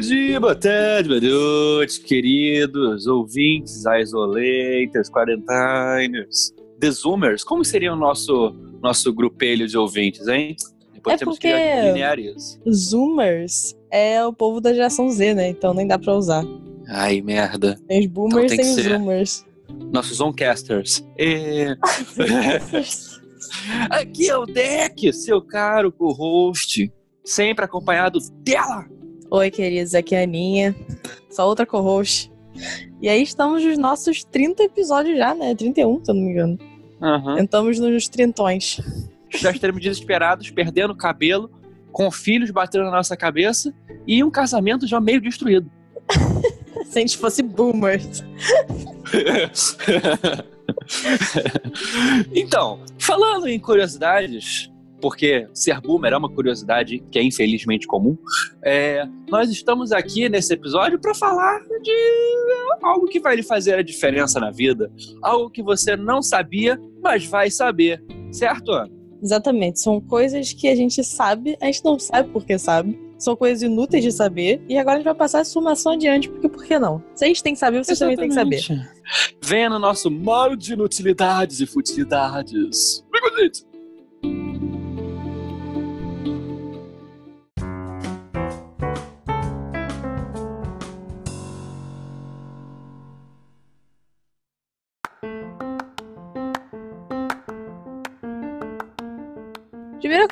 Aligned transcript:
dia, 0.00 0.40
boa 0.40 0.54
tarde, 0.54 1.10
boa 1.10 1.20
noite, 1.20 2.00
queridos 2.00 3.06
ouvintes, 3.06 3.84
isolators, 3.84 5.10
quarentiners, 5.10 6.54
the 6.80 6.90
zoomers. 6.90 7.44
Como 7.44 7.62
seria 7.62 7.92
o 7.92 7.96
nosso, 7.96 8.56
nosso 8.82 9.12
grupelho 9.12 9.68
de 9.68 9.76
ouvintes, 9.76 10.26
hein? 10.26 10.56
Depois 10.94 11.16
é 11.16 11.18
temos 11.18 11.38
porque 11.38 11.52
que. 11.52 12.70
Zoomers 12.72 13.76
é 13.90 14.24
o 14.24 14.32
povo 14.32 14.58
da 14.58 14.72
geração 14.72 15.10
Z, 15.10 15.34
né? 15.34 15.50
Então 15.50 15.74
nem 15.74 15.86
dá 15.86 15.98
pra 15.98 16.14
usar. 16.14 16.44
Ai, 16.88 17.20
merda. 17.20 17.78
Tem 17.86 18.00
os 18.00 18.06
boomers 18.06 18.52
então, 18.52 18.64
tem 18.64 18.74
os 18.74 18.82
zoomers. 18.82 19.46
Nossos 19.92 20.16
zoncasters. 20.16 21.06
E... 21.18 21.76
Aqui 23.90 24.30
é 24.30 24.36
o 24.36 24.46
Deck, 24.46 25.12
seu 25.12 25.42
caro 25.42 25.92
co-host, 25.92 26.90
sempre 27.22 27.66
acompanhado 27.66 28.18
dela. 28.42 28.86
Oi, 29.32 29.48
queridos, 29.48 29.94
aqui 29.94 30.16
é 30.16 30.20
a 30.20 30.22
Aninha, 30.24 30.74
só 31.30 31.46
outra 31.46 31.64
co-host. 31.64 32.32
E 33.00 33.08
aí 33.08 33.22
estamos 33.22 33.64
nos 33.64 33.78
nossos 33.78 34.24
30 34.24 34.64
episódios 34.64 35.16
já, 35.16 35.32
né? 35.32 35.54
31, 35.54 36.04
se 36.04 36.10
eu 36.10 36.14
não 36.16 36.22
me 36.22 36.32
engano. 36.32 36.58
Uhum. 37.00 37.38
Estamos 37.38 37.78
nos 37.78 38.08
trintões. 38.08 38.80
Já 39.30 39.52
estaremos 39.52 39.80
desesperados, 39.80 40.50
perdendo 40.50 40.94
o 40.94 40.96
cabelo, 40.96 41.48
com 41.92 42.10
filhos 42.10 42.50
batendo 42.50 42.86
na 42.86 42.90
nossa 42.90 43.16
cabeça 43.16 43.72
e 44.04 44.24
um 44.24 44.32
casamento 44.32 44.84
já 44.84 45.00
meio 45.00 45.20
destruído. 45.20 45.70
Se 46.86 46.98
a 46.98 47.02
gente 47.02 47.16
fosse 47.16 47.40
boomers. 47.40 48.24
então, 52.34 52.80
falando 52.98 53.46
em 53.46 53.60
curiosidades, 53.60 54.69
porque 55.00 55.48
ser 55.52 55.80
boomer 55.80 56.12
é 56.12 56.16
uma 56.16 56.28
curiosidade 56.28 57.02
que 57.10 57.18
é 57.18 57.22
infelizmente 57.22 57.86
comum, 57.86 58.16
é, 58.62 59.04
nós 59.28 59.50
estamos 59.50 59.92
aqui 59.92 60.28
nesse 60.28 60.52
episódio 60.52 60.98
para 60.98 61.14
falar 61.14 61.60
de 61.82 61.92
algo 62.82 63.06
que 63.06 63.20
vai 63.20 63.36
lhe 63.36 63.42
fazer 63.42 63.74
a 63.74 63.82
diferença 63.82 64.38
na 64.38 64.50
vida, 64.50 64.90
algo 65.22 65.50
que 65.50 65.62
você 65.62 65.96
não 65.96 66.22
sabia, 66.22 66.80
mas 67.02 67.24
vai 67.26 67.50
saber, 67.50 68.02
certo, 68.30 68.72
Ana? 68.72 68.90
Exatamente, 69.22 69.80
são 69.80 70.00
coisas 70.00 70.52
que 70.52 70.66
a 70.68 70.74
gente 70.74 71.04
sabe, 71.04 71.56
a 71.60 71.66
gente 71.66 71.84
não 71.84 71.98
sabe 71.98 72.30
porque 72.30 72.58
sabe, 72.58 72.98
são 73.18 73.36
coisas 73.36 73.62
inúteis 73.62 74.02
de 74.02 74.10
saber, 74.10 74.62
e 74.66 74.78
agora 74.78 74.96
a 74.96 74.98
gente 74.98 75.04
vai 75.04 75.14
passar 75.14 75.40
a 75.40 75.44
sumação 75.44 75.92
adiante, 75.92 76.30
porque 76.30 76.48
por 76.48 76.64
que 76.64 76.78
não? 76.78 77.04
Se 77.14 77.24
a 77.24 77.28
gente 77.28 77.42
tem 77.42 77.52
que 77.52 77.58
saber, 77.58 77.84
vocês 77.84 78.00
Exatamente. 78.00 78.34
também 78.34 78.58
têm 78.58 78.58
que 78.58 78.66
saber. 78.66 78.90
Venha 79.42 79.68
no 79.68 79.78
nosso 79.78 80.10
molde 80.10 80.66
de 80.68 80.72
inutilidades 80.72 81.60
e 81.60 81.66
futilidades. 81.66 83.04
Vem 83.12 83.20
com 83.20 83.28
a 83.28 83.42
gente! 83.42 83.69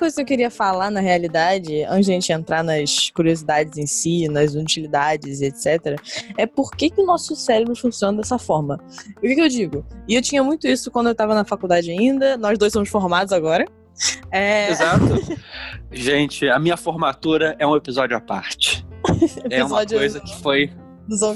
Coisa 0.08 0.16
que 0.16 0.22
eu 0.22 0.26
queria 0.26 0.50
falar, 0.50 0.90
na 0.90 1.00
realidade, 1.00 1.82
antes 1.84 2.06
de 2.06 2.12
a 2.12 2.14
gente 2.14 2.32
entrar 2.32 2.64
nas 2.64 3.10
curiosidades 3.10 3.76
em 3.76 3.86
si, 3.86 4.26
nas 4.28 4.54
utilidades, 4.54 5.42
etc., 5.42 6.00
é 6.36 6.46
por 6.46 6.70
que, 6.70 6.88
que 6.88 7.00
o 7.00 7.06
nosso 7.06 7.36
cérebro 7.36 7.76
funciona 7.76 8.16
dessa 8.16 8.38
forma. 8.38 8.80
E 9.22 9.26
o 9.26 9.28
que, 9.28 9.34
que 9.34 9.40
eu 9.40 9.48
digo? 9.48 9.86
E 10.08 10.14
eu 10.14 10.22
tinha 10.22 10.42
muito 10.42 10.66
isso 10.66 10.90
quando 10.90 11.06
eu 11.08 11.12
estava 11.12 11.34
na 11.34 11.44
faculdade 11.44 11.90
ainda, 11.90 12.38
nós 12.38 12.56
dois 12.58 12.72
somos 12.72 12.88
formados 12.88 13.32
agora. 13.32 13.66
É... 14.30 14.70
Exato. 14.70 15.04
gente, 15.92 16.48
a 16.48 16.58
minha 16.58 16.76
formatura 16.76 17.54
é 17.58 17.66
um 17.66 17.76
episódio 17.76 18.16
à 18.16 18.20
parte. 18.20 18.86
episódio 19.44 19.50
é 19.50 19.64
uma 19.64 19.84
coisa 19.86 20.20
que 20.20 20.40
foi, 20.40 20.70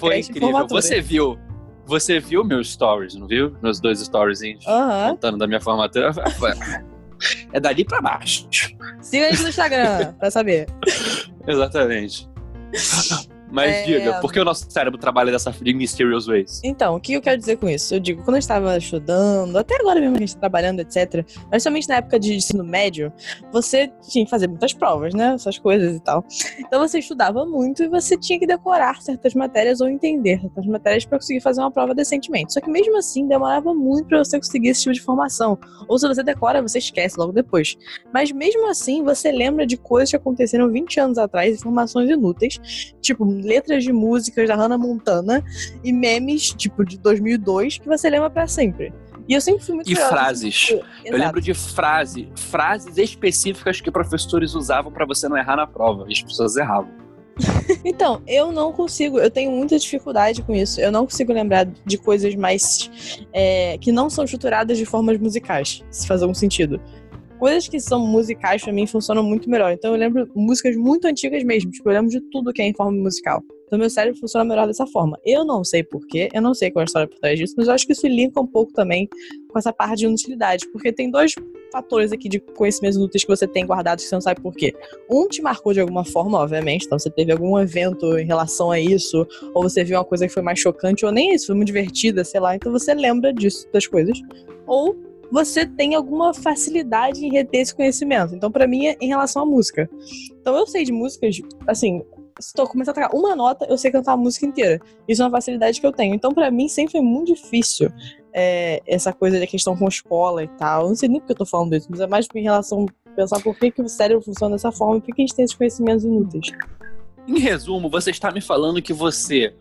foi 0.01 0.21
incrível. 0.21 0.67
Você 0.69 1.01
viu 1.01 1.39
você 1.85 2.21
viu 2.21 2.45
meus 2.45 2.73
stories, 2.73 3.17
não 3.17 3.27
viu? 3.27 3.57
Meus 3.61 3.81
dois 3.81 3.99
stories 3.99 4.41
uhum. 4.41 5.11
contando 5.11 5.37
da 5.37 5.47
minha 5.47 5.61
formatura. 5.61 6.13
É 7.53 7.61
dali 7.61 7.85
pra 7.85 8.01
baixo. 8.01 8.49
Siga 9.01 9.29
a 9.29 9.31
gente 9.31 9.43
no 9.43 9.49
Instagram 9.49 10.13
pra 10.15 10.31
saber. 10.31 10.67
Exatamente. 11.47 12.29
Mas 13.53 13.75
é... 13.75 13.83
diga, 13.85 14.21
por 14.21 14.33
que 14.33 14.41
o 14.41 14.45
nosso 14.45 14.69
cérebro 14.71 14.99
trabalha 14.99 15.31
dessa 15.31 15.51
de 15.51 15.75
mysterious 15.75 16.27
ways? 16.27 16.61
Então, 16.65 16.97
o 16.97 17.01
que 17.01 17.13
eu 17.13 17.21
quero 17.21 17.39
dizer 17.39 17.57
com 17.57 17.69
isso? 17.69 17.95
Eu 17.95 18.01
digo, 18.01 18.25
quando 18.25 18.37
eu 18.37 18.41
estava 18.41 18.77
estudando, 18.79 19.57
até 19.59 19.77
agora 19.79 20.01
mesmo 20.01 20.15
que 20.15 20.19
a 20.19 20.27
gente 20.27 20.29
está 20.31 20.41
trabalhando, 20.41 20.81
etc., 20.81 21.25
mas 21.51 21.63
somente 21.63 21.87
na 21.89 21.97
época 21.97 22.19
de 22.19 22.35
ensino 22.35 22.65
médio, 22.65 23.13
você 23.53 23.93
tinha 24.09 24.25
que 24.25 24.31
fazer 24.31 24.49
muitas 24.49 24.73
provas, 24.73 25.13
né? 25.13 25.35
Essas 25.35 25.59
coisas 25.59 25.95
e 25.95 26.01
tal. 26.01 26.25
Então 26.59 26.81
você 26.81 26.99
estudava 26.99 27.45
muito 27.45 27.83
e 27.83 27.89
você 27.89 28.17
tinha 28.17 28.39
que 28.39 28.47
decorar 28.47 29.03
certas 29.03 29.35
matérias 29.35 29.81
ou 29.81 29.89
entender 29.89 30.41
certas 30.41 30.67
matérias 30.67 31.05
para 31.05 31.19
conseguir 31.19 31.41
fazer 31.41 31.61
uma 31.61 31.71
prova 31.71 31.95
decentemente. 31.95 32.55
Só 32.55 32.61
que 32.61 32.71
mesmo 32.71 32.97
assim, 32.97 33.27
demorava 33.29 33.75
muito 33.75 34.09
para 34.09 34.25
você 34.25 34.39
conseguir 34.39 34.69
esse 34.69 34.83
tipo 34.83 34.95
de 34.95 35.01
formação. 35.03 35.59
Ou 35.87 35.99
se 35.99 36.09
você 36.09 36.23
decora, 36.23 36.63
você 36.63 36.79
esquece 36.79 37.19
logo 37.19 37.33
depois. 37.33 37.77
Mas 38.13 38.33
mesmo 38.33 38.69
assim, 38.69 39.03
você 39.05 39.31
lembra 39.31 39.67
de 39.67 39.77
coisas 39.77 40.11
que 40.11 40.17
aconteceram 40.17 40.71
20 40.71 41.01
anos 41.01 41.19
atrás, 41.19 41.59
informações 41.59 42.09
inúteis, 42.09 42.95
tipo 43.01 43.25
letras 43.43 43.85
de 43.85 43.93
músicas 43.93 44.49
da 44.49 44.55
Hannah 44.55 44.79
Montana 44.79 45.45
e 45.83 45.93
memes, 45.93 46.51
tipo, 46.51 46.85
de 46.85 46.99
2002, 46.99 47.79
que 47.79 47.89
você 47.89 48.09
lembra 48.09 48.31
para 48.31 48.47
sempre. 48.47 48.93
E 49.29 49.35
eu 49.35 49.41
sempre 49.41 49.65
fui 49.65 49.75
muito 49.75 49.91
E 49.91 49.95
frases. 49.95 50.67
Porque... 50.71 50.85
Eu 51.05 51.19
lembro 51.19 51.41
de 51.41 51.55
frase, 51.55 52.29
frases 52.37 52.97
específicas 52.99 53.81
que 53.81 53.91
professores 53.91 54.55
usavam 54.55 54.93
para 54.93 55.07
você 55.07 55.29
não 55.29 55.37
errar 55.37 55.57
na 55.57 55.67
prova. 55.67 56.05
E 56.09 56.13
as 56.13 56.23
pessoas 56.23 56.57
erravam. 56.57 56.91
então, 57.85 58.23
eu 58.27 58.53
não 58.53 58.73
consigo, 58.73 59.19
eu 59.19 59.31
tenho 59.31 59.51
muita 59.51 59.79
dificuldade 59.79 60.43
com 60.43 60.55
isso. 60.55 60.81
Eu 60.81 60.93
não 60.93 61.05
consigo 61.07 61.33
lembrar 61.33 61.67
de 61.67 61.97
coisas 61.97 62.35
mais. 62.35 63.23
É, 63.33 63.79
que 63.79 63.93
não 63.93 64.11
são 64.11 64.25
estruturadas 64.25 64.77
de 64.77 64.85
formas 64.85 65.19
musicais, 65.19 65.83
se 65.91 66.07
faz 66.07 66.23
algum 66.23 66.35
sentido 66.35 66.81
coisas 67.43 67.67
que 67.67 67.81
são 67.81 68.07
musicais 68.07 68.63
para 68.63 68.73
mim 68.73 68.87
funcionam 68.87 69.25
muito 69.25 69.51
melhor. 69.51 69.73
Então 69.73 69.91
eu 69.91 69.99
lembro 69.99 70.31
músicas 70.33 70.77
muito 70.77 71.09
antigas 71.09 71.43
mesmo, 71.43 71.73
tipo, 71.73 71.91
eu 71.91 71.95
lembro 71.95 72.09
de 72.09 72.21
tudo 72.31 72.53
que 72.53 72.63
é 72.63 72.67
em 72.69 72.73
forma 72.73 72.93
musical. 72.93 73.43
Então 73.67 73.77
meu 73.77 73.91
cérebro 73.91 74.17
funciona 74.21 74.45
melhor 74.45 74.69
dessa 74.69 74.87
forma. 74.87 75.19
Eu 75.25 75.45
não 75.45 75.65
sei 75.65 75.83
porquê, 75.83 76.29
eu 76.33 76.41
não 76.41 76.55
sei 76.55 76.71
qual 76.71 76.83
é 76.83 76.85
a 76.85 76.87
história 76.87 77.09
por 77.09 77.19
trás 77.19 77.37
disso, 77.37 77.55
mas 77.59 77.67
eu 77.67 77.75
acho 77.75 77.85
que 77.85 77.95
isso 77.95 78.07
linka 78.07 78.41
um 78.41 78.47
pouco 78.47 78.73
também 78.73 79.09
com 79.49 79.59
essa 79.59 79.73
parte 79.73 79.99
de 79.99 80.05
inutilidade, 80.05 80.69
porque 80.71 80.93
tem 80.93 81.11
dois 81.11 81.35
fatores 81.73 82.13
aqui 82.13 82.29
de 82.29 82.39
conhecimentos 82.39 82.97
inúteis 82.97 83.25
que 83.25 83.29
você 83.29 83.49
tem 83.49 83.67
guardados 83.67 84.05
que 84.05 84.09
você 84.09 84.15
não 84.15 84.23
sabe 84.23 84.41
por 84.41 84.55
quê. 84.55 84.73
Um 85.11 85.27
te 85.27 85.43
marcou 85.43 85.73
de 85.73 85.81
alguma 85.81 86.05
forma, 86.05 86.39
obviamente, 86.39 86.87
então 86.87 86.97
você 86.97 87.11
teve 87.11 87.33
algum 87.33 87.59
evento 87.59 88.17
em 88.19 88.25
relação 88.25 88.71
a 88.71 88.79
isso, 88.79 89.27
ou 89.53 89.65
você 89.65 89.83
viu 89.83 89.99
uma 89.99 90.05
coisa 90.05 90.29
que 90.29 90.33
foi 90.33 90.45
mais 90.45 90.61
chocante, 90.61 91.05
ou 91.05 91.11
nem 91.11 91.35
isso, 91.35 91.47
foi 91.47 91.57
muito 91.57 91.67
divertida, 91.67 92.23
sei 92.23 92.39
lá, 92.39 92.55
então 92.55 92.71
você 92.71 92.95
lembra 92.95 93.33
disso, 93.33 93.67
das 93.73 93.85
coisas. 93.85 94.17
Ou 94.65 94.95
você 95.33 95.65
tem 95.65 95.95
alguma 95.95 96.35
facilidade 96.35 97.25
em 97.25 97.33
reter 97.33 97.63
esse 97.63 97.75
conhecimento. 97.75 98.35
Então, 98.35 98.53
para 98.53 98.67
mim, 98.67 98.87
é 98.87 98.97
em 99.01 99.09
relação 99.09 99.43
à 99.43 99.47
música. 99.47 99.89
Então, 100.39 100.55
eu 100.55 100.67
sei 100.67 100.85
de 100.85 100.93
músicas, 100.93 101.41
assim, 101.67 102.03
se 102.39 102.53
eu 102.59 102.67
começar 102.67 102.91
a 102.91 102.95
tocar 102.95 103.17
uma 103.17 103.35
nota, 103.35 103.65
eu 103.67 103.79
sei 103.79 103.91
cantar 103.91 104.13
a 104.13 104.17
música 104.17 104.45
inteira. 104.45 104.79
Isso 105.09 105.23
é 105.23 105.25
uma 105.25 105.31
facilidade 105.31 105.81
que 105.81 105.87
eu 105.87 105.93
tenho. 105.93 106.15
Então, 106.15 106.35
para 106.35 106.51
mim, 106.51 106.69
sempre 106.69 106.93
foi 106.93 107.01
muito 107.01 107.35
difícil 107.35 107.91
é, 108.31 108.83
essa 108.87 109.11
coisa 109.11 109.41
da 109.41 109.47
questão 109.47 109.75
com 109.75 109.89
escola 109.89 110.45
e 110.45 110.49
tal. 110.49 110.89
Não 110.89 110.95
sei 110.95 111.09
nem 111.09 111.19
porque 111.19 111.33
eu 111.33 111.37
tô 111.37 111.47
falando 111.47 111.75
isso, 111.75 111.89
mas 111.89 112.01
é 112.01 112.07
mais 112.07 112.29
em 112.35 112.43
relação 112.43 112.85
a 113.07 113.11
pensar 113.13 113.41
por 113.41 113.57
que, 113.59 113.71
que 113.71 113.81
o 113.81 113.89
cérebro 113.89 114.23
funciona 114.23 114.55
dessa 114.55 114.71
forma 114.71 114.99
e 114.99 115.01
por 115.01 115.15
que 115.15 115.23
a 115.23 115.25
gente 115.25 115.35
tem 115.35 115.47
esses 115.47 115.57
conhecimentos 115.57 116.05
inúteis. 116.05 116.51
Em 117.27 117.39
resumo, 117.39 117.89
você 117.89 118.11
está 118.11 118.31
me 118.31 118.43
falando 118.43 118.83
que 118.83 118.93
você, 118.93 119.55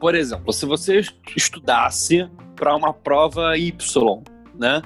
por 0.00 0.14
exemplo, 0.14 0.54
se 0.54 0.64
você 0.64 1.02
estudasse 1.36 2.30
para 2.56 2.74
uma 2.74 2.94
prova 2.94 3.58
Y, 3.58 4.22
né? 4.58 4.80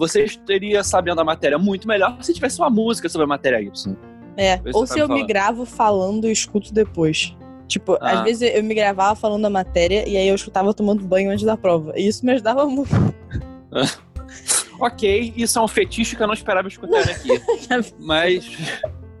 Você 0.00 0.24
teria 0.46 0.82
sabendo 0.82 1.20
a 1.20 1.24
matéria 1.24 1.58
muito 1.58 1.86
melhor 1.86 2.16
se 2.22 2.32
tivesse 2.32 2.58
uma 2.58 2.70
música 2.70 3.06
sobre 3.06 3.26
a 3.26 3.28
matéria 3.28 3.60
Y. 3.60 3.96
É, 4.34 4.58
ou 4.72 4.86
se 4.86 4.98
eu 4.98 5.06
me 5.06 5.26
gravo 5.26 5.66
falando 5.66 6.26
e 6.26 6.32
escuto 6.32 6.72
depois. 6.72 7.36
Tipo, 7.68 7.98
ah. 8.00 8.12
às 8.12 8.22
vezes 8.22 8.50
eu 8.54 8.64
me 8.64 8.74
gravava 8.74 9.14
falando 9.14 9.44
a 9.44 9.50
matéria 9.50 10.08
e 10.08 10.16
aí 10.16 10.26
eu 10.26 10.34
escutava 10.34 10.72
tomando 10.72 11.04
banho 11.04 11.30
antes 11.30 11.44
da 11.44 11.54
prova. 11.54 11.92
E 11.96 12.08
isso 12.08 12.24
me 12.24 12.32
ajudava 12.32 12.64
muito. 12.64 12.90
ok, 14.80 15.34
isso 15.36 15.58
é 15.58 15.62
um 15.62 15.68
fetiche 15.68 16.16
que 16.16 16.22
eu 16.22 16.26
não 16.26 16.34
esperava 16.34 16.66
escutar 16.66 17.00
aqui. 17.00 17.28
Mas. 18.00 18.50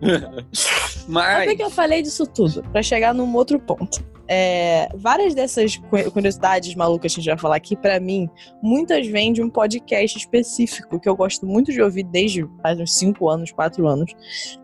Mas. 1.06 1.44
Por 1.44 1.50
que, 1.50 1.56
que 1.56 1.62
eu 1.62 1.70
falei 1.70 2.00
disso 2.00 2.26
tudo? 2.26 2.62
Para 2.72 2.82
chegar 2.82 3.12
num 3.12 3.34
outro 3.34 3.60
ponto. 3.60 4.02
É, 4.32 4.88
várias 4.94 5.34
dessas 5.34 5.76
curiosidades 6.12 6.72
malucas 6.76 7.12
que 7.12 7.20
a 7.20 7.22
gente 7.22 7.30
vai 7.30 7.38
falar 7.38 7.56
aqui, 7.56 7.74
para 7.74 7.98
mim, 7.98 8.30
muitas 8.62 9.04
vêm 9.08 9.32
de 9.32 9.42
um 9.42 9.50
podcast 9.50 10.16
específico 10.16 11.00
que 11.00 11.08
eu 11.08 11.16
gosto 11.16 11.44
muito 11.44 11.72
de 11.72 11.82
ouvir 11.82 12.04
desde 12.04 12.46
faz 12.62 12.78
uns 12.78 12.94
5 12.94 13.28
anos, 13.28 13.50
4 13.50 13.88
anos, 13.88 14.14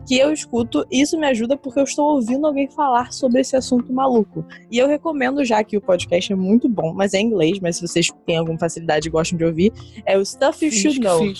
que 0.07 0.17
eu 0.17 0.31
escuto 0.31 0.85
e 0.89 1.01
isso 1.01 1.19
me 1.19 1.27
ajuda 1.27 1.57
porque 1.57 1.79
eu 1.79 1.83
estou 1.83 2.13
ouvindo 2.13 2.47
alguém 2.47 2.69
falar 2.69 3.11
sobre 3.11 3.41
esse 3.41 3.57
assunto 3.57 3.91
maluco. 3.91 4.45
E 4.71 4.77
eu 4.77 4.87
recomendo 4.87 5.43
já 5.43 5.61
que 5.63 5.75
o 5.75 5.81
podcast 5.81 6.31
é 6.31 6.35
muito 6.35 6.69
bom, 6.69 6.93
mas 6.93 7.13
é 7.13 7.19
em 7.19 7.25
inglês, 7.25 7.59
mas 7.59 7.75
se 7.75 7.85
vocês 7.85 8.07
têm 8.25 8.37
alguma 8.37 8.57
facilidade 8.57 9.09
e 9.09 9.11
gostam 9.11 9.37
de 9.37 9.43
ouvir, 9.43 9.73
é 10.05 10.17
o 10.17 10.25
Stuff 10.25 10.63
You 10.63 10.71
Should 10.71 11.01
Know 11.01 11.33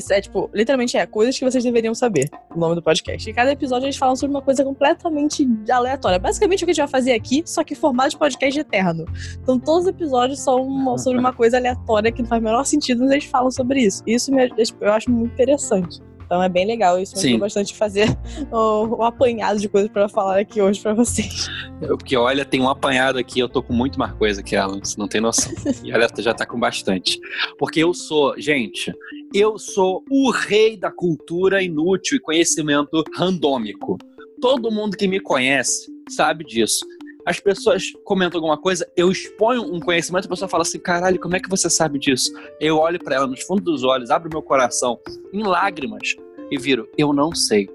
que 0.00 0.12
é 0.12 0.20
tipo, 0.20 0.48
literalmente 0.54 0.96
é 0.96 1.04
coisas 1.04 1.38
que 1.38 1.44
vocês 1.44 1.62
deveriam 1.62 1.94
saber, 1.94 2.30
o 2.54 2.58
nome 2.58 2.74
do 2.74 2.82
podcast. 2.82 3.28
E 3.28 3.32
cada 3.32 3.52
episódio 3.52 3.84
eles 3.84 3.96
falam 3.96 4.16
sobre 4.16 4.34
uma 4.34 4.42
coisa 4.42 4.64
completamente 4.64 5.46
aleatória. 5.70 6.18
Basicamente 6.18 6.62
o 6.62 6.66
que 6.66 6.70
a 6.70 6.74
gente 6.74 6.82
vai 6.82 6.90
fazer 6.90 7.12
aqui, 7.12 7.42
só 7.44 7.62
que 7.62 7.74
formato 7.74 8.10
de 8.10 8.18
podcast 8.18 8.58
eterno. 8.58 9.04
Então 9.42 9.58
todos 9.58 9.82
os 9.82 9.88
episódios 9.88 10.40
são 10.40 10.62
uma, 10.62 10.96
sobre 10.96 11.18
uma 11.18 11.32
coisa 11.32 11.58
aleatória 11.58 12.10
que 12.10 12.22
não 12.22 12.28
faz 12.28 12.40
o 12.40 12.44
menor 12.44 12.64
sentido, 12.64 13.00
mas 13.00 13.10
eles 13.10 13.24
falam 13.24 13.50
sobre 13.50 13.82
isso. 13.82 14.02
Isso 14.06 14.32
me, 14.32 14.50
eu 14.80 14.92
acho 14.92 15.10
muito 15.10 15.32
interessante. 15.34 16.00
Então 16.32 16.42
é 16.42 16.48
bem 16.48 16.64
legal. 16.66 16.98
Isso 16.98 17.14
me 17.34 17.38
bastante 17.38 17.74
fazer 17.74 18.08
o, 18.50 18.86
o 18.96 19.02
apanhado 19.02 19.60
de 19.60 19.68
coisas 19.68 19.90
pra 19.90 20.08
falar 20.08 20.38
aqui 20.38 20.62
hoje 20.62 20.80
pra 20.80 20.94
vocês. 20.94 21.46
Eu- 21.82 21.98
Porque 21.98 22.16
olha, 22.16 22.42
tem 22.42 22.58
um 22.62 22.70
apanhado 22.70 23.18
aqui, 23.18 23.38
eu 23.38 23.50
tô 23.50 23.62
com 23.62 23.74
muito 23.74 23.98
mais 23.98 24.14
coisa 24.14 24.42
que 24.42 24.56
ela, 24.56 24.78
você 24.82 24.98
não 24.98 25.06
tem 25.06 25.20
noção. 25.20 25.52
E 25.84 25.90
ela 25.92 26.08
já 26.18 26.32
tá 26.32 26.46
com 26.46 26.58
bastante. 26.58 27.20
Porque 27.58 27.80
eu 27.80 27.92
sou, 27.92 28.34
gente, 28.40 28.90
eu 29.34 29.58
sou 29.58 30.02
o 30.10 30.30
rei 30.30 30.74
da 30.78 30.90
cultura 30.90 31.62
inútil 31.62 32.16
e 32.16 32.20
conhecimento 32.20 33.04
randômico. 33.14 33.98
Todo 34.40 34.70
mundo 34.72 34.96
que 34.96 35.06
me 35.06 35.20
conhece 35.20 35.92
sabe 36.08 36.44
disso. 36.44 36.80
As 37.24 37.38
pessoas 37.38 37.84
comentam 38.04 38.38
alguma 38.38 38.58
coisa, 38.58 38.86
eu 38.96 39.10
exponho 39.10 39.62
um 39.62 39.78
conhecimento, 39.78 40.26
a 40.26 40.28
pessoa 40.28 40.48
fala 40.48 40.62
assim: 40.62 40.78
caralho, 40.78 41.20
como 41.20 41.36
é 41.36 41.40
que 41.40 41.48
você 41.48 41.70
sabe 41.70 41.98
disso? 41.98 42.32
Eu 42.60 42.78
olho 42.78 42.98
pra 42.98 43.16
ela 43.16 43.26
nos 43.26 43.42
fundos 43.42 43.64
dos 43.64 43.84
olhos, 43.84 44.10
abro 44.10 44.28
meu 44.30 44.42
coração 44.42 44.98
em 45.32 45.42
lágrimas 45.42 46.16
e 46.50 46.58
viro: 46.58 46.88
eu 46.98 47.12
não 47.12 47.34
sei. 47.34 47.68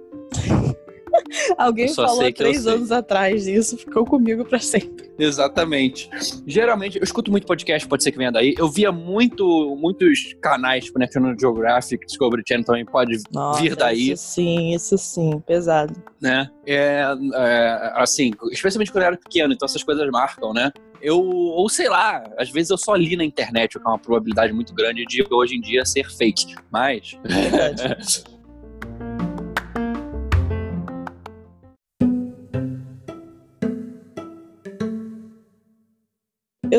Alguém 1.58 1.94
falou 1.94 2.26
há 2.26 2.32
três 2.32 2.68
anos 2.68 2.92
atrás 2.92 3.48
isso 3.48 3.78
ficou 3.78 4.06
comigo 4.06 4.46
pra 4.46 4.60
sempre. 4.60 5.10
Exatamente. 5.18 6.10
Geralmente, 6.46 6.98
eu 6.98 7.04
escuto 7.04 7.32
muito 7.32 7.48
podcast, 7.48 7.88
pode 7.88 8.04
ser 8.04 8.12
que 8.12 8.18
venha 8.18 8.32
daí. 8.32 8.54
Eu 8.58 8.70
via 8.70 8.92
muito, 8.92 9.76
muitos 9.76 10.36
canais, 10.42 10.86
tipo 10.86 11.00
National 11.00 11.36
Geographic, 11.40 12.06
Discovery 12.06 12.44
Channel 12.48 12.66
também 12.66 12.86
pode 12.86 13.18
Nossa, 13.32 13.62
vir 13.62 13.76
daí, 13.76 14.12
Isso 14.12 14.24
sim, 14.24 14.74
isso 14.74 14.98
sim, 14.98 15.40
pesado. 15.46 15.94
né? 16.22 16.50
É, 16.66 17.04
é, 17.36 17.92
assim, 17.96 18.32
especialmente 18.52 18.92
quando 18.92 19.04
eu 19.04 19.08
era 19.08 19.18
pequeno, 19.18 19.54
então 19.54 19.66
essas 19.66 19.84
coisas 19.84 20.08
marcam, 20.10 20.54
né? 20.54 20.72
Eu, 21.02 21.20
ou 21.20 21.70
sei 21.70 21.90
lá, 21.90 22.24
às 22.38 22.50
vezes 22.50 22.72
eu 22.72 22.78
só 22.78 22.96
li 22.96 23.16
na 23.16 23.24
internet, 23.24 23.78
o 23.78 23.80
que 23.80 23.88
é 23.88 23.90
uma 23.90 24.00
probabilidade 24.00 24.52
muito 24.52 24.74
grande 24.74 25.06
de 25.06 25.24
hoje 25.30 25.56
em 25.56 25.62
dia 25.62 25.86
ser 25.86 26.10
fake. 26.10 26.56
Mas. 26.72 27.18
Verdade. 27.24 28.24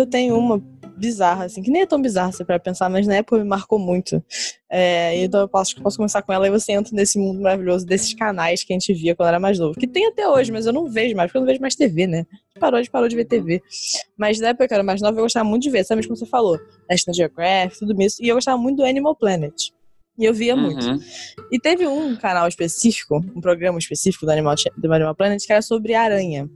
tenho 0.09 0.39
uma 0.39 0.63
bizarra, 0.99 1.45
assim, 1.45 1.63
que 1.63 1.71
nem 1.71 1.83
é 1.83 1.87
tão 1.87 2.03
bizarra 2.03 2.33
se 2.33 2.45
para 2.45 2.59
pensar, 2.59 2.91
mas 2.91 3.07
na 3.07 3.17
época 3.17 3.39
me 3.39 3.49
marcou 3.49 3.79
muito. 3.79 4.23
É, 4.69 5.17
então 5.23 5.41
eu 5.41 5.49
posso, 5.49 5.81
posso 5.81 5.97
começar 5.97 6.21
com 6.23 6.33
ela 6.33 6.47
e 6.47 6.51
você 6.51 6.73
entra 6.73 6.95
nesse 6.95 7.19
mundo 7.19 7.41
maravilhoso 7.41 7.87
desses 7.87 8.13
canais 8.15 8.65
que 8.65 8.73
a 8.73 8.75
gente 8.75 8.93
via 8.93 9.15
quando 9.15 9.29
era 9.29 9.41
mais 9.41 9.59
novo. 9.59 9.79
Que 9.79 9.87
tem 9.87 10.07
até 10.07 10.29
hoje, 10.29 10.51
mas 10.51 10.67
eu 10.67 10.73
não 10.73 10.87
vejo 10.87 11.15
mais, 11.15 11.29
porque 11.29 11.39
eu 11.39 11.43
não 11.43 11.47
vejo 11.47 11.61
mais 11.61 11.77
TV, 11.77 12.07
né? 12.07 12.27
Parou 12.59 12.83
de 12.83 12.91
parou 12.91 13.09
de 13.09 13.15
ver 13.15 13.25
TV. 13.25 13.63
Mas 14.17 14.41
na 14.41 14.49
época 14.49 14.67
que 14.67 14.75
eu 14.75 14.77
era 14.77 14.85
mais 14.85 15.01
nova, 15.01 15.17
eu 15.19 15.23
gostava 15.23 15.49
muito 15.49 15.63
de 15.63 15.71
ver, 15.71 15.85
sabe 15.85 16.03
como 16.03 16.17
você 16.17 16.27
falou? 16.27 16.59
National 16.91 17.15
Geographic, 17.15 17.79
tudo 17.79 18.03
isso. 18.03 18.23
E 18.23 18.29
eu 18.29 18.35
gostava 18.35 18.59
muito 18.59 18.79
do 18.79 18.85
Animal 18.85 19.15
Planet. 19.15 19.71
E 20.19 20.25
eu 20.25 20.35
via 20.35 20.57
muito. 20.57 20.85
Uhum. 20.85 20.99
E 21.53 21.61
teve 21.61 21.87
um 21.87 22.17
canal 22.17 22.49
específico, 22.49 23.25
um 23.37 23.41
programa 23.41 23.79
específico 23.79 24.27
do 24.27 24.33
Animal, 24.33 24.57
do 24.77 24.93
Animal 24.93 25.15
Planet, 25.15 25.41
que 25.47 25.53
era 25.53 25.63
sobre 25.63 25.95
aranha. 25.95 26.51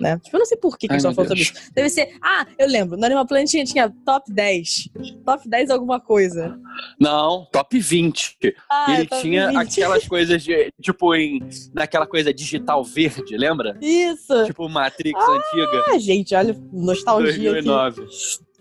Né? 0.00 0.18
Tipo, 0.18 0.36
eu 0.36 0.38
não 0.38 0.46
sei 0.46 0.56
por 0.56 0.76
que, 0.78 0.86
que 0.86 0.92
Ai, 0.92 1.00
meu 1.00 1.10
estavam 1.10 1.14
falando 1.14 1.28
sobre 1.28 1.42
isso. 1.42 1.72
Deve 1.72 1.88
ser. 1.88 2.16
Ah, 2.22 2.46
eu 2.58 2.68
lembro. 2.68 2.96
No 2.96 3.04
Animal 3.04 3.26
Planet 3.26 3.48
tinha, 3.50 3.64
tinha 3.64 3.92
top 4.04 4.32
10. 4.32 4.88
Top 5.24 5.48
10 5.48 5.70
alguma 5.70 6.00
coisa. 6.00 6.58
Não, 6.98 7.46
top 7.52 7.78
20. 7.78 8.36
Ah, 8.70 8.94
ele 8.94 9.06
top 9.06 9.22
tinha 9.22 9.48
20. 9.48 9.56
aquelas 9.58 10.06
coisas 10.06 10.42
de, 10.42 10.72
tipo, 10.80 11.14
em, 11.14 11.40
naquela 11.72 12.06
coisa 12.06 12.32
digital 12.32 12.82
verde, 12.84 13.36
lembra? 13.36 13.76
Isso! 13.80 14.44
Tipo 14.46 14.68
Matrix 14.68 15.18
antiga, 15.20 15.84
Ah, 15.88 15.98
gente, 15.98 16.34
olha, 16.34 16.56
nostalgia 16.72 17.58
aqui. 17.58 17.68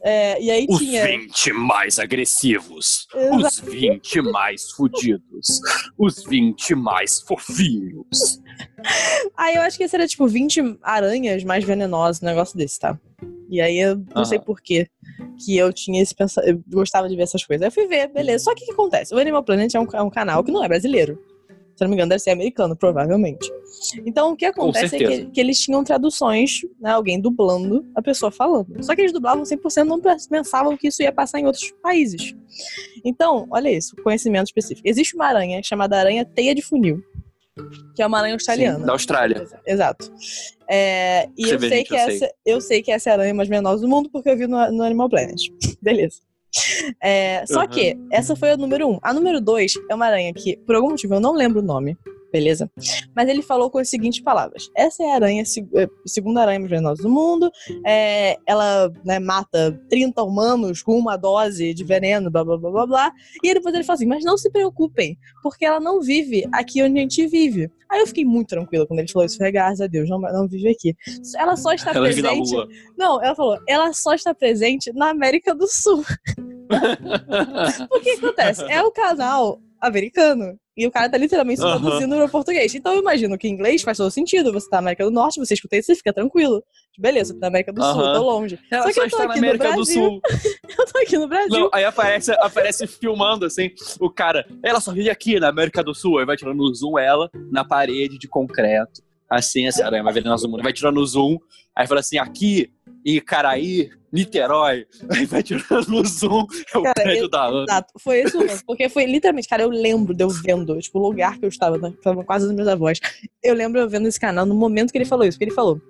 2009. 0.04 0.06
É, 0.06 0.42
e 0.42 0.52
aí 0.52 0.66
Os 0.70 0.78
tinha. 0.80 1.06
20 1.06 1.54
mais 1.54 1.98
agressivos. 1.98 3.08
Exato. 3.16 3.48
Os 3.48 3.60
20 3.60 4.22
mais 4.22 4.72
fudidos. 4.72 5.62
Os 5.98 6.24
20 6.26 6.76
mais 6.76 7.22
fofinhos. 7.22 8.42
Aí 9.38 9.56
eu 9.56 9.62
acho 9.62 9.78
que 9.78 9.84
esse 9.84 9.96
era 9.96 10.08
tipo 10.08 10.28
20 10.28 10.78
aranhas 10.84 11.44
mais 11.44 11.64
venenosas, 11.64 12.22
um 12.22 12.26
negócio 12.26 12.58
desse, 12.58 12.80
tá? 12.80 13.00
E 13.50 13.62
aí 13.62 13.80
eu 13.80 14.04
não 14.14 14.26
sei 14.26 14.40
por 14.40 14.62
que 14.62 14.88
que 15.44 15.58
eu 15.58 15.72
tinha 15.72 16.02
esse 16.02 16.14
pensamento. 16.14 16.50
Eu 16.50 16.64
gostava 16.78 17.08
de 17.08 17.16
ver 17.16 17.24
essas 17.24 17.46
coisas. 17.46 17.62
Aí 17.62 17.68
eu 17.68 17.72
fui 17.72 17.88
ver, 17.88 18.08
beleza. 18.08 18.46
Só 18.46 18.56
que 18.56 18.64
o 18.64 18.66
que 18.66 18.72
acontece? 18.74 19.14
O 19.14 19.20
Animal 19.20 19.44
Planet 19.44 19.74
é 19.74 19.80
um, 19.80 19.88
é 19.94 20.02
um 20.02 20.10
canal 20.10 20.44
que 20.44 20.52
não 20.52 20.64
é 20.64 20.68
brasileiro. 20.68 21.18
Se 21.75 21.81
não 21.84 21.90
me 21.90 21.96
engano, 21.96 22.10
deve 22.10 22.20
ser 22.20 22.31
americano, 22.31 22.75
provavelmente. 22.75 23.52
Então, 24.06 24.31
o 24.31 24.36
que 24.36 24.46
acontece 24.46 24.96
é 24.96 25.00
que, 25.00 25.25
que 25.25 25.42
eles 25.42 25.60
tinham 25.60 25.84
traduções, 25.84 26.62
né? 26.80 26.92
Alguém 26.92 27.20
dublando 27.20 27.86
a 27.96 28.02
pessoa 28.02 28.31
falando. 28.31 28.84
Só 28.84 28.96
que 28.96 29.02
eles 29.02 29.12
dublavam 29.12 29.44
100%, 29.44 29.84
não 29.86 30.00
pensavam 30.30 30.78
que 30.78 30.88
isso 30.88 31.02
ia 31.02 31.12
passar 31.12 31.40
em 31.40 31.46
outros 31.46 31.74
países. 31.81 32.36
Então, 33.04 33.48
olha 33.50 33.70
isso, 33.70 33.96
conhecimento 34.04 34.48
específico. 34.48 34.88
Existe 34.88 35.16
uma 35.16 35.25
aranha 35.25 35.62
chamada 35.64 35.98
aranha 35.98 36.24
teia 36.24 36.54
de 36.54 36.62
funil, 36.62 37.02
que 37.96 38.02
é 38.02 38.08
uma 38.08 38.19
aranha 38.19 38.36
australiana. 38.36 38.80
Sim, 38.80 38.86
da 38.86 38.92
Austrália. 38.94 39.48
Exato. 39.66 40.14
É, 40.69 41.28
e 41.38 41.50
eu 41.50 41.60
vê, 41.60 41.69
sei, 41.69 41.78
gente, 41.80 41.88
que 41.88 41.96
eu 41.96 42.00
sei. 42.00 42.16
essa, 42.16 42.34
eu 42.46 42.62
sei 42.62 42.81
que 42.81 42.92
essa 42.92 43.10
é 43.10 43.12
a 43.12 43.16
aranha 43.16 43.34
mais 43.34 43.50
venenosa 43.50 43.81
do 43.81 43.88
mundo 43.88 44.10
porque 44.12 44.30
eu 44.30 44.38
vi 44.38 44.48
no, 44.48 44.72
no 44.72 44.84
Animal 44.84 45.10
Planet. 45.10 45.40
Beleza. 45.81 46.19
É, 47.02 47.44
só 47.48 47.62
Uhum. 47.62 47.68
que 47.68 47.98
essa 48.12 48.36
foi 48.36 48.52
a 48.52 48.58
número 48.58 48.88
um. 48.88 49.00
A 49.02 49.14
número 49.14 49.42
dois 49.42 49.74
é 49.90 49.96
uma 49.96 50.06
aranha 50.06 50.34
que, 50.34 50.58
por 50.58 50.76
algum 50.76 50.90
motivo, 50.92 51.16
eu 51.16 51.20
não 51.20 51.34
lembro 51.34 51.60
o 51.60 51.64
nome. 51.66 51.98
Beleza? 52.33 52.68
Mas 53.15 53.30
ele 53.30 53.44
falou 53.44 53.69
com 53.69 53.77
as 53.77 53.89
seguintes 53.89 54.19
palavras: 54.19 54.68
Essa 54.75 55.03
é 55.03 55.12
a 55.12 55.15
aranha, 55.15 55.44
é, 55.75 55.88
segunda 56.03 56.41
aranha 56.41 56.59
mais 56.59 56.71
venenosa 56.71 57.03
do 57.03 57.09
mundo. 57.09 57.51
É, 57.85 58.38
ela 58.47 58.91
né, 59.06 59.19
mata 59.19 59.80
30 59.88 60.24
humanos 60.24 60.81
com 60.81 60.97
uma 60.97 61.15
dose 61.15 61.75
de 61.75 61.83
veneno, 61.83 62.31
blá 62.31 62.44
blá 62.44 62.57
blá 62.57 62.71
blá 62.71 62.88
blá. 62.88 63.12
E 63.44 63.50
aí 63.50 63.53
depois 63.53 63.75
ele 63.75 63.83
falou 63.83 63.97
assim: 63.97 64.07
Mas 64.07 64.25
não 64.25 64.35
se 64.35 64.50
preocupem, 64.50 65.15
porque 65.44 65.63
ela 65.63 65.80
não 65.80 66.01
vive 66.01 66.44
aqui 66.51 66.81
onde 66.81 66.97
a 66.97 67.01
gente 67.01 67.27
vive. 67.27 67.69
Aí 67.88 68.00
eu 68.00 68.07
fiquei 68.07 68.25
muito 68.25 68.47
tranquila 68.47 68.88
quando 68.88 69.00
ele 69.00 69.12
falou 69.12 69.27
isso. 69.27 69.38
Graças 69.38 69.81
a 69.81 69.85
Deus, 69.85 70.09
não, 70.09 70.19
não 70.19 70.47
vive 70.47 70.69
aqui. 70.69 70.95
Ela 71.38 71.56
só 71.56 71.71
está 71.71 71.91
Ela 71.95 72.07
presente. 72.07 72.56
Não, 72.97 73.24
ela 73.24 73.35
falou, 73.35 73.59
ela 73.69 73.94
só 73.94 74.15
está 74.15 74.33
presente 74.33 74.91
na 74.94 75.12
América 75.12 75.53
do 75.53 75.68
Sul. 75.68 76.03
O 77.89 78.00
que 78.00 78.12
acontece? 78.12 78.63
É 78.71 78.81
o 78.81 78.91
canal 78.91 79.62
americano. 79.81 80.57
E 80.75 80.88
o 80.88 80.92
cara 80.92 81.08
tá 81.08 81.18
literalmente 81.18 81.62
se 81.62 81.66
traduzindo 81.66 82.16
para 82.16 82.28
português. 82.28 82.74
Então 82.74 82.94
eu 82.94 83.00
imagino 83.00 83.38
que 83.38 83.47
em 83.47 83.52
inglês 83.52 83.83
faz 83.83 83.97
todo 83.97 84.09
sentido. 84.09 84.52
Você 84.52 84.68
tá 84.69 84.78
na 84.78 84.80
América 84.80 85.06
do 85.06 85.12
Norte, 85.12 85.40
você 85.40 85.54
escuta 85.54 85.78
isso, 85.78 85.88
você 85.88 85.95
fica 85.95 86.12
tranquilo. 86.12 86.64
Beleza, 86.97 87.31
eu 87.31 87.36
tô 87.36 87.42
na 87.42 87.47
América 87.47 87.71
do 87.71 87.83
Sul, 87.83 88.14
tô 88.14 88.24
longe. 88.24 88.59
Ela 88.71 88.83
Só 88.83 88.88
que 88.90 88.94
só 88.95 89.04
eu 89.04 89.09
tô 89.09 89.18
está 89.18 89.28
na 89.28 89.31
aqui 89.31 89.42
no 89.42 89.47
América 89.47 89.69
do 89.69 89.76
Brasil. 89.76 90.04
Sul. 90.04 90.21
Eu 90.78 90.86
tô 90.88 90.97
aqui 91.00 91.18
no 91.18 91.28
Brasil. 91.28 91.59
Não, 91.59 91.69
aí 91.71 91.86
aparece, 91.86 92.31
aparece 92.31 92.88
filmando 92.88 93.45
assim, 93.45 93.69
o 94.00 94.09
cara, 94.09 94.44
ela 94.64 94.80
só 94.80 94.92
vive 94.92 95.09
aqui 95.09 95.40
na 95.40 95.50
América 95.50 95.83
do 95.83 95.94
Sul, 95.94 96.18
aí 96.18 96.26
vai 96.26 96.36
tirando 96.36 96.59
o 96.62 96.74
zoom 96.74 96.97
ela 96.97 97.30
na 97.52 97.64
parede 97.64 98.18
de 98.18 98.28
concreto. 98.28 99.04
Assim, 99.30 99.68
essa 99.68 99.86
aranha 99.86 100.04
vai 100.04 100.14
venenosa 100.14 100.47
do 100.47 100.52
mundo. 100.52 100.64
Vai 100.64 100.74
tirando 100.74 100.97
o 100.97 101.06
zoom, 101.06 101.38
aí 101.76 101.86
fala 101.86 102.00
assim, 102.00 102.18
aqui, 102.18 102.71
em 103.06 103.19
Caraí, 103.19 103.90
Niterói, 104.12 104.86
aí 105.10 105.26
vai 105.26 105.42
tirando 105.42 105.90
o 105.95 106.06
zoom, 106.06 106.45
é 106.74 106.78
o 106.78 106.83
Cara, 106.83 106.94
prédio 106.94 107.24
eu- 107.24 107.30
da 107.30 107.45
Ana. 107.45 107.64
Exato, 107.64 107.94
foi 108.00 108.22
isso 108.24 108.38
mesmo. 108.38 108.62
Porque 108.66 108.88
foi 108.88 109.06
literalmente, 109.06 109.48
cara, 109.48 109.64
eu 109.64 109.69
lembro 109.69 110.14
de 110.14 110.24
eu 110.24 110.30
vendo, 110.30 110.78
tipo, 110.80 111.00
o 111.00 111.02
lugar 111.07 111.38
que 111.40 111.45
eu 111.45 111.50
estava, 111.50 111.78
né? 111.78 111.94
Tava 112.04 112.24
quase 112.24 112.45
os 112.45 112.52
meus 112.54 112.68
avós. 112.68 113.00
Eu 113.42 113.56
lembro 113.56 113.80
eu 113.81 113.90
vendo 113.90 114.07
esse 114.07 114.19
canal 114.19 114.45
no 114.45 114.54
momento 114.56 114.92
que 114.92 114.98
ele 114.98 115.06
falou 115.06 115.26
isso. 115.26 115.38
Porque 115.38 115.45
ele 115.45 115.56
falou, 115.56 115.81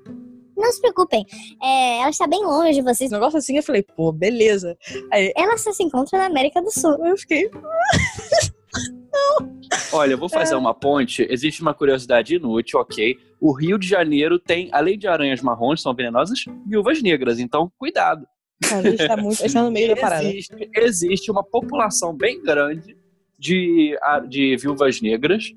Não 0.56 0.72
se 0.72 0.80
preocupem, 0.80 1.26
é, 1.62 1.98
ela 2.00 2.10
está 2.12 2.26
bem 2.28 2.44
longe 2.46 2.74
de 2.76 2.82
vocês. 2.82 3.02
esse 3.02 3.12
negócio 3.12 3.38
assim, 3.40 3.58
eu 3.58 3.64
falei, 3.64 3.84
pô, 3.84 4.12
beleza. 4.12 4.78
Aí 5.12 5.34
Ela 5.36 5.58
só 5.58 5.74
se 5.74 5.84
encontra 5.84 6.18
na 6.20 6.26
América 6.28 6.62
do 6.62 6.72
Sul. 6.72 7.06
eu 7.06 7.18
fiquei, 7.18 7.50
Olha, 9.92 10.14
eu 10.14 10.18
vou 10.18 10.30
fazer 10.30 10.54
É. 10.54 10.58
uma 10.58 10.74
ponte. 10.74 11.26
Existe 11.30 11.62
uma 11.62 11.74
curiosidade 11.74 12.36
inútil, 12.36 12.80
ok? 12.80 13.16
O 13.40 13.52
Rio 13.54 13.78
de 13.78 13.88
Janeiro 13.88 14.40
tem, 14.40 14.70
além 14.72 14.98
de 14.98 15.08
aranhas 15.08 15.42
marrons, 15.42 15.82
são 15.82 15.94
venenosas, 15.94 16.46
viúvas 16.66 17.02
negras. 17.02 17.40
Então, 17.40 17.72
cuidado. 17.78 18.26
a 18.72 18.82
gente 18.82 19.08
tá 19.08 19.18
muito, 19.18 19.54
tá 19.54 19.64
no 19.64 19.72
meio 19.72 19.90
da 19.90 19.96
parada. 20.02 20.24
Existe, 20.24 20.70
existe 20.76 21.32
uma 21.32 21.44
população 21.44 22.16
bem 22.16 22.42
grande 22.42 22.96
de, 23.38 23.98
de 24.30 24.56
viúvas 24.58 25.02
negras 25.02 25.52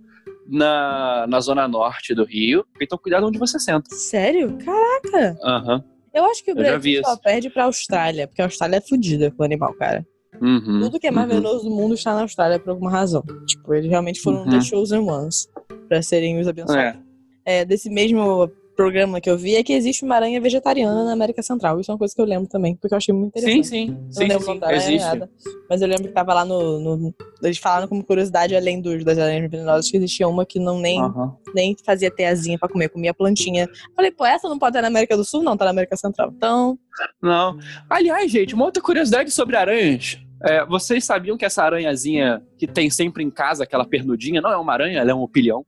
na, 0.48 1.26
na 1.28 1.40
zona 1.40 1.66
norte 1.68 2.14
do 2.14 2.24
Rio. 2.24 2.64
Então, 2.80 2.98
cuidado 2.98 3.26
onde 3.26 3.38
você 3.38 3.58
senta. 3.58 3.94
Sério? 3.94 4.56
Caraca! 4.64 5.38
Aham. 5.42 5.84
Eu 6.14 6.24
acho 6.24 6.42
que 6.42 6.50
o 6.50 6.52
Eu 6.52 6.56
Brasil 6.56 7.02
só 7.04 7.12
isso. 7.12 7.20
perde 7.22 7.50
pra 7.50 7.64
Austrália, 7.64 8.26
porque 8.26 8.40
a 8.40 8.46
Austrália 8.46 8.76
é 8.76 8.80
fodida 8.80 9.30
com 9.30 9.42
o 9.42 9.44
animal, 9.46 9.74
cara. 9.74 10.04
Uhum. 10.40 10.80
Tudo 10.80 11.00
que 11.00 11.06
é 11.06 11.10
mais 11.10 11.28
Uhum. 11.28 11.36
venenoso 11.36 11.64
do 11.64 11.70
mundo 11.70 11.94
está 11.94 12.14
na 12.14 12.22
Austrália 12.22 12.58
por 12.58 12.70
alguma 12.70 12.90
razão. 12.90 13.22
Tipo, 13.46 13.74
eles 13.74 13.88
realmente 13.90 14.20
foram 14.20 14.44
Uhum. 14.44 14.50
the 14.50 14.60
chosen 14.60 15.00
ones 15.00 15.48
pra 15.88 16.02
serem 16.02 16.38
os 16.40 16.46
abençoados. 16.48 17.00
É. 17.44 17.60
É, 17.60 17.64
desse 17.64 17.88
mesmo 17.88 18.50
programa 18.76 19.20
que 19.22 19.30
eu 19.30 19.38
vi 19.38 19.54
é 19.54 19.62
que 19.62 19.72
existe 19.72 20.04
uma 20.04 20.16
aranha 20.16 20.38
vegetariana 20.38 21.04
na 21.04 21.12
América 21.12 21.40
Central. 21.42 21.80
Isso 21.80 21.90
é 21.90 21.94
uma 21.94 21.98
coisa 21.98 22.14
que 22.14 22.20
eu 22.20 22.26
lembro 22.26 22.46
também, 22.46 22.76
porque 22.76 22.92
eu 22.92 22.96
achei 22.98 23.14
muito 23.14 23.32
Sim, 23.38 23.46
interessante. 23.60 23.68
sim. 23.68 23.96
Sim, 24.10 24.20
não 24.20 24.28
lembro 24.28 24.52
sim, 24.52 24.58
da 24.58 24.66
aranha, 24.66 24.82
existe. 24.82 25.06
nada. 25.06 25.30
Mas 25.70 25.80
eu 25.80 25.88
lembro 25.88 26.08
que 26.08 26.12
tava 26.12 26.34
lá 26.34 26.44
no, 26.44 26.78
no- 26.98 27.14
Eles 27.42 27.56
falaram 27.56 27.86
como 27.88 28.04
curiosidade, 28.04 28.54
além 28.54 28.80
dos, 28.82 29.02
das 29.04 29.16
aranhas 29.18 29.50
venenosas, 29.50 29.90
que 29.90 29.96
existia 29.96 30.26
uma 30.28 30.44
que 30.44 30.58
não 30.58 30.78
nem, 30.78 31.00
Aham. 31.00 31.34
nem 31.54 31.74
fazia 31.86 32.10
teazinha 32.10 32.58
pra 32.58 32.68
comer, 32.68 32.88
comia 32.90 33.14
plantinha. 33.14 33.66
Falei, 33.94 34.10
pô, 34.10 34.26
essa 34.26 34.46
não 34.48 34.58
pode 34.58 34.70
estar 34.72 34.82
na 34.82 34.88
América 34.88 35.16
do 35.16 35.24
Sul? 35.24 35.42
Não, 35.42 35.56
tá 35.56 35.64
na 35.64 35.70
América 35.70 35.96
Central. 35.96 36.32
Então, 36.36 36.78
Não. 37.22 37.56
Aliás, 37.88 38.30
gente, 38.30 38.54
uma 38.54 38.64
outra 38.66 38.82
curiosidade 38.82 39.30
sobre 39.30 39.56
aranhas. 39.56 40.18
É, 40.42 40.64
vocês 40.66 41.04
sabiam 41.04 41.36
que 41.36 41.44
essa 41.44 41.62
aranhazinha 41.64 42.42
que 42.58 42.66
tem 42.66 42.90
sempre 42.90 43.22
em 43.24 43.30
casa, 43.30 43.64
aquela 43.64 43.86
pernudinha, 43.86 44.40
não 44.40 44.50
é 44.52 44.56
uma 44.56 44.72
aranha, 44.72 45.00
ela 45.00 45.10
é 45.10 45.14
um 45.14 45.22
opilhão? 45.22 45.64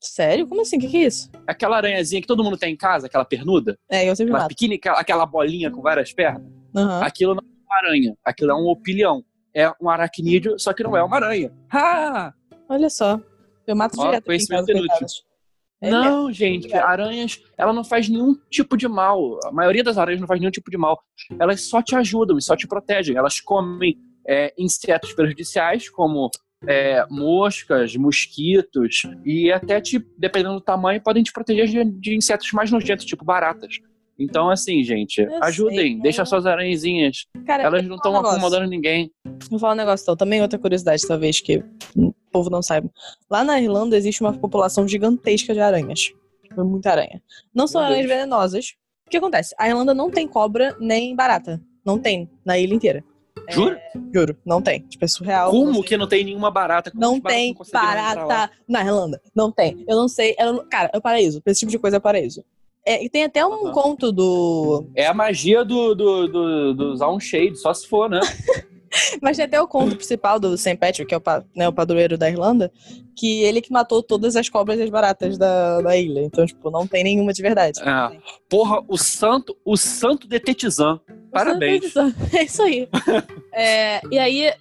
sério? 0.00 0.46
Como 0.46 0.60
assim? 0.60 0.76
O 0.76 0.80
que, 0.80 0.88
que 0.88 0.96
é 0.98 1.06
isso? 1.06 1.30
Aquela 1.46 1.78
aranhazinha 1.78 2.20
que 2.20 2.26
todo 2.26 2.44
mundo 2.44 2.58
tem 2.58 2.74
em 2.74 2.76
casa, 2.76 3.06
aquela 3.06 3.24
pernuda, 3.24 3.78
É, 3.90 4.04
eu 4.08 4.14
sempre 4.14 4.32
aquela 4.32 4.44
mato. 4.44 4.48
pequena, 4.54 4.98
aquela- 4.98 5.24
bolinha 5.24 5.70
com 5.70 5.80
várias 5.80 6.12
pernas, 6.12 6.42
Aham. 6.76 7.00
aquilo 7.02 7.34
não 7.34 7.40
é 7.42 7.46
uma 7.66 7.76
aranha, 7.88 8.14
aquilo 8.22 8.50
é 8.50 8.54
um 8.54 8.66
opilhão. 8.66 9.24
É 9.54 9.72
um 9.80 9.88
aracnídeo, 9.88 10.58
só 10.58 10.72
que 10.74 10.82
não 10.82 10.94
é 10.96 11.02
uma 11.02 11.16
aranha. 11.16 11.50
Ah! 11.72 12.34
Olha 12.68 12.90
só. 12.90 13.18
Eu 13.66 13.74
mato 13.76 13.94
Ó, 13.98 14.04
direto 14.04 14.16
aqui 14.16 14.24
em 14.24 14.26
conhecimento 14.26 14.66
casa, 14.66 14.78
inútil. 14.78 15.06
É. 15.84 15.90
Não, 15.90 16.32
gente, 16.32 16.72
aranhas, 16.74 17.42
ela 17.58 17.72
não 17.72 17.84
faz 17.84 18.08
nenhum 18.08 18.34
tipo 18.50 18.76
de 18.76 18.88
mal. 18.88 19.38
A 19.44 19.52
maioria 19.52 19.84
das 19.84 19.98
aranhas 19.98 20.20
não 20.20 20.26
faz 20.26 20.40
nenhum 20.40 20.50
tipo 20.50 20.70
de 20.70 20.78
mal. 20.78 20.98
Elas 21.38 21.68
só 21.68 21.82
te 21.82 21.94
ajudam 21.94 22.38
e 22.38 22.42
só 22.42 22.56
te 22.56 22.66
protegem. 22.66 23.16
Elas 23.16 23.40
comem 23.40 23.96
é, 24.26 24.54
insetos 24.58 25.12
prejudiciais, 25.12 25.90
como 25.90 26.30
é, 26.66 27.04
moscas, 27.10 27.94
mosquitos, 27.96 29.02
e 29.24 29.52
até, 29.52 29.80
te, 29.80 29.98
dependendo 30.16 30.54
do 30.54 30.60
tamanho, 30.62 31.02
podem 31.02 31.22
te 31.22 31.32
proteger 31.32 31.66
de, 31.66 31.84
de 32.00 32.16
insetos 32.16 32.50
mais 32.52 32.70
nojentos, 32.70 33.04
tipo 33.04 33.24
baratas. 33.24 33.78
Então, 34.18 34.48
assim, 34.48 34.82
gente, 34.84 35.20
Eu 35.20 35.42
ajudem, 35.42 35.76
sei, 35.94 36.00
deixa 36.00 36.24
suas 36.24 36.46
aranhazinhas. 36.46 37.26
Cara, 37.46 37.64
Elas 37.64 37.84
não 37.84 37.96
estão 37.96 38.12
um 38.12 38.16
acomodando 38.16 38.66
ninguém. 38.68 39.10
Vou 39.50 39.58
falar 39.58 39.72
um 39.72 39.76
negócio 39.76 40.04
então. 40.04 40.16
Também 40.16 40.40
outra 40.40 40.58
curiosidade, 40.58 41.06
talvez, 41.06 41.40
que 41.40 41.62
o 41.96 42.14
povo 42.30 42.48
não 42.48 42.62
saiba. 42.62 42.90
Lá 43.28 43.42
na 43.42 43.60
Irlanda 43.60 43.96
existe 43.96 44.20
uma 44.20 44.32
população 44.32 44.86
gigantesca 44.86 45.52
de 45.52 45.60
aranhas. 45.60 46.12
Muita 46.56 46.92
aranha. 46.92 47.20
Não 47.52 47.66
são 47.66 47.80
Meu 47.80 47.86
aranhas 47.88 48.06
Deus. 48.06 48.18
venenosas. 48.18 48.74
O 49.06 49.10
que 49.10 49.16
acontece? 49.16 49.54
A 49.58 49.68
Irlanda 49.68 49.92
não 49.92 50.10
tem 50.10 50.26
cobra 50.28 50.76
nem 50.78 51.14
barata. 51.14 51.60
Não 51.84 51.98
tem, 51.98 52.30
na 52.44 52.58
ilha 52.58 52.74
inteira. 52.74 53.04
Jura? 53.50 53.80
Juro, 54.14 54.36
não 54.44 54.62
tem. 54.62 54.80
Tipo, 54.82 55.04
é 55.04 55.08
surreal. 55.08 55.50
Como 55.50 55.82
que 55.82 55.96
não 55.96 56.08
tem 56.08 56.24
nenhuma 56.24 56.50
barata? 56.50 56.90
Como 56.90 57.00
Não 57.00 57.20
tem 57.20 57.54
barata 57.72 58.50
na 58.66 58.80
Irlanda. 58.80 59.20
Não 59.34 59.50
tem. 59.50 59.84
Eu 59.86 59.96
não 59.96 60.08
sei. 60.08 60.34
eu 60.38 60.64
Cara, 60.66 60.90
é 60.92 60.96
o 60.98 61.02
paraíso. 61.02 61.42
Esse 61.44 61.60
tipo 61.60 61.70
de 61.72 61.78
coisa 61.78 61.96
é 61.96 61.98
o 61.98 62.02
paraíso. 62.02 62.44
É, 62.86 63.02
e 63.02 63.08
tem 63.08 63.24
até 63.24 63.44
um 63.46 63.66
Aham. 63.66 63.72
conto 63.72 64.12
do. 64.12 64.86
É 64.94 65.06
a 65.06 65.14
magia 65.14 65.64
do, 65.64 65.94
do, 65.94 66.28
do, 66.28 66.74
do 66.74 66.92
usar 66.92 67.10
um 67.10 67.18
shade, 67.18 67.56
só 67.56 67.72
se 67.72 67.88
for, 67.88 68.10
né? 68.10 68.20
Mas 69.20 69.36
tem 69.36 69.46
até 69.46 69.60
o 69.60 69.66
conto 69.66 69.96
principal 69.96 70.38
do 70.38 70.56
St. 70.56 70.76
Patrick, 70.76 71.06
que 71.06 71.14
é 71.14 71.18
o, 71.18 71.22
né, 71.54 71.68
o 71.68 71.72
padroeiro 71.72 72.16
da 72.16 72.28
Irlanda, 72.28 72.70
que 73.16 73.42
ele 73.42 73.60
que 73.60 73.72
matou 73.72 74.02
todas 74.02 74.36
as 74.36 74.48
cobras 74.48 74.78
e 74.78 74.82
as 74.82 74.90
baratas 74.90 75.36
da, 75.36 75.80
da 75.80 75.96
ilha. 75.96 76.20
Então, 76.20 76.46
tipo, 76.46 76.70
não 76.70 76.86
tem 76.86 77.02
nenhuma 77.04 77.32
de 77.32 77.42
verdade. 77.42 77.80
Ah, 77.82 78.12
porra, 78.48 78.82
o 78.86 78.96
santo, 78.96 79.56
o 79.64 79.76
santo 79.76 80.28
detetizan. 80.28 81.00
Parabéns. 81.32 81.92
É 82.32 82.42
isso 82.44 82.62
aí. 82.62 82.88
É, 83.56 84.00
e 84.10 84.18
aí, 84.18 84.52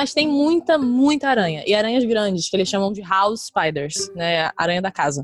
mas 0.00 0.14
tem 0.14 0.26
muita, 0.28 0.78
muita 0.78 1.28
aranha. 1.28 1.62
E 1.66 1.74
aranhas 1.74 2.04
grandes, 2.04 2.48
que 2.48 2.56
eles 2.56 2.68
chamam 2.68 2.92
de 2.92 3.00
house 3.02 3.46
spiders, 3.46 4.10
né? 4.14 4.50
Aranha 4.56 4.82
da 4.82 4.90
casa. 4.90 5.22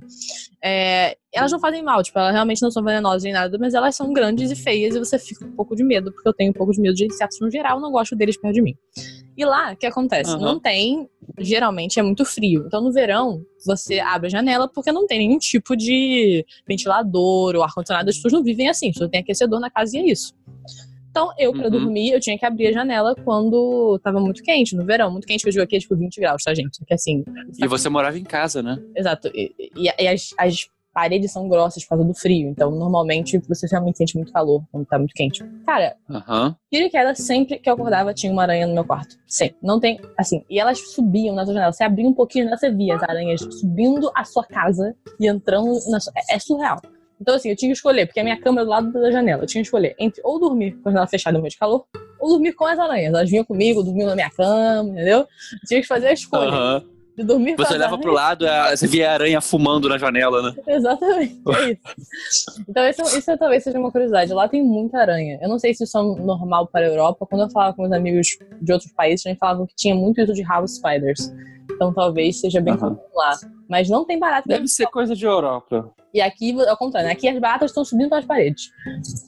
É, 0.63 1.17
elas 1.33 1.53
não 1.53 1.61
fazem 1.61 1.83
mal, 1.83 2.03
tipo, 2.03 2.19
elas 2.19 2.33
realmente 2.33 2.63
não 2.63 2.71
são 2.71 2.83
venenosas 2.83 3.23
nem 3.23 3.33
nada, 3.33 3.57
mas 3.59 3.75
elas 3.75 3.95
são 3.95 4.13
grandes 4.13 4.51
e 4.51 4.57
feias 4.57 4.95
e 4.95 4.99
você 4.99 5.19
fica 5.19 5.45
com 5.45 5.51
um 5.51 5.55
pouco 5.57 5.77
de 5.77 5.85
medo, 5.85 6.13
porque 6.13 6.29
eu 6.29 6.33
tenho 6.33 6.51
um 6.51 6.55
pouco 6.55 6.73
de 6.73 6.81
medo 6.81 6.95
de 6.95 7.07
insetos 7.07 7.39
no 7.41 7.51
geral, 7.51 7.81
não 7.81 7.93
gosto 7.93 8.17
deles 8.17 8.37
perto 8.37 8.55
de 8.55 8.63
mim. 8.63 8.75
E 9.37 9.45
lá, 9.45 9.73
o 9.73 9.77
que 9.77 9.87
acontece? 9.87 10.33
Aham. 10.33 10.41
Não 10.41 10.59
tem, 10.59 11.09
geralmente 11.39 12.01
é 12.01 12.03
muito 12.03 12.25
frio. 12.25 12.65
Então 12.67 12.81
no 12.81 12.93
verão, 12.93 13.41
você 13.65 14.01
abre 14.01 14.27
a 14.27 14.31
janela 14.31 14.69
porque 14.69 14.91
não 14.91 15.07
tem 15.07 15.21
nenhum 15.21 15.39
tipo 15.39 15.77
de 15.77 16.45
ventilador 16.67 17.55
ou 17.55 17.63
ar-condicionado, 17.63 18.11
as 18.11 18.17
pessoas 18.17 18.33
não 18.33 18.43
vivem 18.43 18.69
assim, 18.69 18.93
só 18.93 19.07
tem 19.09 19.21
aquecedor 19.21 19.61
na 19.61 19.71
casa 19.71 19.97
e 19.97 20.01
é 20.01 20.11
isso. 20.11 20.35
Então, 21.11 21.31
eu, 21.39 21.53
pra 21.53 21.65
Uhum. 21.65 21.71
dormir, 21.71 22.11
eu 22.13 22.21
tinha 22.21 22.39
que 22.39 22.45
abrir 22.47 22.69
a 22.69 22.73
janela 22.73 23.15
quando 23.25 23.99
tava 24.03 24.21
muito 24.21 24.43
quente, 24.43 24.77
no 24.77 24.85
verão. 24.85 25.11
Muito 25.11 25.27
quente 25.27 25.43
que 25.43 25.49
eu 25.49 25.53
digo 25.53 25.65
aqui 25.65 25.77
é 25.77 25.81
tipo 25.81 25.97
20 25.97 26.21
graus, 26.21 26.43
tá, 26.45 26.55
gente? 26.55 26.85
Que 26.85 26.95
assim. 26.95 27.25
E 27.59 27.67
você 27.67 27.89
morava 27.89 28.19
em 28.19 28.25
casa, 28.25 28.63
né? 28.63 28.79
Exato. 28.95 29.29
E, 29.35 29.53
e- 29.77 29.93
e 29.99 30.09
as, 30.09 30.35
as 30.39 30.69
paredes 30.93 31.31
são 31.33 31.49
grossas 31.49 31.85
por 31.85 31.91
causa 31.91 32.05
do 32.05 32.15
frio. 32.15 32.49
Então, 32.49 32.71
normalmente, 32.73 33.39
você 33.49 33.67
realmente 33.71 33.99
sente 33.99 34.17
muito 34.17 34.33
calor 34.33 34.63
quando 34.73 34.85
tá 34.87 34.99
muito 34.99 35.15
quente. 35.15 35.45
Cara, 35.65 35.95
tira 36.73 36.87
e 36.87 36.91
queda, 36.91 37.15
sempre 37.15 37.59
que 37.59 37.69
eu 37.71 37.75
acordava, 37.75 38.13
tinha 38.13 38.33
uma 38.33 38.43
aranha 38.43 38.67
no 38.67 38.75
meu 38.75 38.85
quarto. 38.85 39.17
Sempre. 39.27 39.57
Não 39.63 39.79
tem. 39.79 40.01
Assim. 40.17 40.45
E 40.51 40.59
elas 40.59 40.79
subiam 40.93 41.35
na 41.35 41.45
sua 41.45 41.55
janela. 41.55 41.73
Você 41.73 41.85
abria 41.85 42.09
um 42.09 42.15
pouquinho, 42.15 42.49
você 42.49 42.71
via 42.71 42.97
as 42.97 43.03
aranhas 43.03 43.41
subindo 43.61 44.11
a 44.15 44.25
sua 44.25 44.45
casa 44.45 44.95
e 45.21 45.27
entrando 45.29 45.69
na 45.89 46.01
sua. 46.01 46.13
É, 46.17 46.35
é 46.35 46.39
surreal. 46.39 46.81
Então, 47.21 47.35
assim, 47.35 47.51
eu 47.51 47.57
tinha 47.57 47.71
que 47.71 47.77
escolher, 47.77 48.07
porque 48.07 48.21
a 48.21 48.25
minha 48.25 48.37
cama 48.41 48.61
é 48.61 48.65
do 48.65 48.71
lado 48.71 48.93
da 48.93 49.11
janela. 49.11 49.43
Eu 49.43 49.47
tinha 49.47 49.63
que 49.63 49.67
escolher 49.67 49.95
entre 49.99 50.21
ou 50.25 50.39
dormir 50.39 50.73
com 50.83 50.89
a 50.89 50.93
janela 50.93 51.07
fechada 51.07 51.37
no 51.37 51.43
meio 51.43 51.51
de 51.51 51.59
calor, 51.59 51.85
ou 52.21 52.29
dormir 52.31 52.53
com 52.53 52.65
as 52.65 52.79
aranhas. 52.79 53.13
Elas 53.13 53.29
vinham 53.31 53.45
comigo, 53.45 53.83
dormiam 53.83 54.09
na 54.09 54.15
minha 54.15 54.31
cama, 54.31 54.89
entendeu? 54.91 55.19
Eu 55.21 55.27
tinha 55.67 55.81
que 55.81 55.87
fazer 55.87 56.09
a 56.09 56.13
escolha 56.13 56.49
Aham. 56.51 56.85
de 57.17 57.25
dormir 57.25 57.57
com 57.57 57.65
Você 57.65 57.75
olhava 57.75 57.99
pro 57.99 58.13
lado, 58.13 58.47
a- 58.47 58.77
você 58.77 58.87
via 58.87 59.11
a 59.11 59.15
aranha 59.15 59.41
fumando 59.41 59.89
na 59.89 59.99
janela, 59.99 60.43
né? 60.43 60.55
Exatamente, 60.69 61.41
é 61.49 61.71
isso. 61.73 62.63
Então, 62.69 62.89
isso, 62.89 63.03
isso 63.19 63.37
talvez 63.39 63.65
seja 63.65 63.79
uma 63.79 63.91
curiosidade. 63.91 64.33
Lá 64.33 64.49
tem 64.49 64.63
muita 64.63 64.99
aranha. 64.99 65.39
Eu 65.43 65.49
não 65.49 65.59
sei 65.59 65.75
se 65.75 65.83
isso 65.85 65.99
é 65.99 66.03
normal 66.23 66.67
para 66.69 66.87
a 66.87 66.89
Europa. 66.89 67.27
Quando 67.27 67.43
eu 67.43 67.51
falava 67.51 67.75
com 67.75 67.83
meus 67.83 67.93
amigos 67.95 68.39
de 68.61 68.73
outros 68.73 68.93
países, 68.93 69.27
eles 69.27 69.39
falavam 69.39 69.67
que 69.67 69.75
tinha 69.75 69.95
muito 69.95 70.21
isso 70.21 70.33
de 70.33 70.43
house 70.43 70.77
spiders. 70.77 71.33
Então, 71.71 71.93
talvez 71.93 72.41
seja 72.41 72.61
bem 72.61 72.75
Aham. 72.75 72.95
comum 72.95 73.01
lá. 73.15 73.37
Mas 73.69 73.89
não 73.89 74.05
tem 74.05 74.19
barata. 74.19 74.49
Deve 74.49 74.67
ser 74.69 74.87
coisa 74.87 75.15
de 75.15 75.25
Europa. 75.27 75.91
E 76.19 76.21
aqui, 76.21 76.53
ao 76.67 76.77
contrário, 76.77 77.07
né? 77.07 77.13
aqui 77.13 77.29
as 77.29 77.39
baratas 77.39 77.71
estão 77.71 77.85
subindo 77.85 78.09
pelas 78.09 78.25
paredes. 78.25 78.73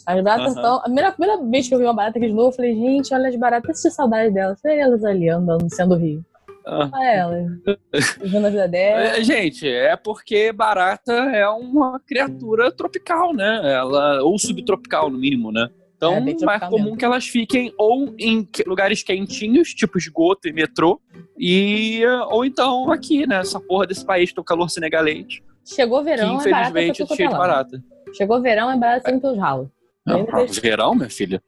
As 0.04 0.25
baratas 0.25 0.56
estão. 0.56 0.78
A 0.78 0.82
primeira, 0.82 1.12
primeira 1.12 1.40
vez 1.40 1.68
que 1.68 1.75
eu 1.75 1.78
vi 1.78 1.85
uma 1.85 1.94
barata 1.94 2.18
aqui 2.18 2.26
de 2.26 2.35
novo, 2.35 2.49
eu 2.49 2.52
falei, 2.52 2.75
gente, 2.75 3.14
olha 3.14 3.28
as 3.28 3.37
baratas, 3.37 3.80
que 3.80 3.90
saudade 3.90 4.35
delas. 4.35 4.59
Olha 4.64 4.73
elas 4.73 5.04
ali 5.04 5.28
andando, 5.28 5.73
sendo 5.73 5.94
rio. 5.94 6.25
Ah. 6.66 6.90
Olha 6.92 7.11
elas. 7.12 7.47
Vivendo 8.20 8.47
a 8.47 8.50
vida 8.50 8.66
delas. 8.66 9.18
É, 9.18 9.23
gente, 9.23 9.68
é 9.68 9.94
porque 9.94 10.50
barata 10.50 11.12
é 11.12 11.49
uma 11.49 12.00
criatura 12.00 12.73
tropical, 12.73 13.32
né? 13.32 13.73
Ela, 13.73 14.25
ou 14.25 14.37
subtropical, 14.37 15.11
no 15.11 15.18
mínimo, 15.18 15.52
né? 15.52 15.68
Então, 15.97 16.14
É, 16.14 16.44
mais 16.44 16.68
comum 16.68 16.97
que 16.97 17.04
elas 17.04 17.28
fiquem 17.28 17.73
ou 17.78 18.12
em 18.18 18.49
lugares 18.66 19.04
quentinhos, 19.04 19.68
tipo 19.75 19.97
esgoto 19.97 20.49
e 20.49 20.52
metrô, 20.52 21.00
e 21.38 22.02
ou 22.30 22.44
então 22.44 22.90
aqui, 22.90 23.28
né? 23.28 23.37
Essa 23.37 23.61
porra 23.61 23.87
desse 23.87 24.04
país 24.04 24.30
que 24.30 24.35
tem 24.35 24.42
o 24.42 24.44
calor 24.44 24.68
senegalês, 24.68 25.40
Chegou 25.75 25.99
que 25.99 26.05
verão, 26.05 26.41
é 26.41 26.50
barata 26.50 26.71
infelizmente 26.71 27.03
é 27.03 27.07
cheio 27.07 27.29
de 27.29 27.35
é 27.35 27.39
barata. 27.39 27.83
Chegou 28.17 28.41
verão, 28.43 28.71
é 28.71 28.77
barata 28.77 29.05
sempre 29.05 29.21
pelos 29.21 29.39
ralos. 29.39 29.69
Não, 30.07 30.25
tem- 30.25 30.47
verão, 30.47 30.95
minha 30.95 31.11
filha. 31.11 31.43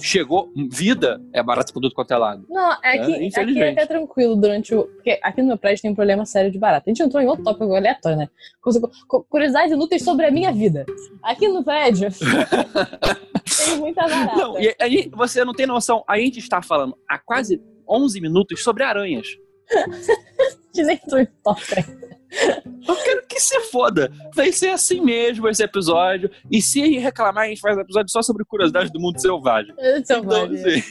Chegou, 0.00 0.50
vida 0.70 1.20
é 1.32 1.42
barata 1.42 1.72
por 1.72 1.80
tudo 1.80 1.94
quanto 1.94 2.10
é 2.12 2.16
lado. 2.16 2.46
Não, 2.48 2.72
é 2.82 2.96
É, 2.96 3.04
que 3.28 3.40
aqui 3.40 3.60
é 3.62 3.70
até 3.70 3.86
tranquilo 3.86 4.34
durante 4.34 4.74
o. 4.74 4.84
Porque 4.84 5.20
aqui 5.22 5.42
no 5.42 5.48
meu 5.48 5.58
prédio 5.58 5.82
tem 5.82 5.90
um 5.90 5.94
problema 5.94 6.24
sério 6.24 6.50
de 6.50 6.58
barata. 6.58 6.84
A 6.86 6.90
gente 6.90 7.02
entrou 7.02 7.22
em 7.22 7.26
outro 7.26 7.44
tópico 7.44 7.74
aleatório, 7.74 8.16
né? 8.18 8.28
Curiosidades 9.28 9.72
inúteis 9.72 10.02
sobre 10.02 10.24
a 10.26 10.30
minha 10.30 10.50
vida. 10.52 10.86
Aqui 11.22 11.48
no 11.48 11.62
prédio 11.62 12.08
tem 13.66 13.76
muita 13.78 14.08
barata. 14.08 14.36
Não, 14.36 14.58
e 14.58 14.74
aí 14.80 15.10
você 15.14 15.44
não 15.44 15.52
tem 15.52 15.66
noção, 15.66 16.02
a 16.08 16.18
gente 16.18 16.38
está 16.38 16.62
falando 16.62 16.96
há 17.08 17.18
quase 17.18 17.62
11 17.86 18.20
minutos 18.22 18.62
sobre 18.64 18.82
aranhas. 18.84 19.26
A 20.78 20.82
gente 20.82 21.28
Eu 22.86 22.94
quero 22.96 23.26
que 23.26 23.40
se 23.40 23.58
foda. 23.70 24.10
Vai 24.34 24.52
ser 24.52 24.68
assim 24.70 25.00
mesmo 25.00 25.48
esse 25.48 25.62
episódio. 25.62 26.30
E 26.50 26.60
se 26.62 26.98
reclamar, 26.98 27.44
a 27.44 27.48
gente 27.48 27.60
faz 27.60 27.76
um 27.76 27.80
episódio 27.80 28.10
só 28.10 28.22
sobre 28.22 28.44
curiosidades 28.44 28.90
do 28.90 29.00
mundo 29.00 29.20
selvagem. 29.20 29.74
Então, 29.98 30.18
Então, 30.18 30.22
vai. 30.24 30.44
assim, 30.46 30.82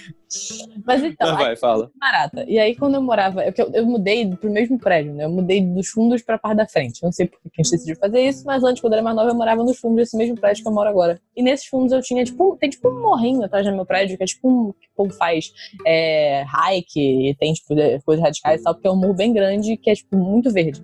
Mas 0.86 1.04
então, 1.04 1.36
vai, 1.38 1.56
fala. 1.56 1.90
barata. 1.96 2.44
E 2.48 2.60
aí, 2.60 2.76
quando 2.76 2.96
eu 2.96 3.02
morava, 3.02 3.42
é 3.42 3.46
porque 3.52 3.62
eu, 3.62 3.72
eu 3.82 3.86
mudei 3.86 4.28
pro 4.36 4.50
mesmo 4.50 4.78
prédio, 4.78 5.14
né? 5.14 5.24
Eu 5.26 5.30
mudei 5.30 5.62
dos 5.62 5.88
fundos 5.90 6.22
pra 6.22 6.38
parte 6.38 6.58
da 6.58 6.68
frente. 6.68 7.02
Não 7.02 7.12
sei 7.12 7.28
por 7.28 7.40
que 7.42 7.62
a 7.62 7.64
gente 7.64 7.72
decidiu 7.72 7.96
fazer 7.96 8.20
isso, 8.22 8.44
mas 8.46 8.64
antes, 8.64 8.82
quando 8.82 8.94
eu 8.94 8.98
era 8.98 9.04
mais 9.04 9.16
nova, 9.16 9.30
eu 9.30 9.36
morava 9.36 9.64
nos 9.64 9.78
fundos 9.80 9.98
desse 9.98 10.18
mesmo 10.18 10.36
prédio 10.36 10.64
que 10.64 10.70
eu 10.70 10.74
moro 10.74 10.90
agora. 10.90 11.20
E 11.36 11.42
nesses 11.42 11.68
fundos 11.68 11.92
eu 11.94 12.02
tinha, 12.02 12.24
tipo, 12.26 12.54
um- 12.54 12.58
tem 12.58 12.70
tipo 12.70 12.90
um 12.90 13.00
morrinho 13.02 13.44
atrás 13.44 13.66
do 13.66 13.72
meu 13.74 13.86
prédio, 13.86 14.18
que 14.18 14.24
é 14.24 14.28
tipo 14.28 14.50
um 14.50 14.74
que 14.74 14.88
o 14.88 14.96
povo 14.96 15.14
faz 15.14 15.52
é, 15.86 16.44
hike, 16.44 17.30
e 17.30 17.36
tem, 17.36 17.54
tipo, 17.54 17.74
coisas 18.06 18.24
radicais 18.24 18.60
e 18.62 18.64
tal, 18.64 18.74
porque 18.74 18.88
é 18.88 18.92
um 18.92 18.96
morro 18.98 19.14
bem 19.14 19.32
grande 19.32 19.78
que 19.78 19.90
é, 19.90 19.94
tipo, 19.96 20.18
muito 20.18 20.52
verde. 20.52 20.84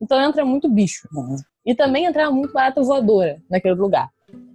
Então 0.00 0.20
entra 0.20 0.44
muito 0.44 0.68
bicho. 0.68 1.08
E 1.64 1.74
também 1.74 2.04
entrava 2.04 2.30
muito 2.30 2.52
barata 2.52 2.82
voadora 2.82 3.38
naquele 3.50 3.74
lugar. 3.74 4.08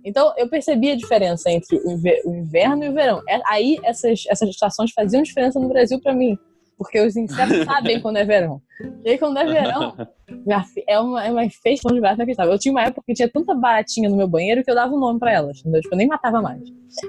Então 0.03 0.33
eu 0.37 0.49
percebi 0.49 0.91
a 0.91 0.95
diferença 0.95 1.49
entre 1.51 1.77
o 1.77 1.91
inver- 1.91 2.21
o 2.25 2.33
inverno 2.33 2.83
e 2.83 2.89
o 2.89 2.93
verão. 2.93 3.21
É- 3.27 3.41
Aí 3.45 3.77
essas, 3.83 4.23
essas 4.29 4.49
estações 4.49 4.91
faziam 4.91 5.21
diferença 5.23 5.59
no 5.59 5.67
Brasil 5.67 5.99
pra 6.01 6.13
mim. 6.13 6.37
Porque 6.77 6.99
os 7.01 7.15
insetos 7.17 7.57
sabem 7.65 7.99
quando 7.99 8.17
é 8.17 8.23
verão. 8.23 8.61
E 9.03 9.09
aí, 9.09 9.17
quando 9.17 9.37
é 9.37 9.45
verão, 9.45 9.93
É 10.87 10.97
uma, 10.99 11.25
é 11.25 11.29
uma 11.31 11.43
infestação 11.43 11.93
de 11.93 11.99
barata 11.99 12.19
inacreditável. 12.19 12.53
Eu 12.53 12.59
tinha 12.59 12.71
uma 12.71 12.83
época 12.83 13.03
que 13.05 13.13
tinha 13.13 13.29
tanta 13.29 13.53
baratinha 13.53 14.09
no 14.09 14.15
meu 14.15 14.27
banheiro 14.29 14.63
que 14.63 14.71
eu 14.71 14.75
dava 14.75 14.93
um 14.93 14.99
nome 14.99 15.19
pra 15.19 15.33
elas. 15.33 15.59
Entendeu? 15.59 15.81
Tipo, 15.81 15.93
eu 15.95 15.97
nem 15.97 16.07
matava 16.07 16.41
mais. 16.41 16.61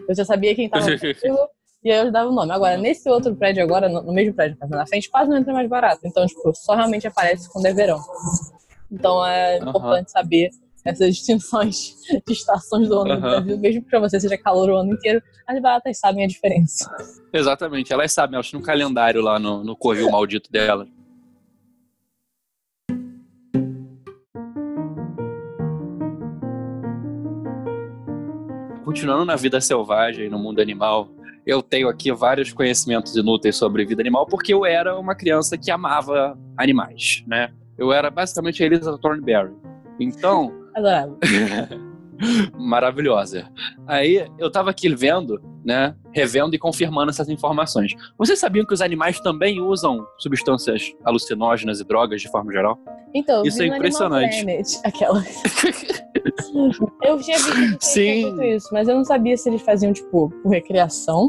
Eu 0.09 0.15
já 0.15 0.25
sabia 0.25 0.55
quem 0.57 0.69
tava 0.69 0.87
comigo 1.23 1.39
e 1.83 1.91
aí 1.91 2.07
eu 2.07 2.13
dava 2.13 2.29
o 2.29 2.35
nome. 2.35 2.53
Agora, 2.53 2.77
nesse 2.77 3.09
outro 3.09 3.35
prédio 3.35 3.63
agora, 3.63 3.89
no, 3.89 4.13
mesmo 4.13 4.35
prédio 4.35 4.57
tava 4.59 4.77
na 4.77 4.87
frente, 4.87 5.09
quase 5.11 5.31
não 5.31 5.39
entra 5.39 5.53
mais 5.53 5.69
barato. 5.69 6.01
Então, 6.05 6.27
tipo, 6.27 6.55
só 6.55 6.75
realmente 6.75 7.07
aparece 7.07 7.51
quando 7.51 7.67
é 7.67 7.73
verão. 7.73 8.01
Então 8.93 9.25
é 9.25 9.59
Aham. 9.59 9.71
importante 9.71 10.11
saber 10.11 10.51
essas 10.85 11.17
distinções 11.17 11.95
de 12.27 12.33
estações 12.33 12.89
do 12.89 13.01
ano. 13.01 13.21
Brasil, 13.21 13.59
mesmo 13.59 13.83
que 13.83 13.89
pra 13.89 13.99
você 13.99 14.21
seja 14.21 14.37
calor 14.37 14.69
o 14.71 14.77
ano 14.77 14.93
inteiro, 14.93 15.23
as 15.47 15.61
baratas 15.61 15.99
sabem 15.99 16.25
a 16.25 16.29
diferença. 16.29 16.91
Exatamente, 17.33 17.93
elas 17.93 18.13
sabem, 18.13 18.35
elas 18.35 18.51
têm 18.51 18.61
um 18.61 18.63
calendário 18.63 19.23
lá 19.23 19.39
no, 19.39 19.65
no 19.65 19.75
covil 19.75 20.11
maldito 20.11 20.51
dela. 20.53 20.87
Continuando 28.85 29.25
na 29.25 29.37
vida 29.37 29.61
selvagem, 29.61 30.29
no 30.29 30.39
mundo 30.39 30.61
animal, 30.61 31.09
eu 31.51 31.63
tenho 31.63 31.89
aqui 31.89 32.13
vários 32.13 32.53
conhecimentos 32.53 33.17
inúteis 33.17 33.57
sobre 33.57 33.85
vida 33.85 34.01
animal, 34.01 34.27
porque 34.27 34.55
eu 34.55 34.65
era 34.65 34.99
uma 34.99 35.15
criança 35.15 35.59
que 35.59 35.71
amava 35.71 36.39
animais, 36.57 37.25
né? 37.27 37.51
Eu 37.77 37.93
era 37.93 38.11
basicamente 38.11 38.63
a 38.63 38.67
Elisa 38.67 38.97
Thornberry. 38.99 39.53
Então, 39.99 40.53
Adorável. 40.75 41.19
maravilhosa. 42.55 43.51
Aí 43.87 44.27
eu 44.39 44.51
tava 44.51 44.71
aqui 44.71 44.95
vendo, 44.95 45.41
né, 45.65 45.95
revendo 46.13 46.55
e 46.55 46.59
confirmando 46.59 47.11
essas 47.11 47.29
informações. 47.29 47.93
Vocês 48.17 48.39
sabiam 48.39 48.65
que 48.65 48.75
os 48.75 48.81
animais 48.81 49.19
também 49.21 49.61
usam 49.61 50.07
substâncias 50.19 50.93
alucinógenas 51.05 51.81
e 51.81 51.85
drogas 51.85 52.21
de 52.21 52.31
forma 52.31 52.53
geral? 52.53 52.79
Então, 53.15 53.43
Isso 53.43 53.63
é 53.63 53.67
impressionante. 53.67 54.45
Planet, 54.45 54.67
Aquela. 54.85 55.25
eu 57.03 57.19
tinha 57.21 57.39
visto 57.39 57.79
Sim. 57.81 58.43
isso, 58.43 58.69
mas 58.73 58.89
eu 58.89 58.97
não 58.97 59.05
sabia 59.05 59.37
se 59.37 59.49
eles 59.49 59.63
faziam, 59.63 59.93
tipo, 59.93 60.31
por 60.43 60.51
recreação 60.51 61.29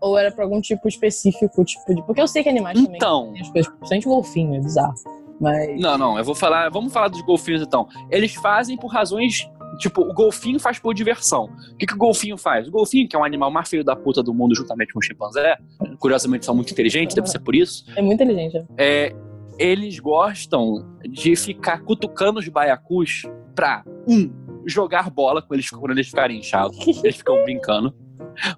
ou 0.00 0.18
era 0.18 0.30
pra 0.30 0.44
algum 0.44 0.60
tipo 0.60 0.86
específico, 0.86 1.64
tipo 1.64 1.94
de. 1.94 2.02
Porque 2.02 2.20
eu 2.20 2.28
sei 2.28 2.42
que 2.42 2.48
animais 2.48 2.78
também 2.78 2.96
Então, 2.96 3.32
têm 3.32 3.40
as 3.40 3.48
coisas, 3.50 3.72
principalmente 3.72 4.04
golfinho, 4.04 4.54
é 4.54 4.60
bizarro. 4.60 4.94
Mas. 5.40 5.80
não, 5.80 5.98
não, 5.98 6.18
eu 6.18 6.24
vou 6.24 6.34
falar, 6.34 6.68
vamos 6.70 6.92
falar 6.92 7.08
dos 7.08 7.22
golfinhos 7.22 7.62
então. 7.62 7.88
Eles 8.10 8.34
fazem 8.34 8.76
por 8.76 8.88
razões 8.88 9.48
Tipo, 9.78 10.02
o 10.02 10.14
golfinho 10.14 10.60
faz 10.60 10.78
por 10.78 10.94
diversão. 10.94 11.50
O 11.72 11.76
que, 11.76 11.86
que 11.86 11.94
o 11.94 11.98
golfinho 11.98 12.36
faz? 12.36 12.68
O 12.68 12.70
golfinho, 12.70 13.08
que 13.08 13.16
é 13.16 13.18
um 13.18 13.24
animal 13.24 13.50
mais 13.50 13.68
feio 13.68 13.82
da 13.82 13.96
puta 13.96 14.22
do 14.22 14.32
mundo, 14.32 14.54
juntamente 14.54 14.92
com 14.92 15.00
o 15.00 15.02
chimpanzé, 15.02 15.56
curiosamente 15.98 16.44
são 16.44 16.54
muito 16.54 16.70
inteligentes, 16.70 17.14
deve 17.14 17.28
ser 17.28 17.40
por 17.40 17.54
isso. 17.54 17.84
É 17.96 18.02
muito 18.02 18.22
inteligente. 18.22 18.58
né? 18.58 18.64
é, 18.78 19.12
eles 19.58 19.98
gostam 19.98 20.84
de 21.08 21.36
ficar 21.36 21.82
cutucando 21.82 22.38
os 22.38 22.48
baiacus 22.48 23.22
pra, 23.54 23.84
um, 24.08 24.30
jogar 24.66 25.10
bola 25.10 25.40
com 25.42 25.54
eles 25.54 25.68
quando 25.70 25.92
eles 25.92 26.08
ficarem 26.08 26.38
inchados. 26.38 26.76
Eles 27.02 27.16
ficam 27.16 27.42
brincando. 27.44 27.94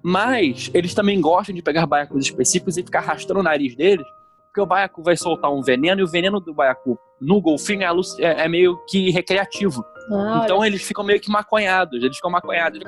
Mas 0.01 0.71
eles 0.73 0.93
também 0.93 1.19
gostam 1.21 1.53
de 1.53 1.61
pegar 1.61 1.85
baiacus 1.85 2.25
específicos 2.25 2.77
e 2.77 2.83
ficar 2.83 2.99
arrastando 2.99 3.39
o 3.39 3.43
nariz 3.43 3.75
deles, 3.75 4.05
porque 4.45 4.59
o 4.61 4.65
baiacu 4.65 5.03
vai 5.03 5.15
soltar 5.15 5.51
um 5.53 5.61
veneno 5.61 6.01
e 6.01 6.03
o 6.03 6.07
veneno 6.07 6.39
do 6.39 6.53
baiacu 6.53 6.97
no 7.21 7.39
golfinho 7.41 7.83
é, 7.83 7.87
é- 8.19 8.45
é 8.45 8.47
meio 8.47 8.77
que 8.89 9.11
recreativo. 9.11 9.83
Ah, 10.11 10.41
então 10.43 10.59
olha 10.59 10.69
eles 10.69 10.81
ficam 10.81 11.03
meio 11.03 11.19
que 11.19 11.29
maconhados. 11.29 12.01
Eles 12.01 12.15
ficam 12.15 12.31
maconhados. 12.31 12.79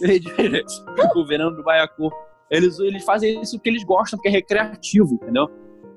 o 1.14 1.24
veneno 1.24 1.50
do 1.54 1.62
baiacu. 1.62 2.10
Eles, 2.50 2.78
eles 2.80 3.04
fazem 3.04 3.40
isso 3.40 3.56
porque 3.58 3.68
eles 3.68 3.84
gostam, 3.84 4.18
porque 4.18 4.28
é 4.28 4.32
recreativo, 4.32 5.14
entendeu? 5.14 5.48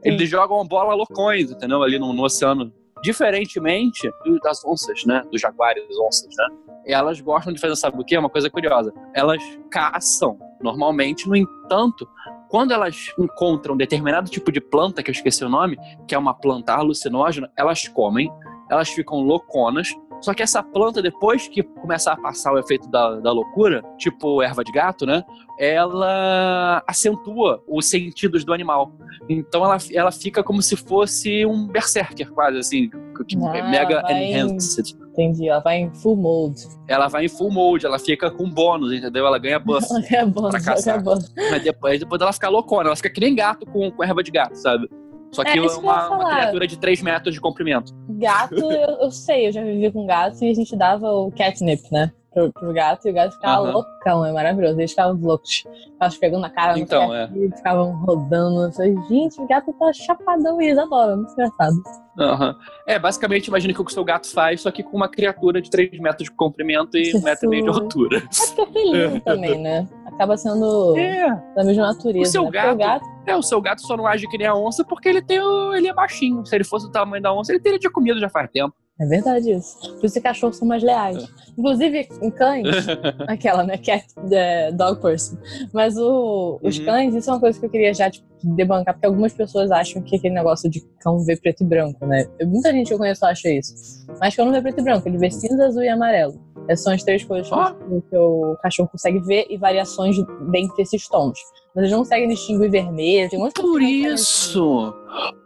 Eles 0.04 0.30
jogam 0.30 0.64
bola 0.68 0.94
loucões, 0.94 1.50
entendeu? 1.50 1.82
Ali 1.82 1.98
no, 1.98 2.14
no 2.14 2.24
oceano. 2.24 2.72
Diferentemente 3.04 4.10
das 4.42 4.64
onças, 4.66 5.04
né? 5.06 5.22
Dos 5.32 5.42
jaguares, 5.42 5.84
onças, 6.00 6.34
né? 6.38 6.48
Elas 6.86 7.20
gostam 7.22 7.54
de 7.54 7.60
fazer, 7.60 7.76
sabe 7.76 8.02
o 8.02 8.06
quê? 8.06 8.18
Uma 8.18 8.30
coisa 8.30 8.50
curiosa. 8.50 8.94
Elas 9.14 9.42
caçam, 9.70 10.38
normalmente. 10.62 11.28
No 11.28 11.36
entanto, 11.36 12.08
quando 12.50 12.72
elas 12.72 13.08
encontram 13.18 13.76
determinado 13.76 14.30
tipo 14.30 14.52
de 14.52 14.62
planta, 14.62 15.02
que 15.04 15.10
eu 15.10 15.14
esqueci 15.14 15.44
o 15.44 15.50
nome, 15.50 15.78
que 16.08 16.16
é 16.16 16.18
uma 16.18 16.34
planta 16.34 16.74
alucinógena, 16.74 17.52
elas 17.58 17.88
comem, 17.88 18.32
elas 18.70 18.90
ficam 18.90 19.20
louconas. 19.20 19.90
Só 20.24 20.34
que 20.34 20.42
essa 20.42 20.64
planta, 20.64 21.02
depois 21.02 21.48
que 21.50 21.62
começar 21.62 22.14
a 22.14 22.18
passar 22.18 22.54
o 22.54 22.58
efeito 22.58 22.90
da, 22.90 23.20
da 23.20 23.32
loucura, 23.32 23.84
tipo 23.98 24.42
erva 24.42 24.64
de 24.64 24.72
gato, 24.72 25.06
né? 25.06 25.22
Ela 25.60 26.82
acentua 26.88 27.62
os 27.68 27.90
sentidos 27.90 28.44
do 28.46 28.54
animal. 28.54 28.92
Então 29.30 29.64
ela, 29.64 29.78
ela 29.94 30.12
fica 30.12 30.44
como 30.44 30.62
se 30.62 30.76
fosse 30.76 31.46
um 31.46 31.68
berserker, 31.68 32.32
quase 32.32 32.58
assim. 32.58 32.90
que- 32.90 33.36
Ah, 33.46 33.70
mega 33.70 34.02
enhanced. 34.12 34.96
Entendi. 35.12 35.48
Ela 35.48 35.60
vai 35.60 35.78
em 35.78 35.94
full 35.94 36.16
mode. 36.16 36.64
Ela 36.88 37.08
vai 37.08 37.26
em 37.26 37.30
full 37.30 37.52
mode, 37.52 37.86
ela 37.86 38.00
fica 38.00 38.32
com 38.32 38.50
bônus, 38.50 38.92
entendeu? 38.94 39.26
Ela 39.28 39.38
ganha 39.38 39.60
buff. 39.60 39.86
Ela 39.92 40.02
quer 40.02 40.26
bônus, 40.26 40.56
ela 40.88 41.02
bônus. 41.02 41.34
Mas 41.52 41.64
depois, 41.64 42.00
depois 42.00 42.22
ela 42.22 42.34
fica 42.34 42.50
loucona, 42.50 42.88
ela 42.90 42.96
fica 42.96 43.10
que 43.12 43.20
nem 43.22 43.36
gato 43.36 43.66
com, 43.68 43.92
com 43.92 44.04
erva 44.04 44.24
de 44.24 44.32
gato, 44.32 44.56
sabe? 44.56 44.90
Só 45.34 45.44
que 45.44 45.50
É, 45.50 45.52
é 45.54 45.56
que 45.56 45.60
uma, 45.78 46.10
uma 46.10 46.30
criatura 46.30 46.68
de 46.68 46.78
3 46.78 47.02
metros 47.02 47.34
de 47.34 47.42
comprimento. 47.42 47.92
Gato, 48.10 48.54
eu, 48.72 48.90
eu 49.02 49.12
sei, 49.12 49.48
eu 49.48 49.52
já 49.52 49.62
vivi 49.64 49.92
com 49.92 50.06
gato 50.06 50.44
e 50.44 50.50
a 50.50 50.54
gente 50.54 50.76
dava 50.76 51.08
o 51.12 51.32
catnip, 51.32 51.82
né? 51.92 52.12
Pro, 52.34 52.52
pro 52.52 52.74
gato 52.74 53.08
e 53.08 53.12
o 53.12 53.14
gato 53.14 53.34
ficava 53.34 53.62
Aham. 53.62 53.74
loucão, 53.74 54.26
é 54.26 54.32
maravilhoso. 54.32 54.80
Eles 54.80 54.90
ficavam 54.90 55.16
loucos. 55.22 55.64
Ficavam 55.92 56.18
pegando 56.20 56.42
na 56.42 56.50
cara, 56.50 56.80
Então, 56.80 57.10
catnip, 57.10 57.56
ficavam 57.58 57.92
rodando. 57.98 58.64
Eu 58.64 58.72
falei, 58.72 58.96
gente, 59.08 59.40
o 59.40 59.48
gato 59.48 59.72
tá 59.74 59.94
chapadão 59.94 60.60
e 60.60 60.66
eles 60.66 60.80
adoram, 60.80 61.18
muito 61.18 61.32
engraçado. 61.34 61.76
Aham. 62.20 62.56
É, 62.88 62.98
basicamente, 62.98 63.48
imagina 63.48 63.72
que 63.74 63.80
o 63.82 63.86
que 63.86 63.92
o 63.92 63.94
seu 63.94 64.04
gato 64.04 64.28
faz, 64.32 64.62
só 64.62 64.72
que 64.72 64.82
com 64.82 64.98
uma 64.98 65.08
criatura 65.08 65.62
de 65.62 65.70
3 65.70 66.00
metros 66.00 66.24
de 66.28 66.32
comprimento 66.36 66.98
e 66.98 67.16
1 67.16 67.22
metro 67.22 67.46
e 67.46 67.50
meio 67.50 67.64
de 67.66 67.68
Jesus. 67.68 67.84
altura. 67.84 68.18
É 68.18 68.22
porque 68.48 68.62
é 68.62 68.66
felino 68.66 69.20
também, 69.22 69.62
né? 69.62 69.88
Acaba 70.08 70.36
sendo 70.36 70.98
É, 70.98 71.30
da 71.56 71.64
mesma 71.64 71.88
natureza. 71.88 72.30
O 72.30 72.32
seu 72.32 72.44
né? 72.50 72.72
O 72.72 72.76
gato- 72.76 73.13
é, 73.26 73.36
o 73.36 73.42
seu 73.42 73.62
gato 73.62 73.82
só 73.82 73.96
não 73.98 74.06
age 74.08 74.28
que 74.28 74.38
nem 74.38 74.48
a 74.48 74.56
onça 74.56 74.84
porque 74.84 75.08
ele 75.10 75.22
tem 75.22 75.40
o- 75.40 75.74
ele 75.76 75.88
é 75.88 75.94
baixinho. 75.94 76.46
Se 76.46 76.56
ele 76.56 76.64
fosse 76.64 76.86
do 76.88 76.92
tamanho 76.92 77.22
da 77.24 77.34
onça, 77.34 77.52
ele 77.52 77.60
teria 77.62 77.80
de 77.80 77.90
comido 77.90 78.20
já 78.20 78.30
faz 78.30 78.50
tempo. 78.52 78.74
É 79.02 79.06
verdade 79.08 79.52
isso. 79.52 79.76
Por 79.96 80.06
isso 80.06 80.14
que 80.14 80.22
cachorros 80.22 80.56
são 80.58 80.68
mais 80.68 80.84
leais. 80.84 81.26
Inclusive, 81.58 82.08
em 82.22 82.30
cães, 82.30 82.68
aquela, 83.28 83.64
né? 83.64 83.76
Cat, 83.78 84.06
é, 84.32 84.72
dog 84.72 85.02
person. 85.02 85.36
Mas 85.74 85.98
o- 85.98 86.60
os 86.62 86.78
Uhum. 86.78 86.86
cães, 86.86 87.16
isso 87.16 87.30
é 87.30 87.34
uma 87.34 87.40
coisa 87.40 87.60
que 87.60 87.66
eu 87.66 87.70
queria 87.72 87.92
já, 87.94 88.12
tipo, 88.12 88.28
debancar, 88.44 88.94
porque 88.94 89.08
algumas 89.08 89.34
pessoas 89.34 89.72
acham 89.72 90.02
que 90.04 90.16
aquele 90.16 90.36
negócio 90.36 90.70
de 90.70 90.80
cão 91.00 91.18
vê 91.26 91.36
preto 91.36 91.64
e 91.64 91.66
branco, 91.68 92.06
né? 92.06 92.26
Muita 92.46 92.72
gente 92.72 92.88
que 92.88 92.94
eu 92.94 92.98
conheço 93.00 93.26
acha 93.26 93.50
isso. 93.50 93.74
Mas 94.20 94.36
cão 94.36 94.46
não 94.46 94.52
vê 94.54 94.62
preto 94.62 94.80
e 94.80 94.84
branco, 94.84 95.08
ele 95.08 95.18
vê 95.18 95.32
cinza, 95.32 95.66
azul 95.66 95.82
e 95.82 95.90
amarelo. 95.90 96.40
Essas 96.68 96.84
são 96.84 96.94
as 96.94 97.04
três 97.04 97.24
coisas 97.24 97.48
que, 97.50 97.56
Ó. 97.56 97.72
o- 97.90 98.02
que 98.02 98.16
o 98.16 98.56
cachorro 98.62 98.90
consegue 98.90 99.20
ver 99.22 99.48
e 99.50 99.58
variações 99.58 100.16
dentre 100.52 100.84
esses 100.84 101.08
tons. 101.10 101.40
Mas 101.76 101.84
eles 101.84 101.92
não 101.92 102.00
conseguem 102.00 102.28
distinguir 102.30 102.70
vermelho, 102.70 103.30
tem 103.30 103.42
um 103.44 103.50
Por 103.50 103.82
isso, 103.82 104.94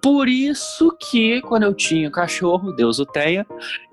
por 0.01 0.27
isso 0.27 0.95
que 0.99 1.41
quando 1.41 1.63
eu 1.63 1.73
tinha 1.73 2.11
cachorro, 2.11 2.73
Deus 2.73 2.99
o 2.99 3.05
tenha, 3.05 3.45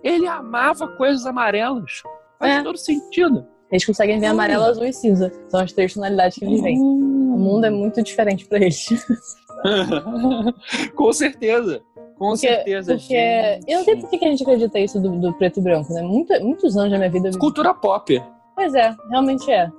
ele 0.02 0.26
amava 0.26 0.88
coisas 0.96 1.24
amarelas. 1.26 2.02
Faz 2.38 2.52
É. 2.60 2.62
todo 2.62 2.76
sentido. 2.76 3.46
Eles 3.70 3.84
conseguem 3.84 4.18
ver 4.18 4.26
amarelo, 4.26 4.64
azul 4.64 4.84
e 4.84 4.92
cinza. 4.92 5.32
São 5.48 5.60
as 5.60 5.72
três 5.72 5.94
tonalidades 5.94 6.36
que 6.38 6.44
eles 6.44 6.60
veem. 6.60 6.78
O 6.80 7.36
mundo 7.38 7.64
é 7.66 7.70
muito 7.70 8.02
diferente 8.02 8.46
pra 8.46 8.58
eles. 8.58 8.86
Com 10.94 11.12
certeza. 11.12 11.80
Com 12.18 12.30
Porque- 12.30 12.46
certeza, 12.46 12.94
Porque 12.96 13.14
gente. 13.14 13.64
eu 13.70 13.78
não 13.78 13.84
sei 13.84 13.96
por 13.96 14.08
que 14.10 14.24
a 14.24 14.28
gente 14.28 14.42
acredita 14.42 14.78
isso 14.78 15.00
do, 15.00 15.18
do 15.20 15.32
preto 15.34 15.58
e 15.58 15.62
branco, 15.62 15.92
né? 15.92 16.02
Muito, 16.02 16.32
muitos 16.44 16.76
anos 16.76 16.92
da 16.92 16.98
minha 16.98 17.10
vida. 17.10 17.30
Cultura 17.38 17.74
pop. 17.74 18.22
Pois 18.54 18.72
é, 18.74 18.94
realmente 19.10 19.50
é. 19.50 19.70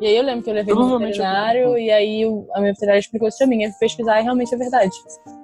E 0.00 0.06
aí 0.06 0.16
eu 0.16 0.22
lembro 0.22 0.42
que 0.42 0.50
eu 0.50 0.54
levei 0.54 0.74
no 0.74 0.96
é 0.96 0.98
veterinário 0.98 1.78
e 1.78 1.90
aí 1.90 2.24
a 2.54 2.60
minha 2.60 2.72
veterinária 2.72 3.00
explicou 3.00 3.28
isso 3.28 3.38
pra 3.38 3.46
mim. 3.46 3.62
Eu 3.62 3.70
fui 3.70 3.78
pesquisar 3.80 4.20
e 4.20 4.22
realmente 4.22 4.54
é 4.54 4.58
verdade. 4.58 4.92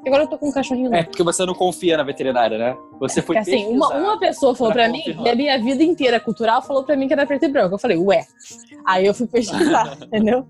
E 0.04 0.08
agora 0.08 0.24
eu 0.24 0.28
tô 0.28 0.38
com 0.38 0.48
um 0.48 0.52
cachorrinho 0.52 0.88
É 0.94 0.98
novo. 0.98 1.04
porque 1.08 1.22
você 1.22 1.44
não 1.44 1.54
confia 1.54 1.96
na 1.96 2.02
veterinária, 2.02 2.56
né? 2.58 2.76
Você 3.00 3.20
foi 3.20 3.36
Porque 3.36 3.50
assim, 3.50 3.66
uma, 3.66 3.88
uma 3.94 4.18
pessoa 4.18 4.54
falou 4.54 4.72
pra 4.72 4.84
pra 4.84 4.92
mim, 4.92 5.02
e 5.24 5.28
a 5.28 5.34
minha 5.34 5.58
vida 5.58 5.82
inteira 5.82 6.20
cultural 6.20 6.62
falou 6.62 6.84
pra 6.84 6.96
mim 6.96 7.06
que 7.06 7.12
era 7.12 7.26
preto 7.26 7.44
e 7.44 7.48
branco. 7.48 7.74
Eu 7.74 7.78
falei, 7.78 7.96
ué. 7.96 8.24
Aí 8.86 9.04
eu 9.04 9.12
fui 9.14 9.26
pesquisar, 9.26 9.96
entendeu? 10.06 10.46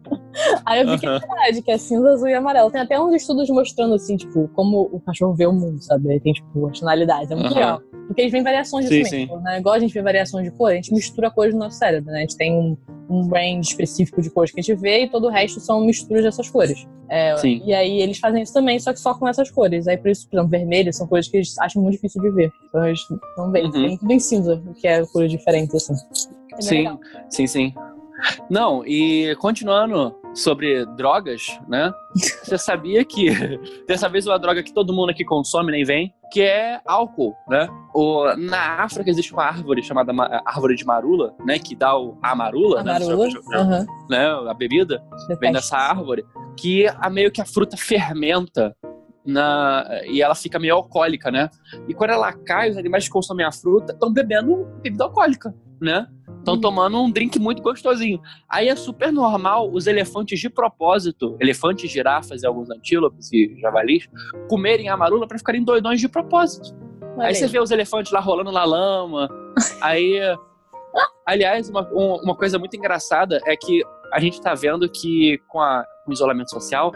Aí 0.64 0.82
eu 0.82 0.90
vi 0.90 0.98
que 0.98 1.06
é 1.06 1.18
verdade, 1.18 1.62
que 1.62 1.70
é 1.70 1.78
cinza, 1.78 2.10
azul 2.10 2.28
e 2.28 2.34
amarelo. 2.34 2.70
Tem 2.70 2.80
até 2.82 3.00
uns 3.00 3.14
estudos 3.14 3.48
mostrando, 3.48 3.94
assim, 3.94 4.16
tipo, 4.16 4.48
como 4.54 4.82
o 4.92 5.00
cachorro 5.00 5.34
vê 5.34 5.46
o 5.46 5.52
mundo, 5.52 5.82
sabe? 5.82 6.12
Aí 6.12 6.20
tem, 6.20 6.32
tipo, 6.32 6.68
as 6.68 6.78
tonalidades. 6.78 7.30
É 7.30 7.34
muito 7.34 7.54
legal. 7.54 7.80
Porque 8.06 8.20
eles 8.20 8.32
veem 8.32 8.44
variações 8.44 8.86
Sim, 8.86 9.02
de 9.02 9.08
sim. 9.08 9.26
também. 9.26 9.42
Né? 9.42 9.58
Igual 9.58 9.74
a 9.74 9.78
gente 9.78 9.92
vê 9.92 10.02
variações 10.02 10.44
de 10.44 10.56
cor, 10.56 10.70
a 10.70 10.74
gente 10.74 10.92
mistura 10.92 11.30
cores 11.30 11.54
no 11.54 11.60
nosso 11.60 11.78
cérebro, 11.78 12.12
né? 12.12 12.15
A 12.16 12.20
gente 12.20 12.36
tem 12.36 12.52
um, 12.52 12.76
um 13.08 13.28
range 13.28 13.68
específico 13.70 14.20
de 14.20 14.30
cores 14.30 14.50
que 14.52 14.60
a 14.60 14.62
gente 14.62 14.78
vê 14.80 15.04
e 15.04 15.08
todo 15.08 15.26
o 15.26 15.30
resto 15.30 15.60
são 15.60 15.84
misturas 15.84 16.24
dessas 16.24 16.48
cores. 16.48 16.86
É, 17.08 17.36
Sim. 17.36 17.62
E 17.64 17.72
aí 17.72 18.00
eles 18.00 18.18
fazem 18.18 18.42
isso 18.42 18.52
também, 18.52 18.78
só 18.78 18.92
que 18.92 19.00
só 19.00 19.14
com 19.14 19.28
essas 19.28 19.50
cores. 19.50 19.86
Aí 19.86 19.96
por 19.96 20.10
isso, 20.10 20.28
por 20.28 20.36
exemplo, 20.36 20.50
vermelho 20.50 20.92
são 20.92 21.06
cores 21.06 21.28
que 21.28 21.36
eles 21.36 21.58
acham 21.58 21.82
muito 21.82 21.94
difícil 21.94 22.20
de 22.20 22.30
ver. 22.30 22.52
Então 22.68 22.86
eles 22.86 23.00
não 23.36 23.50
veem. 23.50 23.66
Uhum. 23.66 23.72
Tem 23.72 23.98
tudo 23.98 24.12
em 24.12 24.18
cinza, 24.18 24.62
que 24.80 24.88
é 24.88 25.04
cores 25.06 25.30
diferentes, 25.30 25.74
assim. 25.74 25.94
É 26.58 26.62
Sim, 26.62 26.76
legal. 26.78 27.00
sim, 27.30 27.46
sim. 27.46 27.74
Não, 28.48 28.84
e 28.86 29.36
continuando 29.36 30.14
sobre 30.36 30.84
drogas, 30.96 31.42
né? 31.66 31.90
Você 32.14 32.58
sabia 32.58 33.04
que 33.04 33.30
dessa 33.88 34.08
vez 34.08 34.26
uma 34.26 34.38
droga 34.38 34.62
que 34.62 34.72
todo 34.72 34.92
mundo 34.92 35.10
aqui 35.10 35.24
consome 35.24 35.72
nem 35.72 35.82
vem, 35.84 36.14
que 36.30 36.42
é 36.42 36.80
álcool, 36.86 37.34
né? 37.48 37.66
O, 37.94 38.26
na 38.36 38.82
África 38.82 39.08
existe 39.08 39.32
uma 39.32 39.44
árvore 39.44 39.82
chamada 39.82 40.12
ma- 40.12 40.42
árvore 40.44 40.76
de 40.76 40.84
marula, 40.84 41.34
né? 41.44 41.58
Que 41.58 41.74
dá 41.74 41.96
o, 41.98 42.18
a 42.22 42.34
marula, 42.34 42.80
A 42.80 42.84
né? 42.84 42.92
marula. 42.98 43.28
Né? 44.10 44.26
A 44.50 44.54
bebida 44.54 45.02
vem 45.40 45.52
dessa 45.52 45.76
árvore, 45.78 46.24
que 46.56 46.86
a 46.86 47.08
meio 47.08 47.32
que 47.32 47.40
a 47.40 47.46
fruta 47.46 47.76
fermenta 47.76 48.76
na, 49.24 49.84
e 50.06 50.22
ela 50.22 50.34
fica 50.34 50.58
meio 50.58 50.74
alcoólica, 50.74 51.30
né? 51.30 51.50
E 51.88 51.94
quando 51.94 52.10
ela 52.10 52.32
cai, 52.32 52.70
os 52.70 52.76
animais 52.76 53.04
que 53.04 53.10
consomem 53.10 53.44
a 53.44 53.50
fruta 53.50 53.92
estão 53.92 54.12
bebendo 54.12 54.66
bebida 54.82 55.04
alcoólica, 55.04 55.52
né? 55.80 56.06
Estão 56.38 56.54
Uhum. 56.54 56.60
tomando 56.60 57.00
um 57.02 57.10
drink 57.10 57.38
muito 57.38 57.60
gostosinho. 57.62 58.20
Aí 58.48 58.68
é 58.68 58.76
super 58.76 59.12
normal 59.12 59.70
os 59.72 59.86
elefantes 59.86 60.38
de 60.38 60.48
propósito, 60.48 61.36
elefantes, 61.40 61.90
girafas 61.90 62.42
e 62.42 62.46
alguns 62.46 62.70
antílopes 62.70 63.32
e 63.32 63.56
javalis, 63.60 64.08
comerem 64.48 64.88
a 64.88 64.96
marula 64.96 65.26
para 65.26 65.38
ficarem 65.38 65.64
doidões 65.64 66.00
de 66.00 66.08
propósito. 66.08 66.74
Olha 67.16 67.28
Aí 67.28 67.34
você 67.34 67.46
vê 67.46 67.58
os 67.58 67.70
elefantes 67.70 68.12
lá 68.12 68.20
rolando 68.20 68.52
na 68.52 68.64
lama. 68.64 69.28
aí. 69.80 70.20
Aliás, 71.26 71.68
uma, 71.68 71.82
um- 71.92 72.20
uma 72.22 72.36
coisa 72.36 72.58
muito 72.58 72.76
engraçada 72.76 73.40
é 73.44 73.56
que 73.56 73.82
a 74.12 74.20
gente 74.20 74.40
tá 74.40 74.54
vendo 74.54 74.88
que 74.88 75.38
com, 75.48 75.60
a- 75.60 75.84
com 76.04 76.10
o 76.10 76.14
isolamento 76.14 76.50
social, 76.50 76.92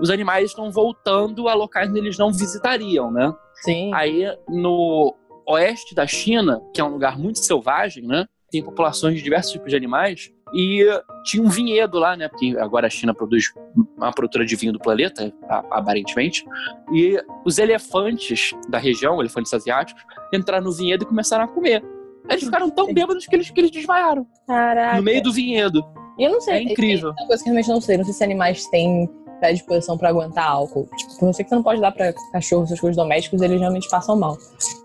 os 0.00 0.10
animais 0.10 0.46
estão 0.50 0.70
voltando 0.70 1.48
a 1.48 1.54
locais 1.54 1.90
onde 1.90 1.98
eles 1.98 2.18
não 2.18 2.32
visitariam, 2.32 3.10
né? 3.10 3.32
Sim. 3.56 3.92
Aí 3.94 4.24
no 4.48 5.14
oeste 5.46 5.94
da 5.94 6.06
China, 6.06 6.60
que 6.72 6.80
é 6.80 6.84
um 6.84 6.88
lugar 6.88 7.18
muito 7.18 7.38
selvagem, 7.38 8.04
né? 8.06 8.26
Tem 8.50 8.62
populações 8.62 9.16
de 9.16 9.22
diversos 9.22 9.52
tipos 9.52 9.70
de 9.70 9.76
animais. 9.76 10.30
E 10.54 10.86
tinha 11.24 11.42
um 11.42 11.48
vinhedo 11.48 11.98
lá, 11.98 12.16
né? 12.16 12.28
Porque 12.28 12.56
agora 12.58 12.86
a 12.86 12.90
China 12.90 13.12
produz 13.12 13.52
uma 13.96 14.12
produtora 14.12 14.46
de 14.46 14.54
vinho 14.54 14.72
do 14.72 14.78
planeta, 14.78 15.32
aparentemente. 15.48 16.44
E 16.92 17.20
os 17.44 17.58
elefantes 17.58 18.52
da 18.68 18.78
região, 18.78 19.20
elefantes 19.20 19.52
asiáticos, 19.52 20.04
entraram 20.32 20.64
no 20.64 20.72
vinhedo 20.72 21.02
e 21.02 21.06
começaram 21.06 21.44
a 21.44 21.48
comer. 21.48 21.82
Eles 22.28 22.44
ficaram 22.44 22.70
tão 22.70 22.92
bêbados 22.92 23.26
que 23.26 23.34
eles, 23.34 23.50
que 23.50 23.60
eles 23.60 23.70
desmaiaram 23.70 24.26
Caraca. 24.46 24.96
no 24.96 25.02
meio 25.02 25.22
do 25.22 25.32
vinhedo. 25.32 25.84
E 26.18 26.24
eu 26.24 26.30
não 26.30 26.40
sei. 26.40 26.54
É 26.54 26.62
incrível. 26.62 27.10
É 27.10 27.22
uma 27.22 27.26
coisa 27.26 27.42
que 27.42 27.48
eu 27.48 27.52
realmente 27.52 27.68
não 27.68 27.80
sei. 27.80 27.96
Não 27.98 28.04
sei 28.04 28.14
se 28.14 28.24
animais 28.24 28.66
têm 28.68 29.10
predisposição 29.44 29.96
pra 29.98 30.08
aguentar 30.08 30.46
álcool. 30.48 30.88
Tipo, 30.96 31.26
eu 31.26 31.32
sei 31.32 31.44
que 31.44 31.48
você 31.48 31.54
não 31.54 31.62
pode 31.62 31.80
dar 31.80 31.92
pra 31.92 32.12
cachorro 32.32 32.64
essas 32.64 32.80
coisas 32.80 32.96
domésticos, 32.96 33.40
eles 33.42 33.60
realmente 33.60 33.88
passam 33.88 34.16
mal. 34.16 34.36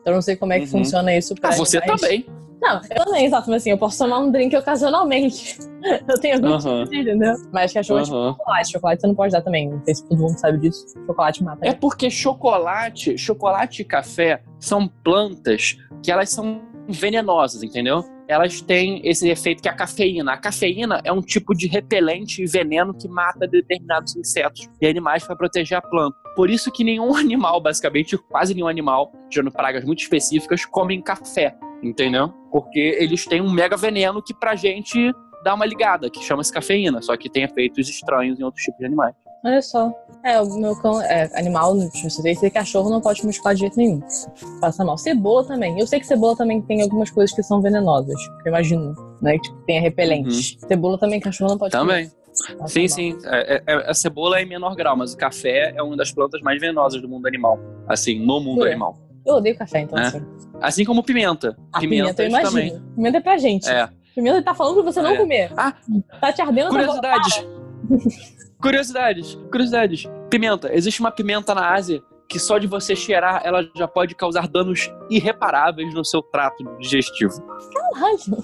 Então 0.01 0.11
eu 0.11 0.13
não 0.15 0.21
sei 0.21 0.35
como 0.35 0.53
é 0.53 0.59
que 0.59 0.65
Uhum. 0.65 0.71
funciona 0.71 1.15
isso 1.15 1.33
pra 1.35 1.49
Ah, 1.49 1.55
você 1.55 1.77
animais. 1.77 2.01
também. 2.01 2.25
Não, 2.61 2.81
eu 2.89 3.05
também, 3.05 3.25
exato. 3.25 3.49
Mas 3.49 3.61
assim, 3.63 3.69
eu 3.71 3.77
posso 3.77 3.97
tomar 3.97 4.19
um 4.19 4.29
drink 4.31 4.53
ocasionalmente. 4.55 5.57
eu 6.09 6.19
tenho 6.19 6.35
algum 6.35 6.47
Aham. 6.55 6.83
tipo, 6.83 6.93
entendeu? 6.95 7.33
Mas 7.53 7.71
cachorro 7.71 7.99
é 7.99 8.03
tipo 8.03 8.15
chocolate. 8.15 8.71
Chocolate 8.73 9.01
você 9.01 9.07
não 9.07 9.15
pode 9.15 9.31
dar 9.31 9.41
também. 9.41 9.69
Não 9.69 9.81
sei 9.85 9.95
se 9.95 10.05
todo 10.09 10.19
mundo 10.21 10.37
sabe 10.37 10.57
disso. 10.59 10.85
Chocolate 11.07 11.41
mata. 11.43 11.65
É 11.65 11.73
porque 11.73 12.09
chocolate, 12.09 13.17
chocolate 13.17 13.81
e 13.81 13.85
café 13.85 14.41
são 14.59 14.87
plantas 14.87 15.77
que 16.03 16.11
elas 16.11 16.29
são 16.31 16.61
venenosas, 16.91 17.63
entendeu? 17.63 18.03
Elas 18.27 18.61
têm 18.61 19.01
esse 19.03 19.27
efeito 19.29 19.61
que 19.61 19.67
é 19.67 19.71
a 19.71 19.75
cafeína. 19.75 20.33
A 20.33 20.37
cafeína 20.37 21.01
é 21.03 21.11
um 21.11 21.21
tipo 21.21 21.55
de 21.55 21.67
repelente 21.67 22.43
e 22.43 22.45
veneno 22.45 22.93
que 22.93 23.07
mata 23.07 23.47
determinados 23.47 24.15
insetos 24.15 24.67
e 24.81 24.87
animais 24.87 25.25
para 25.25 25.35
proteger 25.35 25.77
a 25.77 25.81
planta. 25.81 26.15
Por 26.35 26.49
isso 26.49 26.71
que 26.71 26.83
nenhum 26.83 27.15
animal, 27.17 27.59
basicamente, 27.61 28.17
quase 28.29 28.53
nenhum 28.53 28.67
animal, 28.67 29.11
tirando 29.29 29.51
pragas 29.51 29.83
muito 29.83 30.01
específicas, 30.01 30.65
comem 30.65 31.01
café, 31.01 31.55
entendeu? 31.81 32.29
Porque 32.51 32.97
eles 32.99 33.25
têm 33.25 33.41
um 33.41 33.51
mega 33.51 33.75
veneno 33.75 34.21
que 34.21 34.33
pra 34.33 34.55
gente 34.55 35.11
dá 35.43 35.53
uma 35.53 35.65
ligada, 35.65 36.09
que 36.09 36.23
chama-se 36.23 36.53
cafeína, 36.53 37.01
só 37.01 37.15
que 37.15 37.29
tem 37.29 37.43
efeitos 37.43 37.89
estranhos 37.89 38.39
em 38.39 38.43
outros 38.43 38.63
tipos 38.63 38.79
de 38.79 38.85
animais. 38.85 39.15
Olha 39.45 39.61
só. 39.61 39.91
É, 40.23 40.39
o 40.41 40.53
meu 40.59 40.75
cão 40.81 41.01
é 41.01 41.29
animal, 41.39 41.75
você 41.77 42.21
tem 42.21 42.35
que 42.35 42.49
cachorro, 42.49 42.89
não 42.89 42.99
pode 42.99 43.25
machucar 43.25 43.53
de 43.53 43.61
jeito 43.61 43.77
nenhum. 43.77 44.01
Passa 44.59 44.83
mal. 44.83 44.97
Cebola 44.97 45.45
também. 45.47 45.79
Eu 45.79 45.87
sei 45.87 45.99
que 45.99 46.05
cebola 46.07 46.35
também 46.35 46.61
tem 46.61 46.81
algumas 46.81 47.09
coisas 47.09 47.33
que 47.33 47.41
são 47.41 47.61
venenosas. 47.61 48.19
Eu 48.45 48.49
imagino, 48.49 48.93
né? 49.21 49.33
Que 49.33 49.43
tipo, 49.43 49.57
tem 49.65 49.79
repelente. 49.81 50.59
Cebola 50.67 50.97
também, 50.97 51.19
cachorro 51.21 51.51
não 51.51 51.57
pode 51.57 51.75
Uhum. 51.75 51.81
Também. 51.87 52.09
comer. 52.09 52.19
Sim, 52.69 52.79
mal. 52.81 52.89
sim. 52.89 53.17
É, 53.25 53.63
é- 53.65 53.89
a 53.89 53.93
cebola 53.93 54.39
é 54.39 54.43
em 54.43 54.45
menor 54.45 54.75
grau, 54.75 54.95
mas 54.97 55.13
o 55.13 55.17
café 55.17 55.73
é 55.75 55.81
uma 55.81 55.95
das 55.95 56.11
plantas 56.11 56.41
mais 56.41 56.59
venenosas 56.59 57.01
do 57.01 57.07
mundo 57.07 57.25
animal. 57.25 57.57
Assim, 57.87 58.19
no 58.19 58.41
mundo 58.41 58.59
Jura? 58.59 58.71
animal. 58.71 58.97
Eu 59.25 59.35
odeio 59.35 59.57
café, 59.57 59.81
então 59.81 59.97
É. 59.97 60.03
assim. 60.07 60.21
Assim 60.61 60.83
como 60.85 61.01
pimenta. 61.01 61.55
A 61.71 61.79
pimenta, 61.79 62.23
eu 62.23 62.29
imagino. 62.29 62.81
Pimenta 62.95 63.17
é 63.17 63.21
pra 63.21 63.37
gente. 63.37 63.63
também. 63.65 63.83
É. 63.83 63.89
Pimenta 64.15 64.41
tá 64.41 64.53
falando 64.53 64.75
pra 64.83 64.91
você 64.91 65.01
não 65.01 65.11
É. 65.11 65.17
comer. 65.17 65.51
Ah. 65.55 65.73
Tá 66.19 66.33
te 66.33 66.41
ardendo 66.41 66.69
boca. 66.71 66.79
Curiosidades. 66.79 67.45
curiosidades. 68.61 69.35
Curiosidades. 69.51 70.03
Pimenta. 70.29 70.73
Existe 70.73 70.99
uma 70.99 71.11
pimenta 71.11 71.53
na 71.55 71.73
Ásia 71.73 72.01
que 72.27 72.37
só 72.37 72.59
de 72.59 72.67
você 72.67 72.95
cheirar 72.95 73.41
ela 73.43 73.67
já 73.75 73.87
pode 73.87 74.13
causar 74.13 74.47
danos 74.47 74.91
irreparáveis 75.09 75.91
no 75.93 76.05
seu 76.05 76.21
trato 76.21 76.63
digestivo. 76.79 77.41
Caralho. 77.73 78.43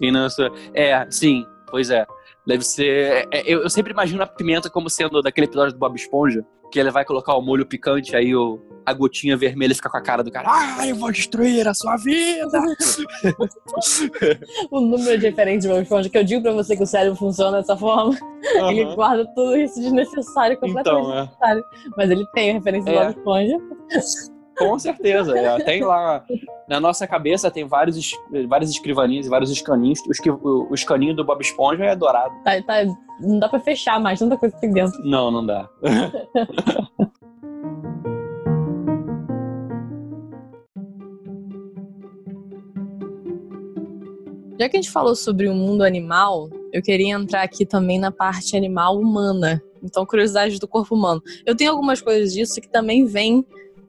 E 0.00 0.30
seu... 0.30 0.54
É, 0.72 1.04
sim. 1.10 1.44
Pois 1.68 1.90
é. 1.90 2.06
Deve 2.48 2.64
ser. 2.64 3.28
é, 3.32 3.42
eu, 3.46 3.62
eu 3.62 3.70
sempre 3.70 3.92
imagino 3.92 4.22
a 4.22 4.26
pimenta 4.26 4.68
como 4.70 4.88
sendo 4.90 5.20
daquele 5.22 5.46
episódio 5.46 5.74
do 5.74 5.78
Bob 5.78 5.94
Esponja, 5.94 6.44
que 6.72 6.80
ele 6.80 6.90
vai 6.90 7.04
colocar 7.04 7.34
o 7.36 7.42
molho 7.42 7.66
picante, 7.66 8.16
aí 8.16 8.34
o, 8.34 8.58
a 8.86 8.92
gotinha 8.92 9.36
vermelha 9.36 9.74
fica 9.74 9.88
com 9.90 9.96
a 9.98 10.02
cara 10.02 10.22
do 10.24 10.30
cara. 10.30 10.48
Ah, 10.50 10.86
eu 10.86 10.96
vou 10.96 11.10
destruir 11.12 11.68
a 11.68 11.74
sua 11.74 11.96
vida! 11.96 12.48
O 14.70 14.80
número 14.80 15.18
de 15.18 15.26
referências 15.26 15.62
de 15.64 15.68
Bob 15.68 15.82
Esponja, 15.82 16.08
que 16.10 16.18
eu 16.18 16.24
digo 16.24 16.42
pra 16.42 16.52
você 16.52 16.76
que 16.76 16.82
o 16.82 16.86
cérebro 16.86 17.16
funciona 17.18 17.58
dessa 17.58 17.76
forma, 17.76 18.16
ele 18.70 18.82
Aham. 18.84 18.94
guarda 18.94 19.26
tudo 19.34 19.56
isso 19.56 19.80
desnecessário, 19.80 20.58
completamente 20.58 21.00
Então, 21.00 21.12
é. 21.14 21.20
desnecessário. 21.22 21.64
Mas 21.96 22.10
ele 22.10 22.26
tem 22.34 22.50
a 22.50 22.54
referência 22.54 22.90
É. 22.90 22.94
do 22.94 23.00
Bob 23.00 23.18
Esponja. 23.18 23.56
Com 24.58 24.78
certeza. 24.78 25.36
é. 25.38 25.58
Tem 25.64 25.82
lá. 25.82 26.24
Na 26.68 26.78
nossa 26.80 27.06
cabeça 27.06 27.50
tem 27.50 27.64
vários, 27.66 28.10
várias 28.48 28.70
escrivaninhas 28.70 29.26
e 29.26 29.28
vários 29.30 29.50
escaninhos. 29.50 30.00
O 30.70 30.74
escaninho 30.74 31.14
do 31.14 31.24
Bob 31.24 31.40
Esponja 31.40 31.84
é 31.84 31.96
dourado. 31.96 32.34
Tá, 32.44 32.60
tá- 32.62 32.84
não 33.20 33.38
dá 33.38 33.48
pra 33.48 33.58
fechar 33.60 33.98
mais, 34.00 34.18
tanta 34.18 34.36
coisa 34.36 34.54
que 34.54 34.60
tem 34.60 34.70
dentro. 34.72 34.98
Não, 35.04 35.30
não 35.30 35.44
dá. 35.44 35.68
Já 44.60 44.68
que 44.68 44.76
a 44.76 44.80
gente 44.80 44.90
falou 44.90 45.14
sobre 45.14 45.48
o 45.48 45.54
mundo 45.54 45.82
animal, 45.84 46.48
eu 46.72 46.82
queria 46.82 47.14
entrar 47.14 47.42
aqui 47.42 47.64
também 47.64 47.98
na 47.98 48.10
parte 48.10 48.56
animal 48.56 48.98
humana. 48.98 49.62
Então, 49.82 50.04
curiosidades 50.04 50.58
do 50.58 50.66
corpo 50.66 50.94
humano. 50.96 51.22
Eu 51.46 51.56
tenho 51.56 51.70
algumas 51.70 52.00
coisas 52.02 52.32
disso 52.32 52.60
que 52.60 52.68
também 52.68 53.04
vêm 53.04 53.46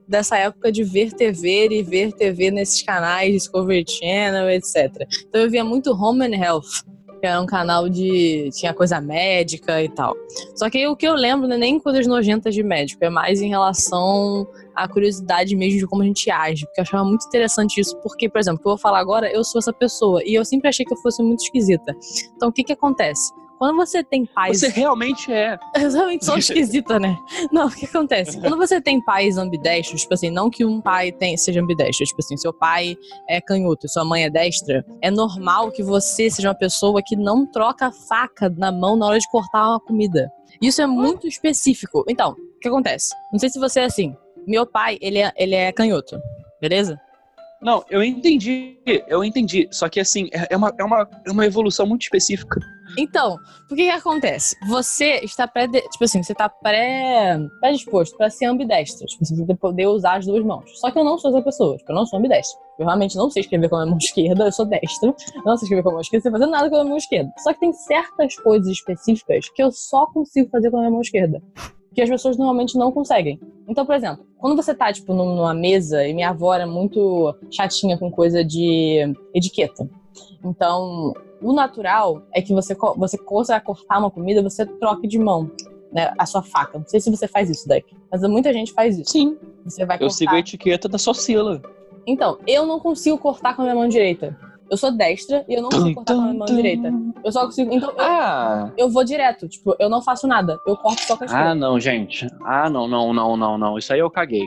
dessa 0.10 0.38
época 0.38 0.72
de 0.72 0.84
ver 0.84 1.14
TV 1.14 1.70
e 1.70 1.84
ver 1.84 2.12
TV 2.12 2.50
nesses 2.50 2.82
canais, 2.82 3.32
Discovery 3.32 3.86
Channel, 3.88 4.50
etc. 4.50 5.08
Então, 5.28 5.42
eu 5.42 5.50
via 5.50 5.64
muito 5.64 5.92
Home 5.92 6.26
and 6.26 6.36
Health, 6.36 6.84
que 7.20 7.28
era 7.28 7.40
um 7.40 7.46
canal 7.46 7.88
de. 7.88 8.50
tinha 8.54 8.74
coisa 8.74 9.00
médica 9.00 9.84
e 9.84 9.90
tal. 9.90 10.16
Só 10.56 10.70
que 10.70 10.88
o 10.88 10.96
que 10.96 11.08
eu 11.08 11.14
lembro 11.14 11.48
não 11.48 11.56
é 11.56 11.60
nem 11.60 11.80
coisas 11.80 12.08
nojentas 12.08 12.56
de 12.56 12.64
médico, 12.64 13.06
é 13.06 13.10
mais 13.10 13.42
em 13.42 13.50
relação 13.50 14.48
à 14.76 14.88
curiosidade 14.88 15.56
mesmo 15.56 15.80
de 15.80 15.88
como 15.88 16.02
a 16.02 16.06
gente 16.06 16.32
age. 16.32 16.66
Porque 16.66 16.80
eu 16.80 16.84
achava 16.84 17.04
muito 17.04 17.26
interessante 17.28 17.80
isso, 17.80 17.96
porque, 18.02 18.28
por 18.28 18.40
exemplo, 18.40 18.60
o 18.60 18.62
que 18.64 18.68
eu 18.68 18.72
vou 18.72 18.80
falar 18.80 19.00
agora, 19.00 19.32
eu 19.32 19.44
sou 19.44 19.60
essa 19.60 19.74
pessoa 19.74 20.24
e 20.26 20.34
eu 20.34 20.44
sempre 20.44 20.70
achei 20.70 20.86
que 20.86 20.94
eu 20.94 20.98
fosse 20.98 21.22
muito 21.22 21.44
esquisita. 21.44 21.96
Então, 22.36 22.50
o 22.50 22.52
que 22.52 22.64
que 22.64 22.74
acontece? 22.74 23.32
Quando 23.60 23.76
você 23.76 24.02
tem 24.02 24.26
pais. 24.26 24.62
Você 24.62 24.70
realmente 24.70 25.30
é. 25.30 25.60
Eu 25.76 25.92
realmente 25.92 26.24
sou 26.24 26.38
esquisita, 26.38 26.98
né? 26.98 27.18
Não, 27.52 27.68
o 27.68 27.70
que 27.70 27.86
acontece? 27.86 28.40
Quando 28.40 28.56
você 28.56 28.80
tem 28.80 29.04
pais 29.04 29.38
ambidestros, 29.38 30.02
tipo 30.02 30.14
assim, 30.14 30.30
não 30.30 30.50
que 30.50 30.64
um 30.64 30.80
pai 30.80 31.12
tem, 31.12 31.36
seja 31.36 31.60
ambidestro, 31.60 32.06
tipo 32.06 32.22
assim, 32.22 32.38
seu 32.38 32.54
pai 32.54 32.98
é 33.28 33.42
canhoto 33.42 33.86
e 33.86 33.90
sua 33.90 34.06
mãe 34.06 34.24
é 34.24 34.30
destra, 34.30 34.86
é 35.02 35.12
normal 35.12 35.72
que 35.72 35.84
você 35.84 36.30
seja 36.30 36.48
uma 36.48 36.56
pessoa 36.56 37.02
que 37.06 37.18
não 37.18 37.46
troca 37.46 37.88
a 37.88 37.92
faca 37.92 38.48
na 38.50 38.72
mão 38.72 38.96
na 38.96 39.08
hora 39.08 39.20
de 39.20 39.30
cortar 39.30 39.72
uma 39.72 39.80
comida. 39.82 40.32
Isso 40.62 40.82
é 40.82 40.88
muito 40.88 41.28
específico. 41.28 42.06
Então, 42.08 42.32
o 42.32 42.60
que 42.62 42.70
acontece? 42.70 43.14
Não 43.30 43.40
sei 43.40 43.50
se 43.50 43.60
você 43.60 43.82
é 43.82 43.86
assim. 43.86 44.16
Meu 44.48 44.66
pai, 44.66 44.98
ele 45.02 45.20
é, 45.20 45.34
ele 45.36 45.56
é 45.56 45.70
canhoto, 45.74 46.18
beleza? 46.62 46.98
Não, 47.62 47.84
eu 47.90 48.02
entendi. 48.02 48.78
Eu 49.06 49.22
entendi. 49.22 49.68
Só 49.70 49.90
que 49.90 50.00
assim, 50.00 50.30
é 50.32 50.48
é 50.52 50.56
uma, 50.56 50.74
é 50.80 50.84
uma, 50.84 51.10
é 51.28 51.32
uma 51.32 51.46
evolução 51.46 51.86
muito 51.86 52.04
específica. 52.04 52.58
Então, 52.98 53.38
por 53.68 53.76
que 53.78 53.84
que 53.84 53.90
acontece? 53.90 54.56
Você 54.68 55.20
está 55.24 55.48
pré, 55.48 55.68
tipo 55.68 56.04
assim, 56.04 56.22
você 56.24 56.32
está 56.32 56.50
pré, 56.50 57.38
predisposto 57.60 58.18
para 58.18 58.30
ser 58.30 58.46
ambidestro, 58.46 59.06
tipo, 59.06 59.24
assim, 59.24 59.36
você 59.46 59.56
poder 59.56 59.88
usar 59.88 60.18
as 60.18 60.26
duas 60.26 60.44
mãos. 60.44 60.80
Só 60.80 60.90
que 60.92 60.98
eu 61.00 61.04
não 61.04 61.18
sou 61.18 61.30
essa 61.32 61.42
pessoa, 61.42 61.78
tipo, 61.78 61.92
eu 61.92 61.96
não 61.96 62.06
sou 62.06 62.20
ambidestro. 62.20 62.60
Eu 62.80 62.86
realmente 62.86 63.16
não 63.16 63.30
sei 63.30 63.42
escrever 63.42 63.70
com 63.70 63.76
a 63.76 63.86
mão 63.86 63.98
esquerda, 64.02 64.46
eu 64.46 64.52
sou 64.52 64.66
destro. 64.66 65.16
Não 65.46 65.56
sei 65.58 65.66
escrever 65.66 65.84
com 65.84 65.90
a 65.90 65.94
mão 65.94 66.02
esquerda, 66.02 66.22
sei 66.24 66.32
fazer 66.32 66.46
nada 66.48 66.70
com 66.70 66.76
a 66.78 66.84
mão 66.84 66.98
esquerda. 66.98 67.32
Só 67.38 67.54
que 67.54 67.60
tem 67.60 67.74
certas 67.74 68.36
coisas 68.38 68.68
específicas 68.70 69.50
que 69.50 69.62
eu 69.62 69.72
só 69.72 70.06
consigo 70.08 70.50
fazer 70.50 70.72
com 70.72 70.78
a 70.78 70.80
minha 70.82 70.92
mão 70.92 71.02
esquerda. 71.02 71.42
Que 71.94 72.02
as 72.02 72.10
pessoas 72.10 72.38
normalmente 72.38 72.78
não 72.78 72.92
conseguem. 72.92 73.40
Então, 73.68 73.86
por 73.86 73.96
exemplo, 73.96 74.26
quando 74.38 74.56
você 74.56 74.74
tá, 74.76 74.92
tipo, 74.94 75.14
num- 75.14 75.36
numa 75.36 75.54
mesa 75.54 76.08
e 76.08 76.14
minha 76.14 76.30
avó 76.30 76.54
era 76.54 76.66
muito 76.68 77.36
chatinha 77.52 77.98
com 77.98 78.12
coisa 78.12 78.44
de 78.46 79.12
etiqueta. 79.34 79.90
Então, 80.44 81.14
O 81.42 81.54
natural 81.54 82.22
é 82.34 82.42
que 82.42 82.54
você, 82.54 82.76
você 82.98 83.18
vai 83.48 83.62
cortar 83.62 84.00
uma 84.00 84.12
comida, 84.12 84.42
você 84.44 84.66
troque 84.66 85.08
de 85.08 85.18
mão. 85.18 85.50
Né, 85.92 86.14
a 86.20 86.26
sua 86.28 86.44
faca. 86.44 86.78
Não 86.78 86.86
sei 86.86 87.00
se 87.00 87.10
você 87.10 87.28
faz 87.28 87.50
isso, 87.50 87.68
Deck. 87.68 87.96
Mas 88.12 88.22
muita 88.22 88.54
gente 88.54 88.72
faz 88.74 89.00
isso. 89.00 89.10
Sim, 89.12 89.36
Você 89.66 89.84
vai 89.88 89.96
eu 89.96 90.02
cortar. 90.02 90.14
sigo 90.14 90.36
a 90.36 90.38
etiqueta 90.40 90.88
da 90.88 91.00
Socila. 91.00 91.60
Então, 92.06 92.38
eu 92.46 92.64
não 92.68 92.80
consigo 92.80 93.18
cortar 93.18 93.56
com 93.56 93.64
a 93.64 93.66
minha 93.66 93.76
mão 93.76 93.88
direita. 93.88 94.38
Eu 94.70 94.78
sou 94.78 94.92
destra 94.92 95.44
e 95.50 95.56
eu 95.56 95.64
não 95.64 95.70
consigo 95.70 95.96
cortar 95.96 96.14
com 96.14 96.22
a 96.22 96.24
minha 96.26 96.38
mão 96.38 96.46
direita. 96.46 96.94
Eu 97.24 97.32
só 97.32 97.46
consigo. 97.46 97.74
Então, 97.74 97.90
eu, 97.90 97.96
Ah, 98.00 98.72
eu 98.78 98.88
vou 98.88 99.04
direto. 99.04 99.48
Tipo, 99.48 99.76
eu 99.80 99.90
não 99.90 100.00
faço 100.00 100.28
nada. 100.28 100.60
Eu 100.68 100.78
corto 100.78 101.02
só 101.02 101.18
com 101.18 101.24
a 101.24 101.26
ah, 101.26 101.30
esquerda. 101.30 101.56
não, 101.56 101.80
gente. 101.80 102.28
Ah, 102.46 102.70
não, 102.70 102.88
não, 102.88 103.12
não, 103.12 103.36
não, 103.36 103.58
não. 103.58 103.78
Isso 103.78 103.92
aí 103.92 104.00
eu 104.00 104.12
caguei. 104.12 104.46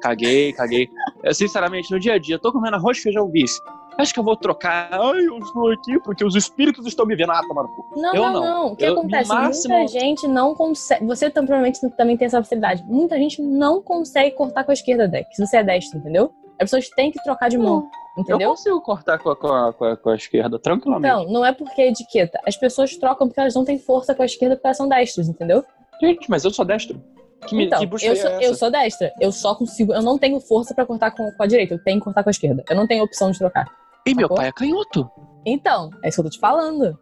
Caguei, 0.00 0.52
caguei. 0.54 0.88
Eu, 1.22 1.32
sinceramente, 1.32 1.88
no 1.92 2.00
dia 2.00 2.14
a 2.14 2.18
dia, 2.18 2.36
tô 2.36 2.50
comendo 2.50 2.74
arroz, 2.74 2.98
feijão, 2.98 3.30
vice. 3.30 3.60
Acho 3.98 4.14
que 4.14 4.20
eu 4.20 4.24
vou 4.24 4.36
trocar. 4.36 4.88
Ai, 4.92 5.26
eu 5.26 5.38
estou 5.38 5.70
aqui 5.72 6.00
porque 6.00 6.24
os 6.24 6.34
espíritos 6.34 6.86
estão 6.86 7.04
me 7.04 7.14
vendo. 7.14 7.32
Ah, 7.32 7.42
tomar 7.46 7.64
no 7.64 7.68
cu. 7.68 8.00
Não, 8.00 8.14
Eu 8.14 8.22
não, 8.22 8.40
não. 8.40 8.66
O 8.72 8.76
que 8.76 8.84
Eu, 8.84 8.92
acontece? 8.94 9.28
máximo- 9.28 9.74
Muita 9.76 9.88
gente 10.00 10.26
não 10.28 10.54
consegue. 10.54 11.04
Você 11.06 11.28
provavelmente 11.28 11.80
também 11.96 12.16
tem 12.16 12.26
essa 12.26 12.38
facilidade. 12.42 12.82
Muita 12.84 13.16
gente 13.18 13.42
não 13.42 13.82
consegue 13.82 14.34
cortar 14.34 14.64
com 14.64 14.70
a 14.70 14.74
esquerda, 14.74 15.06
Deck. 15.06 15.34
Se 15.36 15.44
você 15.46 15.58
é 15.58 15.62
destro, 15.64 15.98
entendeu? 15.98 16.32
As 16.58 16.64
pessoas 16.70 16.88
têm 16.90 17.10
que 17.10 17.22
trocar 17.22 17.48
de 17.48 17.58
mão. 17.58 17.88
Eu 18.16 18.22
Entendeu? 18.22 18.50
consigo 18.50 18.80
cortar 18.82 19.18
com 19.18 19.30
a, 19.30 19.36
com 19.36 19.46
a, 19.48 19.72
com 19.72 19.84
a, 19.84 19.96
com 19.96 20.10
a 20.10 20.14
esquerda, 20.16 20.58
tranquilamente. 20.58 21.14
Então, 21.22 21.32
não 21.32 21.44
é 21.46 21.52
porque 21.52 21.80
é 21.80 21.88
etiqueta. 21.88 22.38
As 22.46 22.56
pessoas 22.56 22.94
trocam 22.96 23.26
porque 23.28 23.40
elas 23.40 23.54
não 23.54 23.64
têm 23.64 23.78
força 23.78 24.14
com 24.14 24.22
a 24.22 24.26
esquerda 24.26 24.56
porque 24.56 24.66
elas 24.66 24.76
são 24.76 24.88
destros, 24.88 25.28
entendeu? 25.28 25.64
Gente, 26.02 26.28
mas 26.28 26.44
eu 26.44 26.50
sou 26.50 26.64
destro. 26.64 27.00
Que, 27.46 27.54
me, 27.54 27.64
Então, 27.66 27.78
que 27.78 27.86
busca 27.86 28.06
eu 28.06 28.12
é 28.12 28.16
sou, 28.16 28.30
essa? 28.30 28.42
eu 28.42 28.54
sou 28.54 28.70
destra. 28.70 29.12
Eu 29.18 29.32
só 29.32 29.54
consigo. 29.54 29.94
Eu 29.94 30.02
não 30.02 30.18
tenho 30.18 30.38
força 30.40 30.74
pra 30.74 30.84
cortar 30.84 31.12
com, 31.12 31.30
com 31.32 31.42
a 31.42 31.46
direita. 31.46 31.72
Eu 31.74 31.82
tenho 31.82 31.98
que 31.98 32.04
cortar 32.04 32.22
com 32.22 32.28
a 32.28 32.32
esquerda. 32.32 32.62
Eu 32.68 32.76
não 32.76 32.86
tenho 32.86 33.02
opção 33.02 33.30
de 33.30 33.38
trocar. 33.38 33.66
E 34.10 34.14
meu 34.14 34.28
pai 34.28 34.48
é 34.48 34.52
canhoto. 34.52 35.08
Então, 35.46 35.90
é 36.02 36.08
isso 36.08 36.16
que 36.16 36.20
eu 36.20 36.24
tô 36.24 36.30
te 36.30 36.40
falando. 36.40 36.98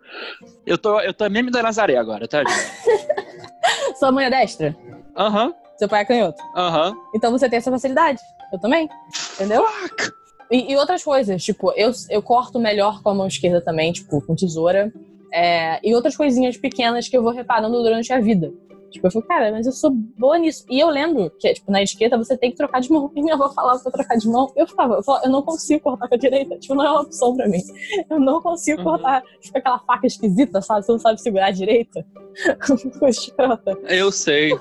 Eu 0.67 0.79
tô, 0.79 1.01
eu 1.01 1.13
tô 1.13 1.29
meme 1.29 1.51
da 1.51 1.63
Nazaré 1.63 1.97
agora, 1.97 2.29
tá? 2.29 2.43
Sua 3.99 4.13
mãe 4.13 4.27
é 4.27 4.31
destra? 4.31 4.77
Aham, 5.17 5.53
Seu 5.79 5.89
pai 5.89 6.03
é 6.03 6.05
canhoto. 6.05 6.43
aham. 6.55 6.95
Então 7.15 7.33
você 7.33 7.49
tem 7.49 7.57
essa 7.57 7.71
facilidade. 7.71 8.21
Eu 8.53 8.59
também. 8.61 8.89
Entendeu? 9.35 9.65
Fuck. 9.67 10.13
E, 10.51 10.73
e 10.73 10.77
outras 10.77 11.03
coisas, 11.03 11.43
tipo, 11.45 11.73
eu, 11.77 11.91
eu 12.09 12.23
corto 12.23 12.59
melhor 12.59 13.03
com 13.03 13.11
a 13.11 13.15
mão 13.15 13.27
esquerda 13.27 13.61
também, 13.61 13.93
tipo, 13.93 14.21
com 14.25 14.35
tesoura. 14.35 14.93
É, 15.33 15.79
e 15.87 15.95
outras 15.95 16.17
coisinhas 16.17 16.57
pequenas 16.57 17.07
que 17.09 17.17
eu 17.17 17.23
vou 17.23 17.33
reparando 17.33 17.83
durante 17.83 18.13
a 18.13 18.21
vida. 18.21 18.51
Tipo, 18.91 19.07
eu 19.07 19.11
falo, 19.11 19.25
cara, 19.27 19.53
mas 19.53 19.67
eu 19.67 19.73
sou 19.73 19.91
boa 19.91 20.39
nisso. 20.39 20.65
E 20.71 20.81
eu 20.81 20.89
lembro 20.89 21.31
que, 21.39 21.53
tipo, 21.53 21.71
na 21.71 21.83
etiqueta 21.83 22.17
você 22.17 22.37
tem 22.39 22.51
que 22.51 22.57
trocar 22.57 22.81
de 22.81 22.91
mão. 22.91 23.11
E 23.17 23.21
minha 23.23 23.35
avó 23.35 23.49
falava 23.51 23.79
pra 23.81 23.93
trocar 23.93 24.17
de 24.17 24.29
mão. 24.29 24.51
Eu 24.57 24.67
falava, 24.67 24.95
eu, 24.95 25.03
falava, 25.03 25.27
eu 25.27 25.31
não 25.31 25.43
consigo 25.43 25.81
cortar 25.83 26.09
com 26.09 26.15
a 26.15 26.19
direita. 26.19 26.57
Tipo, 26.59 26.75
não 26.75 26.85
é 26.85 26.91
uma 26.91 27.03
opção 27.03 27.37
pra 27.37 27.49
mim. 27.49 27.61
Eu 28.09 28.19
não 28.21 28.41
consigo 28.41 28.79
Uhum. 28.79 28.85
cortar. 28.85 29.23
Tipo, 29.41 29.59
aquela 29.59 29.79
faca 29.81 30.07
esquisita, 30.07 30.63
sabe? 30.63 30.85
Você 30.87 30.93
não 30.93 30.99
sabe 30.99 31.21
segurar 31.21 31.47
a 31.47 31.51
direita. 31.51 32.05
Escrota. 33.09 33.77
Eu 33.89 34.11
sei. 34.13 34.53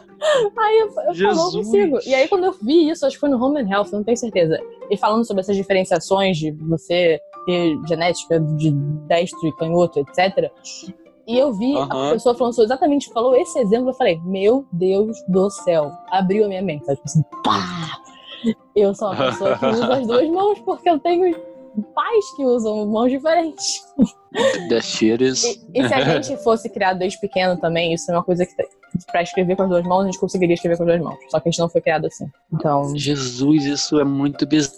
Aí 0.57 0.79
eu, 0.79 1.13
eu 1.13 1.35
não 1.35 1.51
consigo. 1.51 1.99
E 2.05 2.13
aí, 2.15 2.27
quando 2.27 2.45
eu 2.45 2.53
vi 2.61 2.89
isso, 2.89 3.05
acho 3.05 3.15
que 3.15 3.19
foi 3.19 3.29
no 3.29 3.41
Home 3.43 3.61
and 3.61 3.69
Health, 3.69 3.89
não 3.91 4.03
tenho 4.03 4.17
certeza. 4.17 4.59
E 4.89 4.97
falando 4.97 5.25
sobre 5.25 5.41
essas 5.41 5.55
diferenciações 5.55 6.37
de 6.37 6.51
você 6.51 7.19
ter 7.45 7.77
genética 7.87 8.39
de 8.39 8.71
destro 9.07 9.47
e 9.47 9.55
canhoto, 9.55 9.99
etc. 9.99 10.51
E 11.27 11.37
eu 11.37 11.53
vi 11.53 11.75
a 11.77 12.11
pessoa 12.13 12.33
falando 12.33 12.53
sobre 12.53 12.67
exatamente, 12.67 13.09
falou 13.09 13.35
esse 13.35 13.59
exemplo, 13.59 13.89
eu 13.89 13.93
falei, 13.93 14.19
meu 14.23 14.65
Deus 14.71 15.17
do 15.27 15.49
céu. 15.49 15.91
Abriu 16.09 16.45
a 16.45 16.47
minha 16.47 16.61
mente, 16.61 16.85
sabe? 16.85 16.97
Tipo 16.97 17.07
assim, 17.07 17.23
pá! 17.43 17.99
Eu 18.75 18.95
sou 18.95 19.09
uma 19.11 19.31
pessoa 19.31 19.57
que 19.57 19.65
usa 19.65 19.93
as 19.93 20.07
duas 20.07 20.29
mãos 20.29 20.59
porque 20.59 20.89
eu 20.89 20.99
tenho 20.99 21.35
pais 21.93 22.35
que 22.35 22.45
usam 22.45 22.85
mãos 22.87 23.11
diferentes. 23.11 23.83
The 24.69 24.79
shit 24.81 25.23
is... 25.23 25.43
E, 25.43 25.67
e 25.73 25.87
se 25.87 25.93
a 25.93 26.01
gente 26.01 26.41
fosse 26.43 26.69
criado 26.69 26.99
desde 26.99 27.19
pequeno 27.19 27.59
também, 27.59 27.93
isso 27.93 28.09
é 28.09 28.15
uma 28.15 28.23
coisa 28.23 28.45
que 28.45 28.53
pra 29.11 29.21
escrever 29.21 29.55
com 29.55 29.63
as 29.63 29.69
duas 29.69 29.83
mãos, 29.85 30.03
a 30.03 30.05
gente 30.05 30.19
conseguiria 30.19 30.53
escrever 30.53 30.77
com 30.77 30.83
as 30.83 30.89
duas 30.89 31.01
mãos. 31.01 31.17
Só 31.29 31.39
que 31.39 31.49
a 31.49 31.51
gente 31.51 31.59
não 31.59 31.69
foi 31.69 31.81
criado 31.81 32.07
assim. 32.07 32.25
Então, 32.53 32.95
Jesus, 32.95 33.65
isso 33.65 33.99
é 33.99 34.03
muito 34.03 34.45
bizarro. 34.45 34.77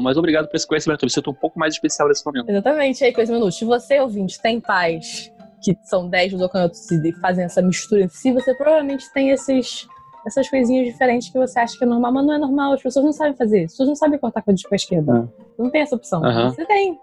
Mas 0.00 0.16
obrigado 0.16 0.48
por 0.48 0.56
esse 0.56 0.66
conhecimento. 0.66 1.02
Eu 1.02 1.06
me 1.06 1.10
sinto 1.10 1.30
um 1.30 1.34
pouco 1.34 1.58
mais 1.58 1.74
especial 1.74 2.08
nesse 2.08 2.24
momento. 2.24 2.48
exatamente 2.48 3.04
aí, 3.04 3.12
coisa 3.12 3.32
minutos. 3.32 3.58
Se 3.58 3.64
você, 3.64 4.00
ouvinte, 4.00 4.40
tem 4.40 4.60
pais 4.60 5.32
que 5.62 5.76
são 5.82 6.08
10 6.08 6.34
do 6.34 6.48
canhotos 6.48 6.90
e 6.90 7.12
fazem 7.20 7.44
essa 7.44 7.60
mistura 7.60 8.02
em 8.02 8.08
si, 8.08 8.32
você 8.32 8.54
provavelmente 8.54 9.10
tem 9.12 9.30
esses. 9.30 9.86
Essas 10.26 10.50
coisinhas 10.50 10.86
diferentes 10.86 11.30
que 11.30 11.38
você 11.38 11.58
acha 11.58 11.78
que 11.78 11.84
é 11.84 11.86
normal, 11.86 12.12
mas 12.12 12.26
não 12.26 12.34
é 12.34 12.38
normal. 12.38 12.72
As 12.74 12.82
pessoas 12.82 13.04
não 13.04 13.12
sabem 13.12 13.34
fazer. 13.34 13.64
As 13.64 13.70
pessoas 13.70 13.88
não 13.88 13.96
sabem 13.96 14.18
cortar 14.18 14.42
com 14.42 14.50
a 14.50 14.54
a 14.54 14.76
esquerda. 14.76 15.32
Não 15.58 15.70
tem 15.70 15.80
essa 15.80 15.96
opção. 15.96 16.22
Aham. 16.22 16.50
Você 16.50 16.66
tem. 16.66 16.98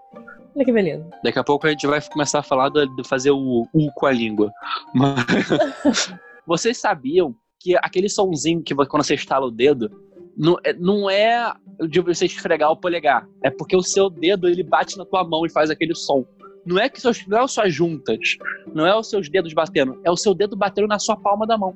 Olha 0.54 0.64
que 0.64 0.72
beleza. 0.72 1.04
Daqui 1.24 1.38
a 1.38 1.42
pouco 1.42 1.66
a 1.66 1.70
gente 1.70 1.86
vai 1.86 2.00
começar 2.00 2.38
a 2.38 2.42
falar 2.42 2.68
de 2.68 2.86
fazer 3.04 3.32
o 3.32 3.66
U 3.74 3.92
com 3.94 4.06
a 4.06 4.12
língua. 4.12 4.52
Mas... 4.94 6.14
Vocês 6.46 6.78
sabiam 6.78 7.34
que 7.58 7.74
aquele 7.76 8.08
sonzinho 8.08 8.62
que 8.62 8.74
quando 8.74 9.04
você 9.04 9.14
estala 9.14 9.46
o 9.46 9.50
dedo 9.50 9.90
não 10.36 10.56
é, 10.62 10.72
não 10.74 11.10
é 11.10 11.54
de 11.88 12.00
você 12.00 12.26
esfregar 12.26 12.70
o 12.70 12.76
polegar, 12.76 13.26
é 13.42 13.50
porque 13.50 13.76
o 13.76 13.82
seu 13.82 14.10
dedo 14.10 14.48
ele 14.48 14.62
bate 14.62 14.96
na 14.98 15.04
tua 15.04 15.24
mão 15.24 15.46
e 15.46 15.50
faz 15.50 15.70
aquele 15.70 15.94
som. 15.94 16.24
Não 16.64 16.78
é 16.78 16.88
que 16.88 17.00
seus, 17.00 17.24
não 17.26 17.38
é 17.38 17.42
as 17.44 17.52
suas 17.52 17.72
juntas, 17.72 18.36
não 18.74 18.86
é 18.86 18.96
os 18.96 19.08
seus 19.08 19.28
dedos 19.28 19.52
batendo, 19.52 20.00
é 20.04 20.10
o 20.10 20.16
seu 20.16 20.34
dedo 20.34 20.56
batendo 20.56 20.88
na 20.88 20.98
sua 20.98 21.16
palma 21.16 21.46
da 21.46 21.56
mão. 21.56 21.74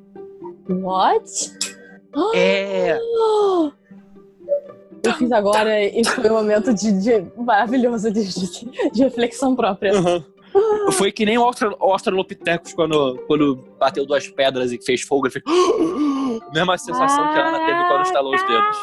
What? 0.68 1.52
É. 2.34 2.98
Eu 5.02 5.12
fiz 5.16 5.32
agora 5.32 5.82
e 5.82 6.04
foi 6.04 6.28
um 6.30 6.34
momento 6.34 6.74
de, 6.74 6.92
de- 7.00 7.26
maravilhoso 7.40 8.10
de, 8.12 8.22
de- 8.26 8.90
de 8.90 9.02
reflexão 9.02 9.56
própria. 9.56 9.92
Foi 10.92 11.12
que 11.12 11.24
nem 11.24 11.38
o 11.38 11.44
Australopithecus 11.44 12.74
quando, 12.74 13.16
quando 13.26 13.56
bateu 13.78 14.04
duas 14.04 14.28
pedras 14.28 14.72
e 14.72 14.82
fez 14.84 15.02
fogo. 15.02 15.26
Ele 15.26 15.32
fez. 15.32 15.44
Mesma 16.52 16.76
sensação 16.78 17.32
que 17.32 17.38
a 17.38 17.48
Ana 17.48 17.58
teve 17.66 17.84
quando 17.88 18.04
estalou 18.04 18.34
os 18.34 18.42
dedos. 18.42 18.76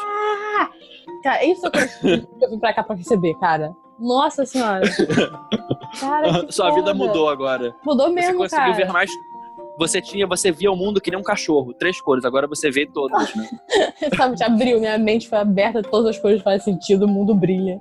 Cara, 1.22 1.44
isso 1.44 1.70
que 1.70 2.44
eu 2.44 2.50
vim 2.50 2.58
pra 2.58 2.72
cá 2.72 2.82
pra 2.82 2.96
receber, 2.96 3.34
cara. 3.38 3.72
Nossa 3.98 4.46
senhora. 4.46 4.82
Cara, 5.98 6.46
Sua 6.52 6.70
vida 6.70 6.92
mudou 6.94 7.28
agora. 7.28 7.74
Mudou 7.84 8.08
Você 8.08 8.14
mesmo, 8.14 8.38
conseguiu 8.38 8.64
cara. 8.72 8.76
ver 8.76 8.92
mais. 8.92 9.10
Você 9.78 10.00
tinha, 10.02 10.26
você 10.26 10.52
via 10.52 10.70
o 10.70 10.76
mundo 10.76 11.00
que 11.00 11.10
nem 11.10 11.18
um 11.18 11.22
cachorro, 11.22 11.72
três 11.72 12.00
cores. 12.00 12.24
Agora 12.24 12.46
você 12.46 12.70
vê 12.70 12.86
todas. 12.86 13.34
Né? 13.34 13.48
Sabe, 14.16 14.36
te 14.36 14.44
abriu, 14.44 14.78
minha 14.78 14.98
mente 14.98 15.28
foi 15.28 15.38
aberta, 15.38 15.82
todas 15.82 16.10
as 16.16 16.18
coisas 16.22 16.42
fazem 16.42 16.60
sentido, 16.74 17.06
o 17.06 17.08
mundo 17.08 17.34
brilha. 17.34 17.80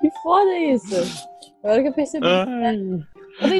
Que 0.00 0.10
foda 0.22 0.58
isso. 0.58 1.28
Agora 1.62 1.82
que 1.82 1.88
eu 1.88 1.92
percebi. 1.92 2.26
Eu 2.26 3.00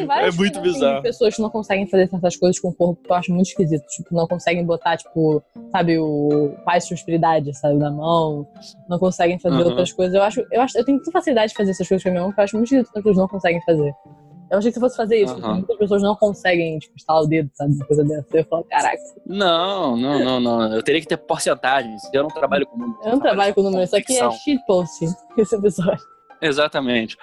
várias 0.06 0.34
É 0.34 0.36
muito 0.38 0.52
coisas, 0.54 0.56
assim, 0.56 0.80
bizarro. 0.80 0.96
de 0.96 1.02
pessoas 1.02 1.36
que 1.36 1.42
não 1.42 1.50
conseguem 1.50 1.86
fazer 1.86 2.08
certas 2.08 2.36
coisas 2.36 2.60
com 2.60 2.68
o 2.68 2.74
corpo 2.74 3.02
que 3.02 3.10
eu 3.10 3.16
acho 3.16 3.32
muito 3.32 3.46
esquisito. 3.48 3.84
Tipo, 3.86 4.14
não 4.14 4.26
conseguem 4.26 4.64
botar, 4.64 4.96
tipo, 4.96 5.42
sabe, 5.70 5.98
o 5.98 6.54
paz 6.64 6.84
de 6.84 6.90
prosperidade, 6.90 7.54
sabe, 7.58 7.76
na 7.76 7.90
mão. 7.90 8.46
Não 8.88 8.98
conseguem 8.98 9.38
fazer 9.38 9.56
Aham. 9.56 9.64
outras 9.66 9.92
coisas. 9.92 10.14
Eu 10.14 10.22
acho, 10.22 10.44
eu 10.50 10.60
acho, 10.60 10.76
eu 10.78 10.84
tenho 10.84 10.96
muita 10.98 11.10
facilidade 11.12 11.50
de 11.52 11.56
fazer 11.56 11.70
essas 11.70 11.88
coisas 11.88 12.02
com 12.02 12.08
a 12.08 12.12
minha 12.12 12.22
mão 12.24 12.32
que 12.32 12.40
eu 12.40 12.44
acho 12.44 12.56
muito 12.56 12.66
esquisito 12.66 12.92
que 12.92 12.98
as 12.98 13.02
pessoas 13.04 13.16
não 13.16 13.28
conseguem 13.28 13.60
fazer. 13.62 13.94
Eu 14.50 14.58
achei 14.58 14.72
que 14.72 14.74
se 14.74 14.78
eu 14.78 14.88
fosse 14.88 14.96
fazer 14.96 15.16
isso, 15.22 15.32
porque 15.34 15.48
muitas 15.48 15.76
pessoas 15.78 16.02
não 16.02 16.16
conseguem, 16.16 16.76
tipo, 16.80 16.96
estalar 16.96 17.22
o 17.22 17.26
dedo, 17.28 17.48
sabe, 17.54 17.72
uma 17.72 17.86
coisa 17.86 18.02
dessa. 18.02 18.26
Eu 18.36 18.44
falo, 18.46 18.64
caraca, 18.64 18.98
Não, 19.24 19.96
não, 19.96 20.18
não, 20.24 20.40
não. 20.40 20.74
Eu 20.74 20.82
teria 20.82 21.00
que 21.00 21.06
ter 21.06 21.16
porcentagens. 21.18 22.02
Eu 22.12 22.24
não 22.24 22.30
trabalho 22.30 22.66
com 22.66 22.76
números. 22.76 23.06
eu 23.06 23.12
não 23.12 23.20
trabalho 23.20 23.54
com 23.54 23.62
números, 23.62 23.84
isso 23.90 23.96
aqui 23.96 24.18
é 24.18 24.28
shitpost, 24.32 25.04
esse 25.38 25.54
episódio. 25.54 26.02
Exatamente. 26.42 27.16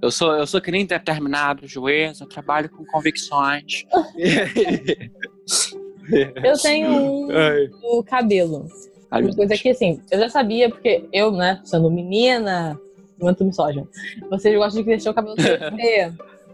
Eu 0.00 0.10
sou, 0.10 0.34
eu 0.34 0.46
sou 0.46 0.60
que 0.60 0.70
nem 0.70 0.86
determinado 0.86 1.66
juiz, 1.66 2.20
eu 2.20 2.26
trabalho 2.26 2.70
com 2.70 2.84
convicções. 2.86 3.84
Eu 6.42 6.58
tenho 6.60 7.28
um 7.84 8.02
cabelo. 8.02 8.66
Ai, 9.10 9.22
Uma 9.22 9.34
coisa 9.34 9.54
que, 9.56 9.70
assim, 9.70 10.02
eu 10.10 10.18
já 10.18 10.28
sabia, 10.28 10.68
porque 10.68 11.06
eu, 11.12 11.30
né, 11.30 11.60
sendo 11.64 11.90
menina, 11.90 12.78
muito 13.20 13.44
misógino, 13.44 13.88
vocês 14.28 14.56
gostam 14.56 14.82
de 14.82 14.88
crescer 14.88 15.10
o 15.10 15.14
cabelo 15.14 15.36
crescer. 15.36 16.12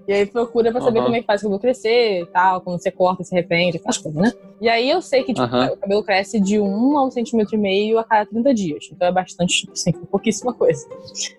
E 0.09 0.12
aí 0.12 0.25
procura 0.25 0.73
pra 0.73 0.81
saber 0.81 1.01
Aham. 1.01 1.05
como 1.05 1.16
é 1.16 1.21
que 1.21 1.27
faz 1.27 1.42
o 1.42 1.44
cabelo 1.44 1.61
crescer 1.61 2.23
e 2.23 2.27
tal, 2.27 2.62
quando 2.62 2.81
você 2.81 2.90
corta, 2.90 3.23
se 3.23 3.35
arrepende, 3.35 3.77
aquelas 3.77 3.99
coisas, 3.99 4.23
né? 4.23 4.33
E 4.59 4.66
aí 4.66 4.88
eu 4.88 5.03
sei 5.03 5.23
que, 5.23 5.35
tipo, 5.35 5.47
Aham. 5.47 5.66
o 5.66 5.77
cabelo 5.77 6.03
cresce 6.03 6.40
de 6.40 6.59
1 6.59 6.97
a 6.99 7.07
1 7.07 7.11
centímetro 7.11 7.55
e 7.55 7.59
meio 7.59 7.99
a 7.99 8.05
cada 8.05 8.25
30 8.25 8.55
dias. 8.55 8.88
Então 8.90 9.07
é 9.07 9.12
bastante, 9.12 9.61
tipo 9.61 9.73
assim, 9.73 9.92
pouquíssima 10.11 10.55
coisa. 10.55 10.88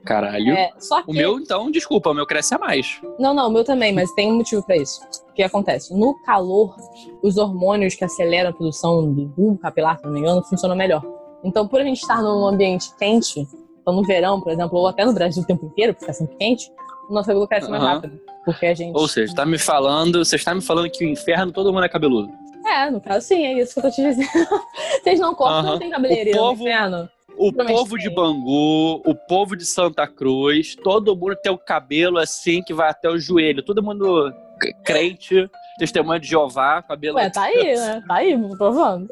Caralho. 0.05 0.53
É, 0.53 0.69
só 0.77 1.01
que... 1.01 1.09
O 1.09 1.13
meu, 1.15 1.39
então, 1.39 1.71
desculpa, 1.71 2.11
o 2.11 2.13
meu 2.13 2.27
cresce 2.27 2.53
a 2.53 2.59
mais. 2.59 3.01
Não, 3.17 3.33
não, 3.33 3.47
o 3.47 3.51
meu 3.51 3.63
também, 3.63 3.91
mas 3.91 4.11
tem 4.13 4.31
um 4.31 4.35
motivo 4.35 4.63
pra 4.63 4.77
isso. 4.77 5.01
O 5.29 5.33
que 5.33 5.41
acontece? 5.41 5.91
No 5.97 6.13
calor, 6.21 6.75
os 7.23 7.37
hormônios 7.37 7.95
que 7.95 8.05
aceleram 8.05 8.51
a 8.51 8.53
produção 8.53 9.11
do 9.11 9.25
bulbo 9.25 9.57
capilar, 9.57 9.97
se 9.97 10.05
não 10.05 10.11
me 10.11 10.19
engano, 10.19 10.43
funcionam 10.43 10.75
melhor. 10.75 11.03
Então, 11.43 11.67
por 11.67 11.81
a 11.81 11.83
gente 11.83 12.01
estar 12.01 12.21
num 12.21 12.45
ambiente 12.45 12.95
quente, 12.99 13.47
então 13.81 13.95
no 13.95 14.03
verão, 14.03 14.39
por 14.39 14.51
exemplo, 14.51 14.77
ou 14.77 14.87
até 14.87 15.03
no 15.03 15.13
Brasil 15.13 15.41
o 15.41 15.45
tempo 15.45 15.65
inteiro, 15.65 15.95
porque 15.95 16.11
é 16.11 16.13
sempre 16.13 16.35
quente, 16.35 16.71
nosso 17.13 17.27
cabelo 17.27 17.47
cresce 17.47 17.69
mais 17.69 17.83
rápido. 17.83 18.19
Porque 18.45 18.65
a 18.65 18.73
gente. 18.73 18.95
Ou 18.95 19.07
seja, 19.07 19.33
tá 19.35 19.45
me 19.45 19.57
falando, 19.57 20.23
você 20.23 20.35
está 20.35 20.53
me 20.55 20.61
falando 20.61 20.89
que 20.89 21.05
o 21.05 21.07
inferno 21.09 21.51
todo 21.51 21.71
mundo 21.73 21.85
é 21.85 21.89
cabeludo. 21.89 22.29
É, 22.65 22.89
no 22.91 22.99
caso, 23.01 23.25
sim, 23.25 23.45
é 23.45 23.53
isso 23.61 23.73
que 23.73 23.79
eu 23.79 23.83
tô 23.83 23.91
te 23.91 24.01
dizendo. 24.03 24.27
Vocês 25.03 25.19
não 25.19 25.33
cortam, 25.33 25.59
Aham. 25.59 25.71
não 25.71 25.79
tem 25.79 25.89
cabeleireiro 25.89 26.37
O 26.39 26.41
no 26.41 26.49
povo- 26.49 26.61
inferno. 26.63 27.09
o 27.37 27.53
povo 27.53 27.97
de. 27.97 28.09
Bangu, 28.09 29.01
o 29.05 29.15
povo 29.15 29.55
de 29.55 29.65
Santa 29.65 30.05
Cruz, 30.07 30.75
todo 30.75 31.15
mundo 31.15 31.35
tem 31.41 31.51
o 31.51 31.57
cabelo 31.57 32.17
assim 32.17 32.61
que 32.61 32.73
vai 32.73 32.89
até 32.89 33.09
o 33.09 33.17
joelho. 33.17 33.63
Todo 33.63 33.81
mundo 33.81 34.31
crente, 34.83 35.49
testemunha 35.77 36.19
de 36.19 36.27
Jeová, 36.27 36.81
cabelo. 36.81 37.15
Ué, 37.17 37.29
tá 37.29 37.43
aí, 37.43 37.75
né? 37.75 38.03
Tá 38.07 38.15
aí, 38.15 38.37
provando. 38.57 39.07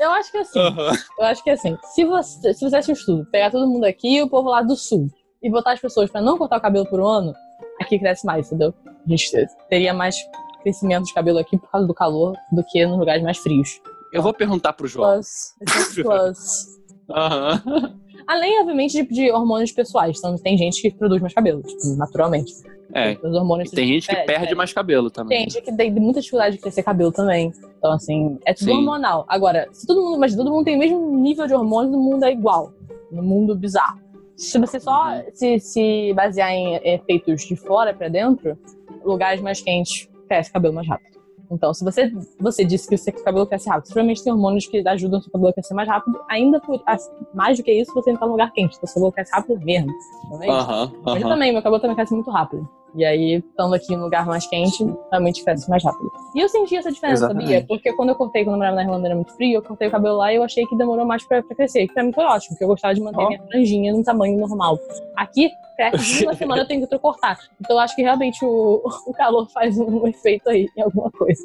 Eu 0.00 0.10
acho 0.12 0.32
que 0.32 0.38
assim, 0.38 0.58
Aham. 0.58 0.92
eu 1.18 1.24
acho 1.26 1.44
que 1.44 1.50
assim, 1.50 1.76
se 1.94 2.04
você, 2.04 2.54
se 2.54 2.68
você 2.68 2.90
um 2.90 2.94
estudo, 2.94 3.26
pegar 3.30 3.50
todo 3.50 3.68
mundo 3.68 3.84
aqui 3.84 4.16
e 4.16 4.22
o 4.22 4.28
povo 4.28 4.48
lá 4.48 4.62
do 4.62 4.74
sul 4.74 5.08
e 5.42 5.50
botar 5.50 5.72
as 5.72 5.80
pessoas 5.80 6.10
pra 6.10 6.20
não 6.20 6.36
cortar 6.36 6.58
o 6.58 6.60
cabelo 6.60 6.86
por 6.86 7.00
um 7.00 7.06
ano, 7.06 7.34
aqui 7.80 7.98
cresce 7.98 8.26
mais, 8.26 8.46
entendeu? 8.46 8.74
A 8.86 9.08
gente 9.08 9.30
teria 9.68 9.94
mais 9.94 10.16
crescimento 10.62 11.06
de 11.06 11.14
cabelo 11.14 11.38
aqui 11.38 11.58
por 11.58 11.70
causa 11.70 11.86
do 11.86 11.94
calor 11.94 12.36
do 12.52 12.62
que 12.64 12.84
nos 12.86 12.98
lugares 12.98 13.22
mais 13.22 13.38
frios. 13.38 13.80
Eu 14.12 14.22
vou 14.22 14.34
perguntar 14.34 14.72
pro 14.72 14.86
João. 14.86 15.14
Plus, 15.14 15.54
é 15.60 16.02
plus. 16.02 16.66
Aham. 17.10 17.62
Além, 18.26 18.60
obviamente, 18.60 19.02
de, 19.02 19.12
de 19.12 19.32
hormônios 19.32 19.72
pessoais. 19.72 20.18
Então, 20.18 20.36
tem 20.36 20.56
gente 20.56 20.80
que 20.80 20.90
produz 20.92 21.20
mais 21.20 21.34
cabelo, 21.34 21.62
tipo, 21.62 21.96
naturalmente. 21.96 22.52
É. 22.94 23.16
Os 23.22 23.34
hormônios 23.34 23.70
tem 23.70 23.86
gente 23.86 24.08
que 24.08 24.16
perde 24.22 24.52
é. 24.52 24.54
mais 24.54 24.72
cabelo 24.72 25.10
também. 25.10 25.38
Tem 25.38 25.50
gente 25.50 25.64
que 25.64 25.76
tem 25.76 25.90
muita 25.92 26.20
dificuldade 26.20 26.56
de 26.56 26.62
crescer 26.62 26.82
cabelo 26.82 27.12
também. 27.12 27.52
Então, 27.78 27.92
assim, 27.92 28.38
é 28.44 28.52
tudo 28.52 28.66
Sim. 28.66 28.76
hormonal. 28.78 29.24
Agora, 29.28 29.68
se 29.72 29.86
todo 29.86 30.00
mundo, 30.00 30.18
mas 30.18 30.34
todo 30.34 30.50
mundo 30.50 30.64
tem 30.64 30.76
o 30.76 30.78
mesmo 30.78 31.16
nível 31.16 31.46
de 31.46 31.54
hormônios, 31.54 31.94
o 31.94 31.98
mundo 31.98 32.24
é 32.24 32.32
igual. 32.32 32.72
No 33.10 33.22
mundo 33.22 33.56
bizarro. 33.56 33.98
Se 34.40 34.58
você 34.58 34.80
só 34.80 35.22
se, 35.34 35.60
se 35.60 36.14
basear 36.14 36.50
em 36.50 36.76
efeitos 36.82 37.42
de 37.42 37.54
fora 37.54 37.92
pra 37.92 38.08
dentro, 38.08 38.58
lugares 39.04 39.38
mais 39.42 39.60
quentes 39.60 40.08
cresce 40.26 40.50
cabelo 40.50 40.72
mais 40.72 40.88
rápido. 40.88 41.19
Então, 41.50 41.74
se 41.74 41.84
você, 41.84 42.12
você 42.38 42.64
disse 42.64 42.88
que 42.88 42.94
o 42.94 42.98
seu 42.98 43.12
cabelo 43.12 43.46
cresce 43.46 43.68
rápido, 43.68 43.86
provavelmente 43.86 44.22
tem 44.22 44.32
hormônios 44.32 44.66
que 44.66 44.86
ajudam 44.86 45.18
o 45.18 45.22
seu 45.22 45.32
cabelo 45.32 45.50
a 45.50 45.52
crescer 45.52 45.74
mais 45.74 45.88
rápido. 45.88 46.20
Ainda 46.28 46.60
por, 46.60 46.80
as- 46.86 47.10
mais 47.34 47.58
do 47.58 47.64
que 47.64 47.72
isso, 47.72 47.92
você 47.92 48.12
não 48.12 48.18
tá 48.20 48.26
num 48.26 48.32
lugar 48.32 48.52
quente. 48.52 48.76
Então, 48.76 48.86
seu 48.86 48.94
cabelo 48.94 49.12
cresce 49.12 49.32
rápido 49.32 49.60
mesmo. 49.64 49.92
Não 50.30 50.42
é 50.42 50.46
isso? 50.46 50.56
Aham, 50.56 50.92
Mas 51.04 51.14
eu 51.16 51.26
aham. 51.26 51.28
também, 51.34 51.52
meu 51.52 51.62
cabelo 51.62 51.80
também 51.80 51.96
cresce 51.96 52.14
muito 52.14 52.30
rápido. 52.30 52.68
E 52.92 53.04
aí, 53.04 53.34
estando 53.36 53.72
aqui 53.74 53.94
em 53.94 53.98
um 53.98 54.02
lugar 54.02 54.26
mais 54.26 54.46
quente, 54.48 54.84
realmente 55.12 55.44
cresce 55.44 55.70
mais 55.70 55.82
rápido. 55.84 56.10
E 56.34 56.40
eu 56.40 56.48
senti 56.48 56.76
essa 56.76 56.90
diferença, 56.90 57.24
Exatamente. 57.24 57.46
sabia? 57.48 57.64
Porque 57.68 57.92
quando 57.92 58.08
eu 58.08 58.16
cortei, 58.16 58.42
quando 58.44 58.54
eu 58.54 58.58
morava 58.58 58.74
na 58.76 58.82
Irlanda, 58.82 59.06
era 59.06 59.14
muito 59.14 59.32
frio, 59.36 59.58
eu 59.58 59.62
cortei 59.62 59.86
o 59.86 59.90
cabelo 59.92 60.16
lá 60.16 60.32
e 60.32 60.36
eu 60.36 60.42
achei 60.42 60.66
que 60.66 60.76
demorou 60.76 61.04
mais 61.06 61.24
pra, 61.24 61.40
pra 61.42 61.54
crescer. 61.54 61.86
Que 61.86 61.94
pra 61.94 62.02
mim 62.02 62.12
foi 62.12 62.24
ótimo, 62.24 62.50
porque 62.54 62.64
eu 62.64 62.68
gostava 62.68 62.92
de 62.94 63.00
manter 63.00 63.22
Ó. 63.22 63.28
minha 63.28 63.42
franjinha 63.44 63.92
num 63.92 64.02
tamanho 64.02 64.36
normal. 64.38 64.76
Aqui, 65.16 65.50
cresce 65.80 66.18
de 66.18 66.24
uma 66.24 66.34
semana 66.34 66.62
eu 66.62 66.66
tenho 66.66 66.86
que 66.86 66.98
cortar. 66.98 67.38
Então 67.58 67.76
eu 67.76 67.80
acho 67.80 67.96
que 67.96 68.02
realmente 68.02 68.44
o, 68.44 68.82
o 69.06 69.12
calor 69.14 69.48
faz 69.50 69.78
um 69.78 70.06
efeito 70.06 70.50
aí 70.50 70.68
em 70.76 70.82
alguma 70.82 71.10
coisa. 71.10 71.42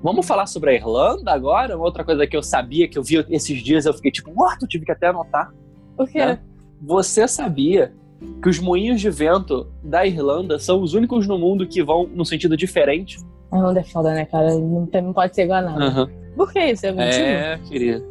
Vamos 0.00 0.26
falar 0.26 0.46
sobre 0.46 0.70
a 0.70 0.74
Irlanda 0.74 1.32
agora? 1.32 1.76
Uma 1.76 1.84
outra 1.84 2.04
coisa 2.04 2.26
que 2.26 2.36
eu 2.36 2.42
sabia, 2.42 2.88
que 2.88 2.96
eu 2.96 3.02
vi 3.02 3.16
esses 3.28 3.60
dias, 3.62 3.84
eu 3.84 3.92
fiquei 3.92 4.12
tipo, 4.12 4.32
what? 4.34 4.62
Eu 4.62 4.68
tive 4.68 4.86
que 4.86 4.92
até 4.92 5.08
anotar. 5.08 5.52
O 5.98 6.06
quê? 6.06 6.24
Né? 6.24 6.40
Você 6.80 7.26
sabia 7.26 7.92
que 8.42 8.48
os 8.48 8.58
moinhos 8.58 9.00
de 9.00 9.10
vento 9.10 9.66
da 9.82 10.06
Irlanda 10.06 10.58
são 10.58 10.82
os 10.82 10.94
únicos 10.94 11.26
no 11.26 11.38
mundo 11.38 11.66
que 11.66 11.82
vão 11.82 12.08
no 12.12 12.24
sentido 12.24 12.56
diferente? 12.56 13.18
A 13.50 13.56
Irlanda 13.56 13.80
é 13.80 13.84
foda, 13.84 14.14
né, 14.14 14.24
cara? 14.24 14.54
Não, 14.54 14.88
não 15.02 15.12
pode 15.12 15.34
ser 15.34 15.42
igual 15.42 15.58
a 15.58 15.62
nada. 15.62 15.84
Aham. 15.84 16.10
Por 16.36 16.52
que 16.52 16.60
isso? 16.60 16.86
É 16.86 16.92
motivo? 16.92 17.24
É, 17.24 17.58
querida. 17.68 18.04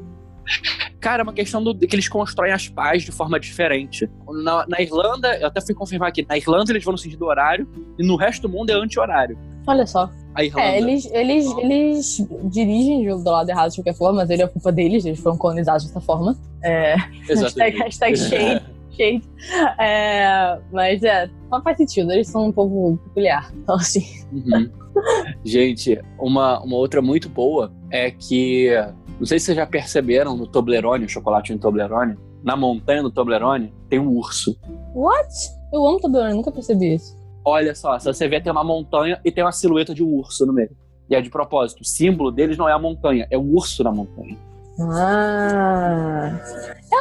Cara, 0.99 1.21
é 1.21 1.23
uma 1.23 1.33
questão 1.33 1.63
do, 1.63 1.77
que 1.77 1.95
eles 1.95 2.09
constroem 2.09 2.51
as 2.51 2.67
pás 2.67 3.03
de 3.03 3.11
forma 3.11 3.39
diferente. 3.39 4.09
Na, 4.43 4.65
na 4.67 4.81
Irlanda, 4.81 5.37
eu 5.37 5.47
até 5.47 5.61
fui 5.61 5.75
confirmar 5.75 6.09
aqui, 6.09 6.25
na 6.27 6.37
Irlanda 6.37 6.71
eles 6.71 6.83
vão 6.83 6.91
no 6.91 6.97
sentido 6.97 7.25
horário 7.25 7.67
e 7.97 8.05
no 8.05 8.15
resto 8.15 8.41
do 8.41 8.49
mundo 8.49 8.69
é 8.69 8.73
anti-horário. 8.73 9.37
Olha 9.65 9.85
só. 9.85 10.09
A 10.33 10.43
Irlanda. 10.43 10.67
É, 10.67 10.77
eles, 10.77 11.05
eles, 11.11 11.45
eles 11.57 12.27
dirigem 12.45 13.05
do 13.07 13.29
lado 13.29 13.49
errado 13.49 13.69
de 13.69 13.77
qualquer 13.77 13.95
forma, 13.95 14.17
mas 14.21 14.29
ele 14.29 14.41
é 14.41 14.47
culpa 14.47 14.71
deles, 14.71 15.05
eles 15.05 15.19
foram 15.19 15.37
colonizados 15.37 15.85
dessa 15.85 16.01
forma. 16.01 16.37
É, 16.63 16.95
hashtag, 17.27 17.77
hashtag 17.77 18.17
shade, 18.17 18.65
É, 19.79 20.59
mas 20.71 21.03
é, 21.03 21.29
não 21.51 21.61
faz 21.61 21.77
sentido, 21.77 22.11
eles 22.11 22.27
são 22.27 22.47
um 22.47 22.51
povo 22.51 22.97
peculiar. 23.05 23.51
Então, 23.57 23.75
assim, 23.75 24.03
Uhum. 24.31 24.69
Gente, 25.43 26.01
uma, 26.19 26.61
uma 26.61 26.75
outra 26.75 27.01
muito 27.01 27.29
boa 27.29 27.71
é 27.91 28.11
que, 28.11 28.69
não 29.19 29.25
sei 29.25 29.39
se 29.39 29.45
vocês 29.45 29.57
já 29.57 29.65
perceberam 29.65 30.35
no 30.35 30.47
Toblerone, 30.47 31.05
o 31.05 31.09
chocolate 31.09 31.53
no 31.53 31.59
Toblerone, 31.59 32.17
na 32.43 32.55
montanha 32.55 33.03
do 33.03 33.11
Toblerone 33.11 33.73
tem 33.89 33.99
um 33.99 34.09
urso. 34.09 34.57
what? 34.95 35.27
Eu 35.71 35.85
amo 35.85 35.99
Toblerone, 35.99 36.33
nunca 36.33 36.51
percebi 36.51 36.95
isso. 36.95 37.17
Olha 37.43 37.73
só, 37.75 37.97
se 37.99 38.05
você 38.05 38.27
vê 38.27 38.41
tem 38.41 38.51
uma 38.51 38.63
montanha 38.63 39.19
e 39.23 39.31
tem 39.31 39.43
uma 39.43 39.51
silhueta 39.51 39.93
de 39.93 40.03
um 40.03 40.13
urso 40.15 40.45
no 40.45 40.53
meio. 40.53 40.69
E 41.09 41.15
é 41.15 41.21
de 41.21 41.29
propósito, 41.29 41.81
o 41.81 41.85
símbolo 41.85 42.31
deles 42.31 42.57
não 42.57 42.67
é 42.67 42.73
a 42.73 42.79
montanha, 42.79 43.27
é 43.31 43.37
o 43.37 43.41
urso 43.41 43.83
na 43.83 43.91
montanha. 43.91 44.37
Ah. 44.79 46.37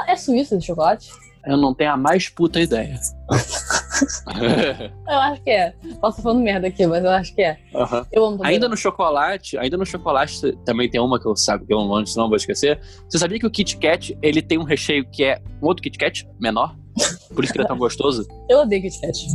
É, 0.06 0.12
é 0.12 0.16
suíço 0.16 0.54
esse 0.54 0.66
chocolate? 0.66 1.10
Eu 1.46 1.56
não 1.56 1.72
tenho 1.72 1.92
a 1.92 1.96
mais 1.96 2.28
puta 2.28 2.60
ideia. 2.60 2.98
Eu 5.08 5.16
acho 5.16 5.42
que 5.42 5.50
é. 5.50 5.72
Posso 6.00 6.20
falando 6.20 6.42
merda 6.42 6.66
aqui, 6.66 6.86
mas 6.86 7.02
eu 7.02 7.10
acho 7.10 7.34
que 7.34 7.42
é. 7.42 7.56
Aham. 7.74 8.06
Eu 8.12 8.24
amo. 8.26 8.44
Ainda 8.44 8.68
no 8.68 8.76
chocolate, 8.76 9.56
ainda 9.56 9.76
no 9.76 9.86
chocolate 9.86 10.52
também 10.64 10.90
tem 10.90 11.00
uma 11.00 11.18
que 11.18 11.26
eu 11.26 11.34
sabe 11.34 11.64
que 11.64 11.72
eu 11.72 11.78
não, 11.78 12.02
não 12.16 12.28
vou 12.28 12.36
esquecer. 12.36 12.78
Você 13.08 13.18
sabia 13.18 13.38
que 13.38 13.46
o 13.46 13.50
Kit 13.50 13.78
Kat, 13.78 14.16
ele 14.20 14.42
tem 14.42 14.58
um 14.58 14.64
recheio 14.64 15.08
que 15.08 15.24
é 15.24 15.40
um 15.62 15.66
outro 15.66 15.82
Kit 15.82 15.96
Kat 15.96 16.28
menor? 16.38 16.76
Por 17.34 17.44
isso 17.44 17.52
que 17.52 17.58
ele 17.58 17.64
é 17.64 17.68
tão 17.68 17.78
gostoso? 17.78 18.26
Eu 18.50 18.58
odeio 18.58 18.82
Kit 18.82 19.00
Kat. 19.00 19.26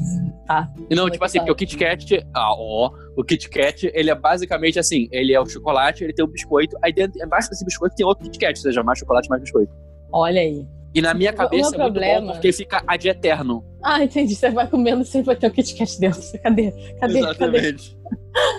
E 0.89 0.95
não, 0.95 1.07
é 1.07 1.11
tipo 1.11 1.23
assim, 1.23 1.39
porque 1.39 1.51
o 1.51 1.55
Kit 1.55 1.77
Kat, 1.77 2.27
ah, 2.33 2.53
ó, 2.53 2.91
o 3.17 3.23
Kit 3.23 3.49
Kat, 3.49 3.89
ele 3.93 4.09
é 4.09 4.15
basicamente 4.15 4.77
assim, 4.77 5.07
ele 5.11 5.33
é 5.33 5.39
o 5.39 5.45
chocolate, 5.45 6.03
ele 6.03 6.13
tem 6.13 6.25
o 6.25 6.27
biscoito, 6.27 6.77
aí 6.83 6.91
dentro, 6.91 7.23
embaixo 7.23 7.49
desse 7.49 7.63
biscoito 7.63 7.95
tem 7.95 8.05
outro 8.05 8.25
Kit 8.25 8.37
Kat, 8.37 8.59
ou 8.59 8.63
seja, 8.63 8.83
mais 8.83 8.99
chocolate, 8.99 9.29
mais 9.29 9.41
biscoito. 9.41 9.71
Olha 10.11 10.41
aí. 10.41 10.67
E 10.93 11.01
na 11.01 11.13
minha 11.13 11.31
cabeça 11.31 11.71
meu 11.71 11.79
é 11.79 11.83
muito 11.83 11.93
problema- 11.93 12.27
bom 12.27 12.33
porque 12.33 12.51
fica 12.51 12.83
ad 12.85 13.07
eterno. 13.07 13.63
Ah, 13.83 14.03
entendi. 14.03 14.35
Você 14.35 14.49
vai 14.51 14.67
comendo 14.67 15.03
sempre 15.05 15.27
vai 15.27 15.35
ter 15.37 15.47
o 15.47 15.51
Kit 15.51 15.75
Kat 15.75 15.99
dentro. 15.99 16.21
Cadê? 16.43 16.71
Cadê? 16.71 16.97
Cadê? 16.99 17.19
Exatamente. 17.19 17.97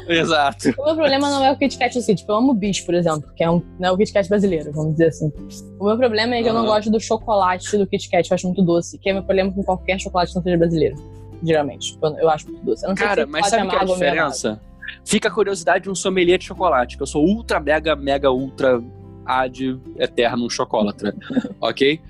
Exato. 0.09 0.69
O 0.79 0.85
meu 0.87 0.95
problema 0.95 1.31
não 1.31 1.45
é 1.45 1.53
o 1.53 1.57
Kit 1.59 1.79
Kat 1.79 1.97
assim, 1.99 2.15
tipo, 2.15 2.33
eu 2.33 2.37
amo 2.37 2.53
o 2.53 2.55
Bis, 2.55 2.81
por 2.81 2.95
exemplo, 2.95 3.31
que 3.37 3.45
é 3.45 3.51
um, 3.51 3.63
não 3.79 3.91
é 3.91 3.93
o 3.93 3.97
Kit 3.97 4.13
Kat 4.13 4.29
brasileiro, 4.29 4.73
vamos 4.73 4.93
dizer 4.93 5.09
assim. 5.09 5.31
O 5.79 5.85
meu 5.87 5.97
problema 5.97 6.35
é 6.35 6.43
que 6.43 6.49
eu 6.49 6.55
não 6.55 6.65
gosto 6.65 6.91
do 6.91 6.99
chocolate 6.99 7.77
do 7.77 7.87
Kit 7.87 8.09
Kat, 8.11 8.31
eu 8.31 8.35
acho 8.35 8.47
muito 8.47 8.63
doce, 8.63 8.99
que 8.99 9.11
é 9.11 9.13
meu 9.13 9.23
problema 9.23 9.53
com 9.53 9.63
qualquer 9.63 10.01
chocolate 10.01 10.31
que 10.33 10.37
não 10.37 10.43
seja 10.43 10.57
brasileiro, 10.57 10.97
geralmente. 11.43 11.99
Eu, 12.03 12.17
eu 12.19 12.31
acho 12.31 12.49
muito 12.51 12.65
doce. 12.65 12.95
Cara, 12.95 13.27
mas 13.27 13.49
sabe 13.49 13.67
o 13.67 13.69
que 13.71 13.77
é 13.77 13.79
a 13.81 13.85
diferença? 13.85 14.61
Fica 15.05 15.29
a 15.29 15.31
curiosidade 15.31 15.85
de 15.85 15.91
um 15.91 15.95
sommelier 15.95 16.39
de 16.39 16.45
chocolate, 16.47 16.97
que 16.97 17.03
eu 17.03 17.07
sou 17.07 17.25
ultra, 17.25 17.61
mega, 17.61 17.95
mega, 17.97 18.31
ultra 18.31 18.83
ad 19.27 19.57
eterno 19.99 20.49
chocolatra, 20.51 21.15
ok? 21.61 22.01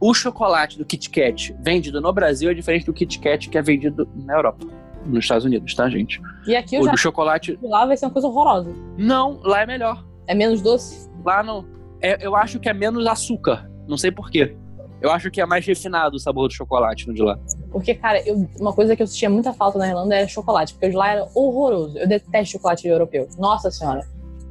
O 0.00 0.12
chocolate 0.12 0.76
do 0.78 0.84
Kit 0.84 1.08
Kat 1.10 1.54
vendido 1.60 2.00
no 2.00 2.12
Brasil 2.12 2.50
é 2.50 2.54
diferente 2.54 2.86
do 2.86 2.92
Kit 2.92 3.18
Kat 3.18 3.48
que 3.48 3.56
é 3.56 3.62
vendido 3.62 4.06
na 4.14 4.34
Europa, 4.34 4.66
nos 5.06 5.24
Estados 5.24 5.44
Unidos, 5.44 5.74
tá, 5.74 5.88
gente? 5.88 6.20
E 6.46 6.54
aqui 6.54 6.78
O 6.78 6.88
do 6.90 6.96
chocolate, 6.96 7.58
lá 7.62 7.86
vai 7.86 7.96
ser 7.96 8.06
uma 8.06 8.12
coisa 8.12 8.28
horrorosa. 8.28 8.70
não, 8.98 9.40
lá 9.42 9.62
é 9.62 9.66
melhor. 9.66 10.04
É 10.26 10.34
menos 10.34 10.60
doce? 10.62 11.08
Lá 11.24 11.42
não. 11.42 11.64
É, 12.00 12.18
eu 12.26 12.34
acho 12.36 12.58
que 12.60 12.68
é 12.68 12.74
menos 12.74 13.06
açúcar, 13.06 13.70
não 13.88 13.96
sei 13.96 14.10
porquê. 14.10 14.56
Eu 15.00 15.10
acho 15.10 15.30
que 15.30 15.38
é 15.40 15.44
mais 15.44 15.66
refinado 15.66 16.16
o 16.16 16.18
sabor 16.18 16.48
do 16.48 16.54
chocolate 16.54 17.06
no 17.06 17.12
de 17.14 17.22
lá. 17.22 17.38
Porque, 17.70 17.94
cara, 17.94 18.26
eu- 18.26 18.48
uma 18.58 18.72
coisa 18.72 18.96
que 18.96 19.02
eu 19.02 19.06
sentia 19.06 19.28
muita 19.28 19.52
falta 19.52 19.78
na 19.78 19.86
Irlanda 19.88 20.14
era 20.14 20.26
chocolate, 20.26 20.72
porque 20.72 20.86
o 20.86 20.90
de 20.90 20.96
lá 20.96 21.10
era 21.10 21.26
horroroso. 21.34 21.98
Eu 21.98 22.08
detesto 22.08 22.52
chocolate 22.52 22.88
europeu. 22.88 23.28
Nossa 23.38 23.70
senhora. 23.70 24.00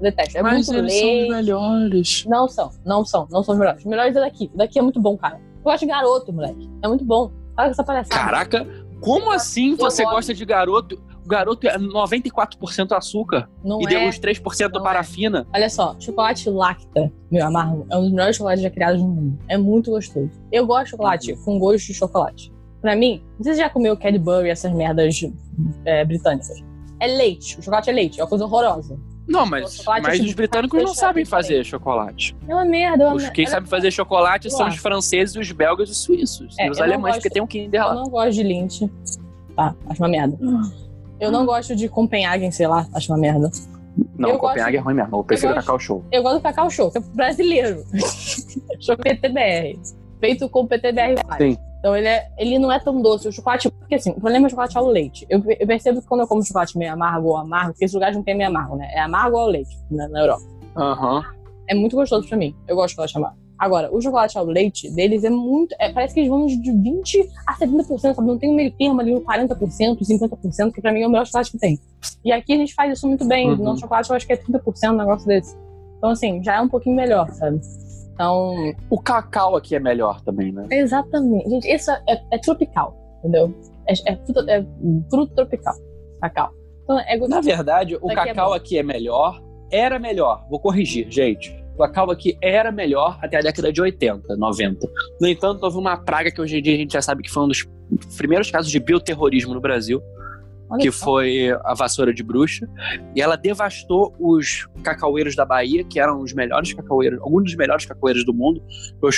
Eu 0.04 0.12
detesto. 0.12 0.38
É 0.38 0.44
muito 0.44 0.72
leite. 0.72 1.30
melhores. 1.30 2.26
Não 2.28 2.48
são, 2.48 2.72
não 2.86 3.06
são, 3.06 3.28
não 3.32 3.44
são 3.44 3.54
os 3.54 3.60
melhores. 3.60 3.80
Os 3.80 3.86
melhores 3.86 4.16
é 4.16 4.20
daqui. 4.20 4.50
O 4.54 4.58
Daqui 4.58 4.80
é 4.80 4.82
muito 4.82 5.00
bom, 5.00 5.18
cara. 5.18 5.36
Eu 5.58 5.64
gosto 5.64 5.80
de 5.82 5.86
garoto, 5.88 6.34
moleque. 6.34 6.70
É 6.84 6.88
muito 6.88 7.06
bom. 7.06 7.32
Para 7.56 7.66
com 7.66 7.72
essa 7.72 7.84
palhaçada. 7.84 8.16
Caraca, 8.24 8.68
como 9.00 9.32
assim 9.32 9.76
você 9.76 10.04
gosto. 10.04 10.16
gosta 10.16 10.34
de 10.34 10.46
garoto? 10.46 11.02
O 11.24 11.28
garoto 11.28 11.66
é 11.68 11.78
94% 11.78 12.92
açúcar 12.92 13.50
não 13.64 13.80
e 13.82 13.86
é. 13.86 13.88
deu 13.88 14.02
uns 14.02 14.20
3% 14.20 14.72
Não 14.74 14.82
é. 14.82 14.84
parafina. 14.84 15.48
Olha 15.56 15.70
só, 15.70 15.96
chocolate 15.98 16.50
lacta, 16.50 17.10
meu 17.32 17.46
amargo, 17.46 17.86
é 17.90 17.98
um 17.98 18.02
dos 18.02 18.12
melhores 18.12 18.36
chocolates 18.36 18.62
já 18.62 18.70
criados 18.70 19.02
no 19.02 19.08
mundo. 19.08 19.40
É 19.48 19.58
muito 19.58 19.92
gostoso. 19.92 20.30
Eu 20.52 20.66
gosto 20.68 20.84
de 20.86 20.90
chocolate 20.92 21.32
Uhum. 21.32 21.44
com 21.46 21.60
gosto 21.60 21.88
de 21.88 21.94
chocolate. 21.94 22.52
Pra 22.82 22.94
mim, 22.96 23.24
não 23.38 23.44
sei 23.46 23.54
se 23.54 23.58
você 23.60 23.64
já 23.64 23.70
comeu 23.70 23.96
Cadbury, 23.96 24.50
essas 24.50 24.74
merdas 24.74 25.18
é, 25.86 26.04
britânicas. 26.04 26.62
É 27.00 27.08
leite. 27.08 27.58
O 27.58 27.64
chocolate 27.64 27.90
é 27.90 27.94
leite. 27.94 28.20
É 28.20 28.24
uma 28.24 28.30
coisa 28.30 28.44
horrorosa. 28.44 29.00
Não, 29.28 29.46
mas, 29.46 29.82
mas 29.86 30.20
os 30.20 30.34
britânicos 30.34 30.84
não 30.84 30.94
sabem 30.94 31.24
fazer 31.24 31.64
chocolate. 31.64 32.36
É 32.48 32.54
uma 32.54 32.66
merda. 32.66 33.04
É 33.06 33.08
uma 33.08 33.16
Os, 33.16 33.30
quem 33.30 33.46
sabe 33.48 33.68
fazer 33.70 33.90
chocolate 33.92 34.50
são 34.52 34.68
os 34.68 34.76
franceses, 34.78 35.36
os 35.36 35.52
belgas 35.52 35.90
e 35.90 35.92
os 35.94 35.98
suíços. 36.00 36.56
É, 36.60 36.68
e 36.68 36.70
os 36.70 36.78
eu 36.78 36.84
alemães, 36.84 37.16
gosto- 37.16 37.22
porque 37.22 37.30
tem 37.34 37.42
um 37.42 37.48
Kinder 37.48 37.82
Eu 37.82 37.88
lá. 37.88 37.96
não 37.96 38.10
gosto 38.10 38.34
de 38.34 38.44
Lindt. 38.44 38.92
Tá, 39.56 39.74
acho 39.90 40.02
uma 40.02 40.10
merda. 40.10 40.38
Eu 41.20 41.32
não 41.32 41.46
gosto 41.46 41.76
de 41.76 41.88
Copenhagen, 41.88 42.52
sei 42.52 42.68
lá, 42.68 42.86
acho 42.94 43.12
uma 43.12 43.18
merda. 43.18 43.50
Não, 44.18 44.30
eu 44.32 44.40
Copenhague 44.40 44.78
gosto- 44.78 44.82
é 44.82 44.86
ruim 44.92 44.94
mesmo. 44.96 45.18
Eu 45.18 45.24
prefiro 45.24 45.52
eu 45.52 45.56
gosto- 45.56 45.66
Cacau 45.68 45.80
Show. 45.80 46.04
Eu 46.12 46.24
gosto 46.24 46.36
do 46.38 46.42
Cacau 46.42 46.70
Show, 46.70 46.92
que 46.92 46.98
é 46.98 47.02
brasileiro. 47.02 47.84
Show 48.82 48.98
PTBR. 48.98 49.80
Feito 50.20 50.50
com 50.50 50.66
PTBR. 50.68 51.16
Sim. 51.38 51.58
Então 51.84 51.98
ele, 51.98 52.08
é, 52.08 52.30
ele 52.38 52.58
não 52.58 52.72
é 52.72 52.80
tão 52.80 53.02
doce. 53.02 53.28
O 53.28 53.32
chocolate. 53.34 53.70
Porque 53.70 53.96
assim, 53.96 54.12
o 54.12 54.22
problema 54.22 54.46
é 54.46 54.48
o 54.48 54.50
chocolate 54.50 54.78
ao 54.78 54.88
leite. 54.88 55.26
Eu, 55.30 55.44
eu 55.60 55.68
percebo 55.68 56.02
que 56.02 56.08
quando 56.08 56.22
eu 56.22 56.28
como 56.28 56.42
chocolate 56.42 56.78
meio 56.78 56.94
amargo 56.94 57.28
ou 57.28 57.36
amargo, 57.36 57.74
porque 57.74 57.84
esses 57.84 57.94
lugares 57.94 58.16
não 58.16 58.24
tem 58.24 58.38
meio 58.38 58.50
amargo, 58.50 58.78
né? 58.78 58.90
É 58.94 59.02
amargo 59.02 59.36
ao 59.36 59.50
leite 59.50 59.78
na, 59.92 60.08
na 60.08 60.22
Europa. 60.22 60.44
Aham. 60.78 61.22
É 61.68 61.76
muito 61.76 61.98
gostoso 61.98 62.26
pra 62.26 62.38
mim. 62.38 62.56
Eu 62.70 62.78
gosto 62.78 62.88
de 62.88 62.92
chocolate 62.94 63.18
amargo. 63.18 63.38
Agora, 63.60 63.94
o 63.94 64.02
chocolate 64.02 64.38
ao 64.38 64.46
leite 64.46 64.90
deles 64.92 65.26
é 65.26 65.30
muito. 65.30 65.76
é, 65.78 65.92
parece 65.92 66.14
que 66.14 66.22
eles 66.22 66.30
vão 66.30 66.46
de 66.46 66.72
20% 66.72 67.28
a 67.46 67.54
70%, 67.54 67.98
sabe? 68.00 68.28
Não 68.28 68.38
tem 68.38 68.50
um 68.50 68.56
meio 68.56 68.72
termo 68.72 69.02
ali, 69.02 69.14
um 69.14 69.20
40%, 69.20 70.00
50%, 70.00 70.72
que 70.72 70.82
pra 70.82 70.94
mim 70.94 71.02
é 71.02 71.08
o 71.08 71.10
melhor 71.10 71.26
chocolate 71.26 71.52
que 71.52 71.58
tem. 71.58 71.78
E 72.24 72.32
aqui 72.32 72.54
a 72.54 72.58
gente 72.58 72.74
faz 72.74 72.98
isso 72.98 73.06
muito 73.10 73.28
bem. 73.28 73.50
Uhum. 73.50 73.58
No 73.58 73.64
nosso 73.66 73.82
chocolate 73.82 74.10
eu 74.10 74.16
acho 74.16 74.26
que 74.26 74.32
é 74.32 74.38
30% 74.38 74.90
um 74.90 74.98
negócio 74.98 75.28
desse. 75.28 75.54
Então, 75.98 76.12
assim, 76.12 76.42
já 76.42 76.56
é 76.56 76.62
um 76.62 76.70
pouquinho 76.70 76.96
melhor, 76.96 77.30
sabe? 77.32 77.60
Então, 78.14 78.74
O 78.90 79.02
cacau 79.02 79.56
aqui 79.56 79.76
é 79.76 79.80
melhor 79.80 80.22
também, 80.22 80.52
né? 80.52 80.68
exatamente. 80.72 81.50
Gente, 81.50 81.68
isso 81.68 81.92
é, 81.92 82.22
é 82.32 82.38
tropical, 82.38 82.96
entendeu? 83.20 83.54
É, 83.88 83.94
é 84.12 84.16
fruta, 84.18 84.52
é 84.52 84.66
fruto 85.10 85.34
tropical, 85.36 85.74
cacau. 86.22 86.52
Então, 86.84 87.00
é 87.00 87.18
Na 87.28 87.42
verdade, 87.42 87.98
o 88.02 88.12
é 88.12 88.16
cacau 88.16 88.54
aqui 88.54 88.78
é 88.78 88.84
melhor. 88.84 89.42
Era 89.72 89.98
melhor. 89.98 90.46
Vou 90.50 90.60
corrigir, 90.60 91.10
gente. 91.10 91.56
O 91.74 91.80
cacau 91.80 92.12
aqui 92.12 92.38
era 92.42 92.72
melhor 92.72 93.18
até 93.22 93.38
a 93.38 93.42
década 93.42 93.74
de 93.74 93.82
80, 93.82 94.36
90. 94.36 94.88
No 95.20 95.28
entanto, 95.28 95.64
houve 95.64 95.78
uma 95.78 95.98
praga 95.98 96.30
que 96.30 96.40
hoje 96.40 96.60
em 96.60 96.62
dia 96.62 96.76
a 96.76 96.78
gente 96.78 96.94
já 96.94 97.02
sabe 97.02 97.24
que 97.24 97.32
foi 97.32 97.44
um 97.44 97.48
dos 97.48 97.68
primeiros 98.16 98.52
casos 98.52 98.72
de 98.72 98.80
bioterrorismo 98.80 99.54
no 99.54 99.60
Brasil, 99.62 100.02
que 100.80 100.92
foi 100.92 101.52
a 101.64 101.74
vassoura 101.74 102.14
de 102.14 102.24
bruxa. 102.24 102.68
E 103.16 103.22
ela 103.22 103.36
devastou 103.36 104.14
os 104.20 104.68
cacaueiros 104.84 105.36
da 105.36 105.46
Bahia, 105.46 105.84
que 105.84 106.00
eram 106.00 106.22
os 106.22 106.34
melhores 106.34 106.74
cacaueiros, 106.74 107.20
alguns 107.22 107.44
dos 107.44 107.56
melhores 107.56 107.86
cacaueiros 107.86 108.26
do 108.26 108.34
mundo. 108.34 108.64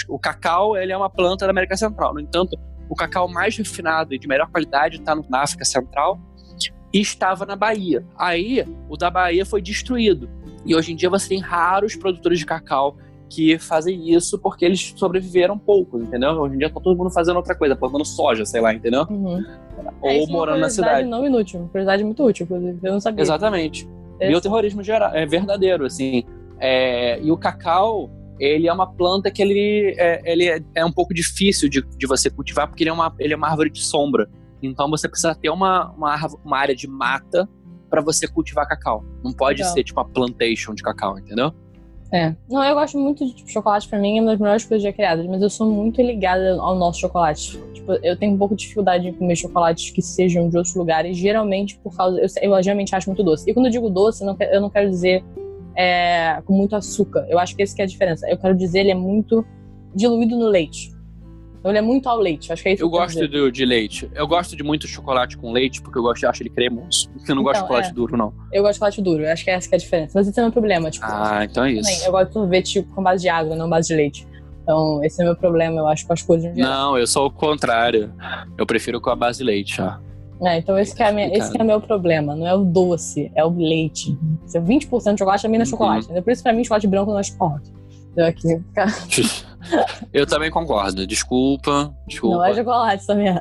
O 0.09 0.19
cacau, 0.19 0.77
ele 0.77 0.91
é 0.91 0.97
uma 0.97 1.09
planta 1.09 1.45
da 1.45 1.51
América 1.51 1.75
Central. 1.75 2.13
No 2.13 2.19
entanto, 2.19 2.57
o 2.89 2.95
cacau 2.95 3.27
mais 3.27 3.57
refinado 3.57 4.13
e 4.13 4.19
de 4.19 4.27
melhor 4.27 4.49
qualidade 4.49 4.97
está 4.97 5.15
na 5.29 5.41
África 5.41 5.65
Central 5.65 6.19
e 6.93 7.01
estava 7.01 7.45
na 7.45 7.55
Bahia. 7.55 8.05
Aí, 8.17 8.65
o 8.89 8.95
da 8.95 9.09
Bahia 9.09 9.45
foi 9.45 9.61
destruído. 9.61 10.29
E 10.65 10.75
hoje 10.75 10.93
em 10.93 10.95
dia 10.95 11.09
você 11.09 11.29
tem 11.29 11.39
raros 11.39 11.95
produtores 11.95 12.39
de 12.39 12.45
cacau 12.45 12.97
que 13.29 13.57
fazem 13.57 14.13
isso 14.13 14.37
porque 14.39 14.63
eles 14.65 14.93
sobreviveram 14.95 15.57
poucos, 15.57 16.01
entendeu? 16.01 16.31
Hoje 16.31 16.55
em 16.55 16.57
dia 16.59 16.69
tá 16.69 16.79
todo 16.79 16.97
mundo 16.97 17.09
fazendo 17.09 17.35
outra 17.37 17.55
coisa, 17.55 17.75
plantando 17.75 18.05
soja, 18.05 18.45
sei 18.45 18.61
lá, 18.61 18.73
entendeu? 18.73 19.05
Uhum. 19.09 19.43
Ou 20.01 20.09
É, 20.09 20.23
é 20.23 20.27
morando 20.27 20.59
na 20.59 20.69
cidade. 20.69 21.07
não 21.07 21.25
inútil, 21.25 21.59
uma 21.61 21.69
curiosidade 21.69 22.03
muito 22.03 22.23
útil, 22.23 22.43
inclusive. 22.45 22.79
Eu 22.83 22.93
não 22.93 22.99
sabia. 22.99 23.21
Exatamente. 23.21 23.87
É. 24.19 24.27
Bioterrorismo 24.29 24.81
geral, 24.83 25.13
é 25.13 25.25
verdadeiro, 25.25 25.85
assim. 25.85 26.23
É, 26.59 27.19
e 27.21 27.31
o 27.31 27.37
cacau, 27.37 28.09
ele 28.39 28.67
é 28.67 28.71
uma 28.73 28.87
planta 28.87 29.29
que 29.29 29.41
ele 29.41 29.93
é, 29.97 30.21
ele 30.31 30.47
é, 30.47 30.61
é 30.75 30.85
um 30.85 30.91
pouco 30.91 31.13
difícil 31.13 31.67
de, 31.67 31.81
de 31.97 32.07
você 32.07 32.29
cultivar, 32.29 32.67
porque 32.67 32.83
ele 32.83 32.89
é, 32.89 32.93
uma, 32.93 33.13
ele 33.19 33.33
é 33.33 33.37
uma 33.37 33.49
árvore 33.49 33.69
de 33.69 33.81
sombra. 33.81 34.29
Então 34.63 34.89
você 34.89 35.09
precisa 35.09 35.35
ter 35.35 35.49
uma, 35.49 35.91
uma, 35.91 36.13
árvore- 36.13 36.41
uma 36.45 36.57
área 36.57 36.75
de 36.75 36.87
mata 36.87 37.47
para 37.89 38.01
você 38.01 38.27
cultivar 38.27 38.67
cacau. 38.67 39.03
Não 39.23 39.33
pode 39.33 39.59
Legal. 39.59 39.73
ser 39.73 39.83
tipo 39.83 39.99
uma 39.99 40.07
plantation 40.07 40.73
de 40.73 40.81
cacau, 40.81 41.19
entendeu? 41.19 41.51
É. 42.11 42.33
Não, 42.49 42.63
eu 42.63 42.75
gosto 42.75 42.97
muito 42.97 43.25
de 43.25 43.33
tipo, 43.33 43.49
chocolate, 43.49 43.87
pra 43.87 43.99
mim 43.99 44.17
é 44.17 44.21
uma 44.21 44.31
das 44.31 44.39
melhores 44.39 44.65
coisas 44.65 44.83
já 44.83 44.93
criadas, 44.93 45.25
mas 45.25 45.41
eu 45.41 45.49
sou 45.49 45.69
muito 45.69 46.01
ligada 46.01 46.55
ao 46.59 46.75
nosso 46.75 46.99
chocolate. 46.99 47.59
Tipo, 47.73 47.93
eu 48.03 48.15
tenho 48.17 48.33
um 48.33 48.37
pouco 48.37 48.55
de 48.55 48.61
dificuldade 48.61 49.07
em 49.07 49.13
comer 49.13 49.35
chocolates 49.35 49.89
que 49.91 50.01
sejam 50.01 50.49
de 50.49 50.57
outros 50.57 50.75
lugares, 50.75 51.17
geralmente 51.17 51.77
por 51.77 51.95
causa. 51.95 52.19
Eu, 52.19 52.27
eu 52.41 52.63
geralmente 52.63 52.95
acho 52.95 53.09
muito 53.09 53.23
doce. 53.23 53.49
E 53.49 53.53
quando 53.53 53.65
eu 53.67 53.71
digo 53.71 53.89
doce, 53.89 54.23
eu 54.23 54.27
não, 54.27 54.37
eu 54.39 54.61
não 54.61 54.69
quero 54.69 54.89
dizer 54.89 55.23
é, 55.75 56.41
com 56.45 56.53
muito 56.53 56.75
açúcar. 56.75 57.25
Eu 57.29 57.37
acho 57.37 57.55
que 57.55 57.63
essa 57.63 57.75
que 57.75 57.81
é 57.81 57.85
a 57.85 57.87
diferença. 57.87 58.29
Eu 58.29 58.37
quero 58.37 58.55
dizer 58.55 58.79
ele 58.79 58.91
é 58.91 58.95
muito 58.95 59.45
diluído 59.93 60.37
no 60.37 60.47
leite. 60.47 60.94
Então 61.65 61.71
ele 61.71 61.79
é 61.79 61.81
muito 61.81 62.07
ao 62.07 62.19
leite. 62.19 62.53
Acho 62.53 62.61
que 62.61 62.69
é 62.69 62.73
isso 62.73 62.83
Eu 62.83 62.91
que 62.91 62.95
gosto 62.95 63.27
do, 63.27 63.51
de 63.51 63.65
leite. 63.65 64.07
Eu 64.13 64.27
gosto 64.27 64.55
de 64.55 64.61
muito 64.61 64.87
chocolate 64.87 65.35
com 65.35 65.51
leite, 65.51 65.81
porque 65.81 65.97
eu 65.97 66.03
gosto 66.03 66.23
acho 66.27 66.43
ele 66.43 66.51
cremoso. 66.51 67.09
Eu 67.27 67.33
não 67.33 67.41
gosto 67.41 67.53
de 67.53 67.57
Então, 67.57 67.67
chocolate 67.67 67.89
é. 67.89 67.91
duro, 67.91 68.15
não. 68.15 68.31
Eu 68.53 68.61
gosto 68.61 68.73
de 68.73 68.75
chocolate 68.77 69.01
duro. 69.01 69.27
Acho 69.27 69.43
que 69.43 69.49
é 69.49 69.53
essa 69.55 69.67
que 69.67 69.73
é 69.73 69.77
a 69.77 69.79
diferença. 69.79 70.11
Mas 70.13 70.27
esse 70.27 70.39
é 70.39 70.43
o 70.43 70.45
meu 70.45 70.51
problema. 70.53 70.91
Tipo, 70.91 71.07
Ah, 71.09 71.43
então 71.43 71.63
é 71.65 71.69
também, 71.69 71.79
isso. 71.81 72.05
eu 72.05 72.11
gosto 72.11 72.27
de 72.27 72.33
sorvete 72.33 72.71
tipo, 72.73 72.93
com 72.93 73.01
base 73.01 73.23
de 73.23 73.29
água, 73.29 73.55
não 73.55 73.67
base 73.67 73.87
de 73.87 73.95
leite. 73.95 74.27
Então, 74.61 75.03
esse 75.03 75.19
é 75.19 75.25
o 75.25 75.27
meu 75.29 75.35
problema, 75.35 75.77
eu 75.79 75.87
acho, 75.87 76.05
com 76.05 76.13
as 76.13 76.21
coisas 76.21 76.55
geral. 76.55 76.71
Não, 76.71 76.97
eu 76.99 77.07
sou 77.07 77.25
o 77.25 77.31
contrário. 77.31 78.13
Eu 78.55 78.65
prefiro 78.67 79.01
com 79.01 79.09
a 79.09 79.15
base 79.15 79.39
de 79.39 79.43
leite, 79.45 79.81
ó. 79.81 79.95
É, 80.47 80.59
então 80.59 80.77
esse 80.77 80.93
que 80.95 81.01
é, 81.01 81.07
a 81.07 81.11
minha- 81.11 81.35
esse 81.35 81.57
é 81.59 81.63
o 81.63 81.65
meu 81.65 81.81
problema, 81.81 82.35
não 82.35 82.45
é 82.45 82.53
o 82.53 82.63
doce, 82.63 83.31
é 83.33 83.43
o 83.43 83.49
leite. 83.49 84.15
Se 84.45 84.59
é 84.59 84.61
20% 84.61 85.13
de 85.15 85.19
chocolate, 85.19 85.47
mim 85.47 85.57
não 85.57 85.63
é 85.63 85.65
Uhum. 85.65 85.71
chocolate. 85.71 86.21
Por 86.21 86.31
isso, 86.31 86.43
pra 86.43 86.53
mim, 86.53 86.63
chocolate 86.63 86.85
branco 86.87 87.09
não 87.11 87.17
é 87.19 87.23
chocolate. 87.23 87.71
Eu 90.13 90.25
também 90.25 90.51
concordo. 90.51 91.07
Desculpa, 91.07 91.93
desculpa. 92.07 92.37
não 92.37 92.45
é 92.45 92.53
chocolate 92.53 93.07
também. 93.07 93.27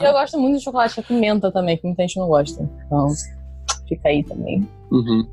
Eu 0.00 0.12
gosto 0.12 0.38
muito 0.38 0.58
de 0.58 0.64
chocolate 0.64 1.02
com 1.02 1.18
menta 1.18 1.50
também, 1.50 1.76
que 1.76 1.86
muita 1.86 2.02
gente 2.02 2.18
não 2.18 2.28
gosta. 2.28 2.68
Então, 2.86 3.08
fica 3.88 4.08
aí 4.08 4.22
também. 4.22 4.68
Uhum. 4.90 5.26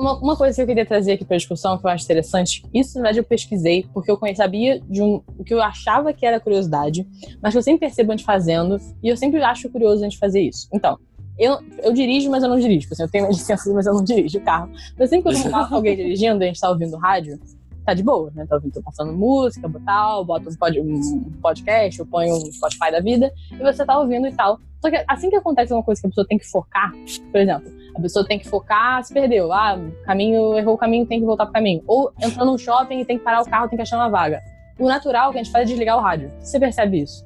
Uma, 0.00 0.14
uma 0.18 0.34
coisa 0.34 0.56
que 0.56 0.62
eu 0.62 0.66
queria 0.66 0.86
trazer 0.86 1.12
aqui 1.12 1.26
para 1.26 1.36
discussão, 1.36 1.76
que 1.76 1.84
eu 1.84 1.90
acho 1.90 2.04
interessante, 2.04 2.64
isso 2.72 2.94
na 2.94 3.02
verdade 3.02 3.18
eu 3.18 3.24
pesquisei, 3.24 3.86
porque 3.92 4.10
eu 4.10 4.18
sabia 4.34 4.80
de 4.80 5.02
um, 5.02 5.22
o 5.36 5.44
que 5.44 5.52
eu 5.52 5.60
achava 5.60 6.10
que 6.10 6.24
era 6.24 6.40
curiosidade, 6.40 7.06
mas 7.42 7.52
que 7.52 7.58
eu 7.58 7.62
sempre 7.62 7.80
percebo 7.80 8.10
a 8.10 8.16
gente 8.16 8.24
fazendo, 8.24 8.78
e 9.02 9.08
eu 9.10 9.16
sempre 9.16 9.42
acho 9.42 9.68
curioso 9.68 10.00
a 10.00 10.08
gente 10.08 10.16
fazer 10.16 10.40
isso. 10.40 10.66
Então, 10.72 10.98
eu, 11.38 11.58
eu 11.82 11.92
dirijo, 11.92 12.30
mas 12.30 12.42
eu 12.42 12.48
não 12.48 12.58
dirijo. 12.58 12.88
Assim, 12.90 13.02
eu 13.02 13.10
tenho 13.10 13.28
licença, 13.32 13.70
mas 13.74 13.84
eu 13.84 13.92
não 13.92 14.02
dirijo 14.02 14.38
o 14.38 14.40
carro. 14.40 14.70
Mas 14.98 15.10
sempre 15.10 15.34
que 15.34 15.46
eu 15.46 15.50
com 15.68 15.74
alguém 15.74 15.94
dirigindo 15.94 16.42
a 16.42 16.46
gente 16.46 16.58
tá 16.58 16.70
ouvindo 16.70 16.96
rádio, 16.96 17.38
tá 17.84 17.92
de 17.92 18.02
boa, 18.02 18.32
né? 18.34 18.46
Tá 18.46 18.54
ouvindo, 18.54 18.72
tô 18.72 18.82
passando 18.82 19.12
música, 19.12 19.70
tal, 19.84 20.24
boto 20.24 20.48
um, 20.48 20.54
pod, 20.54 20.80
um 20.80 21.30
podcast, 21.42 22.00
eu 22.00 22.06
ponho 22.06 22.36
um 22.36 22.52
Spotify 22.52 22.90
da 22.90 23.00
vida, 23.00 23.30
e 23.52 23.58
você 23.58 23.84
tá 23.84 23.98
ouvindo 24.00 24.26
e 24.26 24.32
tal. 24.32 24.58
Só 24.80 24.90
que 24.90 25.04
assim 25.06 25.28
que 25.28 25.36
acontece 25.36 25.74
uma 25.74 25.82
coisa 25.82 26.00
que 26.00 26.06
a 26.06 26.10
pessoa 26.10 26.26
tem 26.26 26.38
que 26.38 26.46
focar, 26.46 26.90
por 27.30 27.38
exemplo, 27.38 27.70
a 28.00 28.02
pessoa 28.02 28.26
tem 28.26 28.38
que 28.38 28.48
focar, 28.48 29.02
se 29.04 29.14
perdeu. 29.14 29.52
Ah, 29.52 29.78
caminho, 30.04 30.58
errou 30.58 30.74
o 30.74 30.78
caminho, 30.78 31.06
tem 31.06 31.20
que 31.20 31.26
voltar 31.26 31.44
pro 31.46 31.52
caminho. 31.54 31.82
Ou 31.86 32.10
entrou 32.20 32.44
num 32.46 32.58
shopping 32.58 33.00
e 33.00 33.04
tem 33.04 33.18
que 33.18 33.24
parar 33.24 33.42
o 33.42 33.44
carro, 33.48 33.68
tem 33.68 33.76
que 33.76 33.82
achar 33.82 33.96
uma 33.96 34.08
vaga. 34.08 34.40
O 34.78 34.86
natural 34.88 35.30
que 35.30 35.38
a 35.38 35.42
gente 35.42 35.52
faz 35.52 35.64
é 35.64 35.68
desligar 35.68 35.96
o 35.96 36.00
rádio. 36.00 36.30
Você 36.40 36.58
percebe 36.58 37.02
isso? 37.02 37.24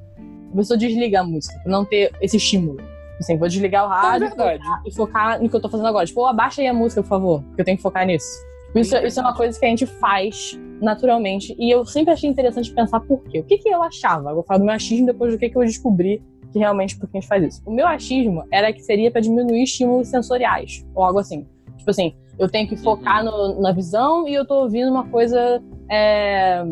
A 0.53 0.55
pessoa 0.55 0.77
desliga 0.77 1.21
a 1.21 1.23
música, 1.23 1.57
pra 1.63 1.71
não 1.71 1.83
ter 1.85 2.11
esse 2.21 2.37
estímulo. 2.37 2.79
Assim, 3.19 3.37
vou 3.37 3.47
desligar 3.47 3.87
o 3.89 3.93
É 3.93 3.95
rádio 3.95 4.27
verdade. 4.27 4.63
e 4.85 4.93
focar 4.93 5.41
no 5.41 5.49
que 5.49 5.55
eu 5.55 5.61
tô 5.61 5.69
fazendo 5.69 5.87
agora. 5.87 6.05
Tipo, 6.05 6.21
"Ô, 6.21 6.25
abaixa 6.25 6.61
aí 6.61 6.67
a 6.67 6.73
música, 6.73 7.01
por 7.01 7.07
favor, 7.07 7.41
porque 7.43 7.61
eu 7.61 7.65
tenho 7.65 7.77
que 7.77 7.83
focar 7.83 8.05
nisso. 8.05 8.27
Tipo, 8.67 8.79
Isso, 8.79 8.95
É 8.97 9.07
isso 9.07 9.19
é 9.19 9.23
uma 9.23 9.33
coisa 9.33 9.57
que 9.57 9.65
a 9.65 9.69
gente 9.69 9.85
faz 9.85 10.59
naturalmente. 10.81 11.55
E 11.57 11.71
eu 11.73 11.85
sempre 11.85 12.13
achei 12.13 12.29
interessante 12.29 12.73
pensar 12.73 12.99
por 12.99 13.23
quê. 13.23 13.39
O 13.39 13.43
que, 13.43 13.57
que 13.57 13.69
eu 13.69 13.81
achava? 13.81 14.31
Eu 14.31 14.35
vou 14.35 14.43
falar 14.43 14.57
do 14.59 14.65
meu 14.65 14.73
achismo 14.73 15.05
depois 15.05 15.31
do 15.31 15.39
que, 15.39 15.49
que 15.49 15.57
eu 15.57 15.61
descobri 15.63 16.21
que 16.55 16.59
realmente 16.59 16.97
por 16.97 17.09
que 17.09 17.17
a 17.17 17.19
gente 17.19 17.27
faz 17.27 17.43
isso. 17.43 17.61
O 17.65 17.71
meu 17.71 17.85
achismo 17.85 18.45
era 18.49 18.71
que 18.71 18.81
seria 18.81 19.11
pra 19.11 19.19
diminuir 19.19 19.63
estímulos 19.63 20.07
sensoriais, 20.07 20.85
ou 20.95 21.03
algo 21.03 21.19
assim. 21.19 21.45
Tipo 21.77 21.91
assim, 21.91 22.15
eu 22.39 22.47
tenho 22.49 22.65
que 22.65 22.77
focar 22.77 23.25
no- 23.25 23.61
na 23.61 23.73
visão 23.73 24.25
e 24.25 24.33
eu 24.33 24.45
tô 24.47 24.61
ouvindo 24.61 24.89
uma 24.89 25.05
coisa 25.09 25.61
é, 25.91 26.63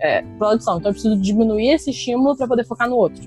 é, 0.00 0.22
produção. 0.38 0.78
Então 0.78 0.90
eu 0.90 0.94
preciso 0.94 1.20
diminuir 1.20 1.70
esse 1.70 1.90
estímulo 1.90 2.36
pra 2.36 2.46
poder 2.46 2.64
focar 2.64 2.88
no 2.88 2.94
outro. 2.96 3.20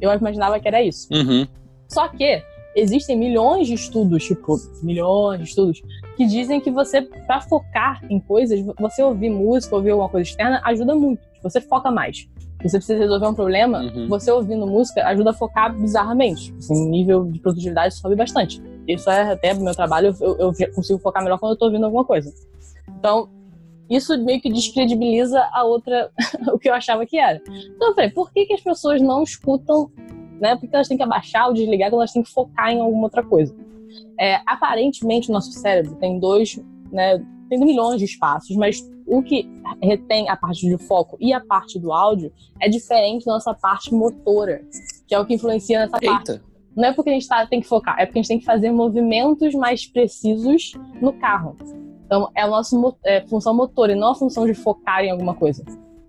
Eu 0.00 0.12
imaginava 0.14 0.60
que 0.60 0.68
era 0.68 0.80
isso. 0.80 1.08
Uhum. 1.12 1.44
Só 1.88 2.06
que 2.06 2.40
existem 2.76 3.18
milhões 3.18 3.66
de 3.66 3.74
estudos, 3.74 4.24
tipo, 4.24 4.56
milhões 4.84 5.40
de 5.40 5.48
estudos, 5.48 5.82
que 6.16 6.24
dizem 6.26 6.60
que 6.60 6.70
você, 6.70 7.02
pra 7.02 7.40
focar 7.40 8.00
em 8.08 8.20
coisas, 8.20 8.64
você 8.78 9.02
ouvir 9.02 9.30
música, 9.30 9.74
ouvir 9.74 9.90
alguma 9.90 10.08
coisa 10.08 10.30
externa, 10.30 10.60
ajuda 10.64 10.94
muito. 10.94 11.20
Você 11.42 11.60
foca 11.60 11.90
mais. 11.90 12.28
Se 12.60 12.68
você 12.68 12.76
precisa 12.76 12.98
resolver 12.98 13.26
um 13.26 13.34
problema, 13.34 13.80
Uhum. 13.80 14.08
você 14.08 14.30
ouvindo 14.30 14.66
música 14.66 15.04
ajuda 15.06 15.30
a 15.30 15.32
focar 15.32 15.74
bizarramente. 15.74 16.54
Assim, 16.58 16.86
o 16.86 16.90
nível 16.90 17.24
de 17.24 17.38
produtividade 17.40 17.94
sobe 17.94 18.14
bastante. 18.14 18.62
Isso 18.86 19.08
é 19.10 19.32
até 19.32 19.54
meu 19.54 19.74
trabalho, 19.74 20.14
eu, 20.20 20.36
eu 20.38 20.72
consigo 20.74 20.98
focar 20.98 21.22
melhor 21.22 21.38
quando 21.38 21.52
eu 21.52 21.58
tô 21.58 21.66
ouvindo 21.66 21.84
alguma 21.84 22.04
coisa. 22.04 22.32
Então, 22.98 23.28
isso 23.88 24.16
meio 24.22 24.40
que 24.40 24.52
descredibiliza 24.52 25.40
a 25.52 25.64
outra, 25.64 26.10
o 26.52 26.58
que 26.58 26.68
eu 26.68 26.74
achava 26.74 27.06
que 27.06 27.18
era. 27.18 27.40
Então 27.74 27.88
eu 27.88 27.94
falei, 27.94 28.10
por 28.10 28.30
que, 28.32 28.44
que 28.46 28.54
as 28.54 28.60
pessoas 28.60 29.00
não 29.00 29.22
escutam, 29.22 29.90
né? 30.40 30.54
Por 30.56 30.68
que 30.68 30.74
elas 30.74 30.86
têm 30.86 30.96
que 30.96 31.02
abaixar 31.02 31.48
ou 31.48 31.54
desligar 31.54 31.88
quando 31.90 32.00
elas 32.02 32.12
têm 32.12 32.22
que 32.22 32.30
focar 32.30 32.70
em 32.70 32.80
alguma 32.80 33.04
outra 33.04 33.22
coisa? 33.22 33.54
É, 34.18 34.38
aparentemente, 34.46 35.30
o 35.30 35.32
nosso 35.32 35.50
cérebro 35.52 35.96
tem 35.96 36.20
dois, 36.20 36.60
né? 36.92 37.18
Tem 37.48 37.58
milhões 37.58 37.98
de 37.98 38.04
espaços, 38.04 38.54
mas 38.54 38.80
o 39.10 39.22
que 39.22 39.50
retém 39.82 40.28
a 40.28 40.36
parte 40.36 40.60
de 40.60 40.78
foco 40.78 41.16
e 41.20 41.32
a 41.32 41.40
parte 41.40 41.80
do 41.80 41.92
áudio 41.92 42.32
é 42.60 42.68
diferente 42.68 43.26
da 43.26 43.32
nossa 43.32 43.52
parte 43.52 43.92
motora, 43.92 44.62
que 45.06 45.14
é 45.14 45.18
o 45.18 45.26
que 45.26 45.34
influencia 45.34 45.80
nessa 45.80 45.98
parte. 45.98 46.30
Eita. 46.30 46.50
Não 46.76 46.88
é 46.88 46.92
porque 46.92 47.10
a 47.10 47.12
gente 47.12 47.26
tá, 47.26 47.44
tem 47.44 47.60
que 47.60 47.66
focar, 47.66 47.96
é 47.98 48.06
porque 48.06 48.20
a 48.20 48.22
gente 48.22 48.28
tem 48.28 48.38
que 48.38 48.44
fazer 48.44 48.70
movimentos 48.70 49.52
mais 49.54 49.84
precisos 49.84 50.72
no 51.02 51.12
carro. 51.12 51.56
Então, 52.06 52.30
é 52.34 52.42
a 52.42 52.46
nossa 52.46 52.76
é, 53.04 53.20
função 53.26 53.52
motora 53.52 53.92
e 53.92 53.96
não 53.96 54.12
a 54.12 54.14
função 54.14 54.46
de 54.46 54.54
focar 54.54 55.04
em 55.04 55.10
alguma 55.10 55.34
coisa. 55.34 55.64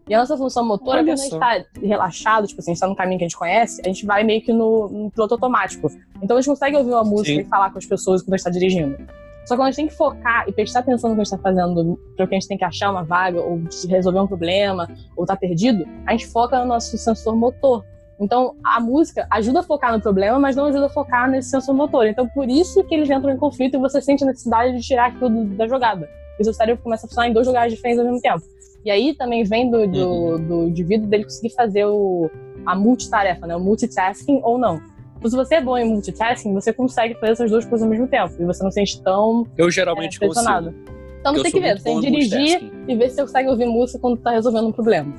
E 0.08 0.14
a 0.14 0.20
nossa 0.20 0.38
função 0.38 0.64
motora, 0.64 1.00
Olha 1.00 1.06
quando 1.06 1.20
a 1.20 1.24
gente 1.24 1.30
só. 1.32 1.40
tá 1.40 1.64
relaxado, 1.82 2.48
tipo 2.48 2.60
assim, 2.60 2.72
a 2.72 2.74
gente 2.74 2.82
tá 2.82 2.88
no 2.88 2.96
caminho 2.96 3.18
que 3.18 3.24
a 3.24 3.28
gente 3.28 3.38
conhece, 3.38 3.82
a 3.84 3.88
gente 3.88 4.06
vai 4.06 4.24
meio 4.24 4.42
que 4.42 4.54
no, 4.54 4.88
no 4.90 5.12
piloto 5.12 5.34
automático. 5.34 5.90
Então 6.22 6.38
a 6.38 6.42
gente 6.42 6.50
consegue 6.50 6.78
ouvir 6.78 6.92
uma 6.92 7.04
música 7.04 7.42
Sim. 7.42 7.42
e 7.42 7.46
falar 7.46 7.72
com 7.72 7.80
as 7.80 7.86
pessoas 7.86 8.22
quando 8.22 8.34
a 8.34 8.38
gente 8.38 8.44
tá 8.44 8.50
dirigindo. 8.52 8.98
Só 9.46 9.56
que 9.56 9.62
quando 9.62 9.68
a 9.68 9.72
gente 9.72 9.76
tem 9.76 9.88
que 9.88 9.96
focar 9.96 10.46
e 10.48 10.52
prestar 10.52 10.80
atenção 10.80 11.10
no 11.10 11.16
que 11.16 11.22
a 11.22 11.24
gente 11.24 11.32
tá 11.32 11.42
fazendo, 11.42 12.00
para 12.16 12.28
que 12.28 12.36
a 12.36 12.40
gente 12.40 12.48
tem 12.48 12.58
que 12.58 12.64
achar 12.64 12.92
uma 12.92 13.04
vaga, 13.04 13.42
ou 13.42 13.62
resolver 13.90 14.20
um 14.20 14.28
problema, 14.28 14.88
ou 15.18 15.26
tá 15.26 15.36
perdido, 15.36 15.86
a 16.06 16.12
gente 16.12 16.28
foca 16.28 16.60
no 16.60 16.66
nosso 16.66 16.98
sensor 16.98 17.36
motor. 17.36 17.84
Então, 18.20 18.56
a 18.64 18.80
música 18.80 19.26
ajuda 19.32 19.62
a 19.62 19.64
focar 19.64 19.92
no 19.92 20.00
problema, 20.00 20.38
mas 20.38 20.56
não 20.56 20.66
ajuda 20.66 20.86
a 20.86 20.90
focar 20.90 21.30
nesse 21.30 21.50
sensor 21.50 21.74
motor. 21.74 22.06
Então, 22.06 22.28
por 22.30 22.48
isso 22.48 22.84
que 22.84 22.94
eles 22.94 23.10
entram 23.10 23.32
em 23.32 23.38
conflito 23.38 23.76
e 23.76 23.80
você 23.80 24.00
sente 24.00 24.24
a 24.24 24.28
necessidade 24.28 24.78
de 24.78 24.82
tirar 24.82 25.08
aquilo 25.08 25.46
da 25.56 25.68
jogada. 25.68 26.08
Porque 26.30 26.44
seu 26.44 26.54
cérebro 26.54 26.84
começa 26.84 27.08
a 27.08 27.10
funcionar 27.10 27.30
em 27.30 27.34
dois 27.34 27.48
lugares 27.48 27.74
diferentes 27.74 28.00
ao 28.00 28.06
mesmo 28.06 28.22
tempo. 28.22 28.44
E 28.86 28.92
aí 28.92 29.16
também 29.16 29.44
vem 29.44 29.70
do, 29.72 29.88
do, 29.88 30.08
uhum. 30.08 30.48
do 30.48 30.64
indivíduo 30.66 31.08
dele 31.08 31.24
conseguir 31.24 31.54
fazer 31.56 31.86
o, 31.86 32.30
a 32.66 32.76
multitarefa, 32.76 33.48
né? 33.48 33.56
O 33.56 33.60
multitasking 33.60 34.40
ou 34.44 34.58
não. 34.58 34.80
Então, 35.22 35.30
se 35.30 35.38
você 35.38 35.56
é 35.56 35.62
bom 35.62 35.78
em 35.78 35.88
multitasking, 35.88 36.52
você 36.52 36.74
consegue 36.74 37.14
fazer 37.14 37.34
essas 37.34 37.52
duas 37.52 37.64
coisas 37.64 37.84
ao 37.84 37.90
mesmo 37.90 38.08
tempo. 38.08 38.34
E 38.40 38.44
você 38.44 38.64
não 38.64 38.72
se 38.72 38.76
sente 38.76 39.00
tão 39.04 39.46
Eu 39.56 39.70
geralmente 39.70 40.18
é. 40.20 40.28
Consigo. 40.28 40.74
Então 41.20 41.36
você 41.36 41.44
tem 41.44 41.52
que 41.52 41.60
ver, 41.60 41.78
você 41.78 41.84
tem 41.84 42.02
que 42.02 42.10
dirigir 42.10 42.72
e 42.88 42.96
ver 42.96 43.10
se 43.10 43.16
você 43.18 43.22
consegue 43.22 43.50
ouvir 43.50 43.66
música 43.68 44.00
quando 44.00 44.18
tá 44.18 44.32
resolvendo 44.32 44.70
um 44.70 44.72
problema. 44.72 45.14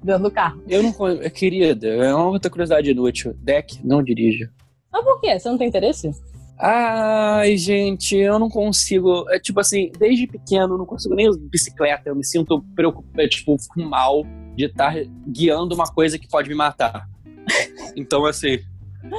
Dentro 0.00 0.22
do 0.22 0.30
carro. 0.30 0.62
Eu 0.68 0.80
não 0.80 0.94
querida, 1.34 1.88
é 1.88 2.14
uma 2.14 2.28
outra 2.28 2.48
curiosidade 2.48 2.88
inútil. 2.88 3.34
Deck 3.40 3.80
não 3.84 4.00
dirige. 4.00 4.48
Mas 4.92 5.02
por 5.02 5.20
quê? 5.20 5.36
Você 5.36 5.48
não 5.48 5.58
tem 5.58 5.66
interesse? 5.66 6.12
Ai, 6.56 7.56
gente, 7.56 8.16
eu 8.16 8.38
não 8.38 8.48
consigo. 8.48 9.28
É 9.28 9.40
tipo 9.40 9.58
assim, 9.58 9.90
desde 9.98 10.28
pequeno 10.28 10.74
eu 10.74 10.78
não 10.78 10.86
consigo 10.86 11.16
nem 11.16 11.28
bicicleta. 11.36 12.08
Eu 12.08 12.14
me 12.14 12.24
sinto 12.24 12.64
preocupado, 12.76 13.20
é, 13.20 13.26
tipo, 13.26 13.58
fico 13.58 13.80
mal 13.82 14.24
de 14.54 14.66
estar 14.66 14.94
guiando 15.26 15.74
uma 15.74 15.86
coisa 15.86 16.16
que 16.16 16.28
pode 16.28 16.48
me 16.48 16.54
matar. 16.54 17.08
Então, 17.96 18.24
assim, 18.26 18.60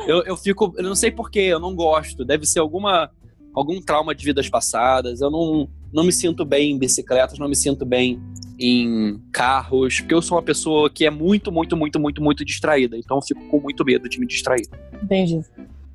eu, 0.07 0.23
eu 0.23 0.38
fico. 0.38 0.73
Eu 0.77 0.84
não 0.84 0.95
sei 0.95 1.11
porquê, 1.11 1.39
eu 1.39 1.59
não 1.59 1.75
gosto. 1.75 2.25
Deve 2.25 2.45
ser 2.45 2.59
alguma 2.59 3.09
algum 3.53 3.82
trauma 3.82 4.13
de 4.13 4.23
vidas 4.23 4.49
passadas. 4.49 5.21
Eu 5.21 5.30
não, 5.30 5.67
não 5.91 6.03
me 6.03 6.11
sinto 6.11 6.45
bem 6.45 6.71
em 6.71 6.77
bicicletas, 6.77 7.39
não 7.39 7.49
me 7.49 7.55
sinto 7.55 7.86
bem 7.86 8.19
em 8.59 9.21
carros, 9.32 10.01
porque 10.01 10.13
eu 10.13 10.21
sou 10.21 10.38
uma 10.38 10.43
pessoa 10.43 10.89
que 10.89 11.05
é 11.05 11.09
muito, 11.09 11.51
muito, 11.51 11.77
muito, 11.77 11.99
muito, 11.99 12.21
muito 12.21 12.45
distraída. 12.45 12.97
Então 12.97 13.17
eu 13.17 13.21
fico 13.21 13.47
com 13.47 13.59
muito 13.59 13.84
medo 13.86 14.09
de 14.09 14.19
me 14.19 14.27
distrair. 14.27 14.67
Entendi. 15.01 15.41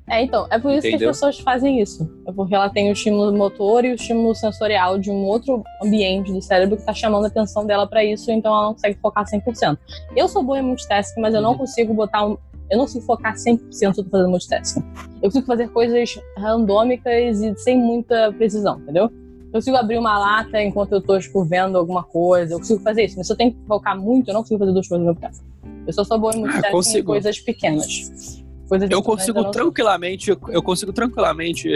É, 0.07 0.21
então, 0.21 0.47
é 0.51 0.59
por 0.59 0.71
isso 0.71 0.87
Entendeu? 0.87 0.99
que 0.99 1.05
as 1.05 1.17
pessoas 1.17 1.39
fazem 1.39 1.81
isso. 1.81 2.07
É 2.27 2.31
porque 2.31 2.53
ela 2.53 2.69
tem 2.69 2.89
o 2.89 2.93
estímulo 2.93 3.35
motor 3.35 3.83
e 3.85 3.91
o 3.91 3.95
estímulo 3.95 4.35
sensorial 4.35 4.99
de 4.99 5.09
um 5.09 5.25
outro 5.25 5.63
ambiente 5.81 6.31
do 6.31 6.41
cérebro 6.41 6.75
que 6.75 6.83
está 6.83 6.93
chamando 6.93 7.25
a 7.25 7.27
atenção 7.27 7.65
dela 7.65 7.87
para 7.87 8.03
isso, 8.03 8.31
então 8.31 8.53
ela 8.53 8.65
não 8.65 8.73
consegue 8.73 8.99
focar 9.01 9.25
100%. 9.25 9.77
Eu 10.15 10.27
sou 10.27 10.43
boa 10.43 10.59
em 10.59 10.61
multitasking, 10.61 11.19
mas 11.19 11.33
eu 11.33 11.41
não 11.41 11.53
uhum. 11.53 11.57
consigo 11.57 11.91
botar 11.93 12.23
um, 12.23 12.37
eu 12.69 12.77
não 12.77 12.85
consigo 12.85 13.05
focar 13.05 13.35
100% 13.35 13.97
no 13.97 14.09
fazendo 14.09 14.29
multitasking. 14.29 14.83
Eu 15.15 15.29
consigo 15.29 15.45
fazer 15.45 15.69
coisas 15.69 16.19
randômicas 16.37 17.41
e 17.41 17.55
sem 17.57 17.77
muita 17.77 18.31
precisão, 18.33 18.79
entendeu? 18.79 19.03
Eu 19.03 19.51
consigo 19.51 19.77
abrir 19.77 19.97
uma 19.97 20.17
lata 20.17 20.61
enquanto 20.61 20.93
eu 20.93 21.01
tô, 21.01 21.17
tipo, 21.19 21.43
vendo 21.45 21.77
alguma 21.77 22.03
coisa. 22.03 22.53
Eu 22.53 22.59
consigo 22.59 22.81
fazer 22.81 23.05
isso. 23.05 23.17
Mas 23.17 23.27
se 23.27 23.33
eu 23.33 23.37
tenho 23.37 23.53
que 23.53 23.59
focar 23.67 23.99
muito, 23.99 24.29
eu 24.29 24.33
não 24.33 24.41
consigo 24.41 24.59
fazer 24.59 24.73
duas 24.73 24.87
coisas 24.87 25.07
ao 25.07 25.13
mesmo 25.13 25.29
tempo. 25.29 25.43
Eu 25.87 25.93
só 25.93 26.03
sou 26.03 26.19
boa 26.19 26.35
em 26.35 26.39
multitasking 26.39 26.97
ah, 26.97 26.99
em 26.99 27.03
coisas 27.03 27.39
pequenas. 27.39 28.43
Coisas 28.67 28.89
eu 28.89 29.01
consigo 29.01 29.39
eu 29.39 29.51
tranquilamente, 29.51 30.29
eu 30.29 30.63
consigo 30.63 30.91
tranquilamente 30.91 31.69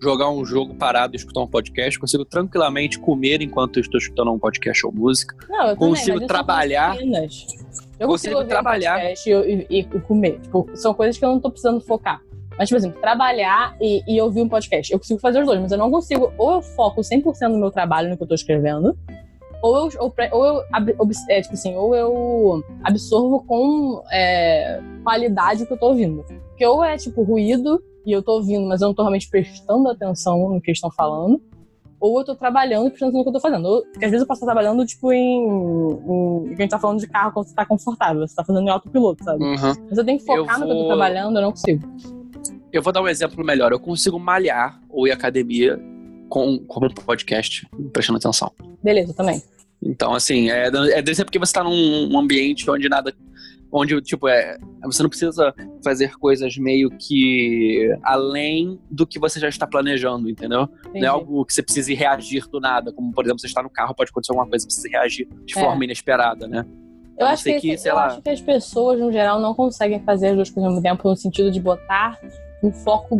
jogar 0.00 0.30
um 0.30 0.44
jogo 0.44 0.74
parado 0.74 1.14
e 1.14 1.16
escutar 1.16 1.40
um 1.40 1.46
podcast, 1.46 1.98
consigo 1.98 2.24
tranquilamente 2.24 2.98
comer 2.98 3.42
enquanto 3.42 3.78
estou 3.78 3.98
escutando 3.98 4.32
um 4.32 4.38
podcast 4.38 4.86
ou 4.86 4.92
música. 4.92 5.36
Não, 5.48 5.68
eu 5.68 5.76
consigo 5.76 6.14
também, 6.14 6.28
trabalhar. 6.28 6.96
Eu 8.00 8.08
consigo, 8.08 8.42
trabalhar 8.44 8.98
um 8.98 9.02
e, 9.02 9.66
e, 9.68 9.78
e, 9.80 9.84
comer. 9.84 10.40
Tipo, 10.40 10.70
são 10.74 10.94
coisas 10.94 11.18
que 11.18 11.24
eu 11.24 11.28
não 11.28 11.38
tô 11.38 11.50
precisando 11.50 11.82
focar. 11.82 12.22
Mas, 12.56 12.68
tipo 12.68 12.78
assim, 12.78 12.90
trabalhar 12.90 13.76
e, 13.78 14.02
e, 14.08 14.20
ouvir 14.22 14.40
um 14.40 14.48
podcast. 14.48 14.90
Eu 14.90 14.98
consigo 14.98 15.20
fazer 15.20 15.40
os 15.40 15.46
dois, 15.46 15.60
mas 15.60 15.70
eu 15.70 15.76
não 15.76 15.90
consigo. 15.90 16.32
Ou 16.38 16.52
eu 16.52 16.62
foco 16.62 17.02
100% 17.02 17.48
no 17.48 17.58
meu 17.58 17.70
trabalho, 17.70 18.08
no 18.08 18.16
que 18.16 18.22
eu 18.22 18.26
tô 18.26 18.34
escrevendo, 18.34 18.96
ou 19.62 19.76
eu, 19.76 19.90
ou, 20.00 20.14
ou 20.32 20.46
eu 20.46 20.64
é, 21.28 21.42
tipo 21.42 21.54
assim, 21.54 21.76
ou 21.76 21.94
eu 21.94 22.64
absorvo 22.82 23.44
com 23.44 24.02
é, 24.10 24.80
qualidade 25.04 25.62
o 25.62 25.66
que 25.66 25.72
eu 25.74 25.78
tô 25.78 25.88
ouvindo. 25.88 26.24
Porque 26.48 26.66
ou 26.66 26.82
é, 26.82 26.96
tipo, 26.96 27.22
ruído 27.22 27.82
e 28.06 28.12
eu 28.12 28.22
tô 28.22 28.32
ouvindo, 28.36 28.66
mas 28.66 28.80
eu 28.80 28.88
não 28.88 28.94
tô 28.94 29.02
realmente 29.02 29.28
prestando 29.28 29.90
atenção 29.90 30.38
no 30.48 30.60
que 30.60 30.70
eles 30.70 30.78
estão 30.78 30.90
falando 30.90 31.40
ou 32.00 32.18
eu 32.18 32.24
tô 32.24 32.34
trabalhando 32.34 32.86
e 32.86 32.90
prestando 32.90 33.12
no 33.12 33.22
que 33.22 33.28
eu 33.28 33.32
tô 33.34 33.40
fazendo. 33.40 33.66
Ou, 33.66 33.82
porque 33.82 34.06
às 34.06 34.10
vezes 34.10 34.22
eu 34.22 34.26
posso 34.26 34.38
estar 34.38 34.52
trabalhando, 34.52 34.84
tipo, 34.86 35.12
em, 35.12 35.46
em. 35.46 36.54
A 36.54 36.56
gente 36.56 36.70
tá 36.70 36.78
falando 36.78 36.98
de 36.98 37.06
carro 37.06 37.32
quando 37.32 37.46
você 37.46 37.54
tá 37.54 37.66
confortável, 37.66 38.26
você 38.26 38.34
tá 38.34 38.42
fazendo 38.42 38.64
em 38.64 38.70
autopiloto, 38.70 39.22
sabe? 39.22 39.44
Uhum. 39.44 39.74
Mas 39.88 39.98
eu 39.98 40.04
tenho 40.04 40.18
que 40.18 40.24
focar 40.24 40.58
vou... 40.58 40.66
no 40.68 40.74
que 40.74 40.78
eu 40.78 40.82
tô 40.82 40.86
trabalhando, 40.88 41.36
eu 41.36 41.42
não 41.42 41.50
consigo. 41.50 41.88
Eu 42.72 42.82
vou 42.82 42.92
dar 42.92 43.02
um 43.02 43.08
exemplo 43.08 43.44
melhor. 43.44 43.72
Eu 43.72 43.80
consigo 43.80 44.18
malhar 44.18 44.80
ou 44.88 45.06
ir 45.06 45.10
à 45.10 45.14
academia 45.14 45.78
com, 46.28 46.58
com 46.60 46.86
um 46.86 46.88
podcast, 46.88 47.68
prestando 47.92 48.16
atenção. 48.18 48.50
Beleza, 48.82 49.12
também. 49.12 49.42
Então, 49.82 50.14
assim, 50.14 50.50
é, 50.50 50.66
é 50.66 51.02
desse 51.02 51.24
porque 51.24 51.38
você 51.38 51.52
tá 51.52 51.64
num 51.64 52.18
ambiente 52.18 52.70
onde 52.70 52.88
nada 52.88 53.12
onde, 53.72 54.00
tipo, 54.00 54.28
é, 54.28 54.58
você 54.84 55.02
não 55.02 55.10
precisa 55.10 55.54
fazer 55.82 56.16
coisas 56.16 56.56
meio 56.56 56.90
que 56.90 57.88
além 58.02 58.80
do 58.90 59.06
que 59.06 59.18
você 59.18 59.38
já 59.38 59.48
está 59.48 59.66
planejando, 59.66 60.28
entendeu? 60.28 60.62
Entendi. 60.80 61.00
Não 61.00 61.06
é 61.06 61.08
algo 61.08 61.44
que 61.44 61.52
você 61.52 61.62
precise 61.62 61.94
reagir 61.94 62.48
do 62.48 62.60
nada, 62.60 62.92
como, 62.92 63.12
por 63.12 63.24
exemplo, 63.24 63.40
você 63.40 63.46
está 63.46 63.62
no 63.62 63.70
carro, 63.70 63.94
pode 63.94 64.10
acontecer 64.10 64.32
alguma 64.32 64.48
coisa 64.48 64.66
você 64.68 64.88
reagir 64.88 65.28
de 65.44 65.58
é. 65.58 65.60
forma 65.62 65.84
inesperada, 65.84 66.46
né? 66.48 66.64
Eu, 67.18 67.26
acho 67.26 67.44
que, 67.44 67.60
que 67.60 67.88
eu 67.88 67.94
lá... 67.94 68.06
acho 68.06 68.22
que 68.22 68.30
as 68.30 68.40
pessoas, 68.40 68.98
no 68.98 69.12
geral, 69.12 69.40
não 69.40 69.54
conseguem 69.54 70.00
fazer 70.00 70.28
as 70.28 70.36
duas 70.36 70.50
coisas 70.50 70.64
ao 70.64 70.70
mesmo 70.70 70.82
tempo, 70.82 71.08
no 71.08 71.16
sentido 71.16 71.50
de 71.50 71.60
botar 71.60 72.18
um 72.62 72.72
foco 72.72 73.16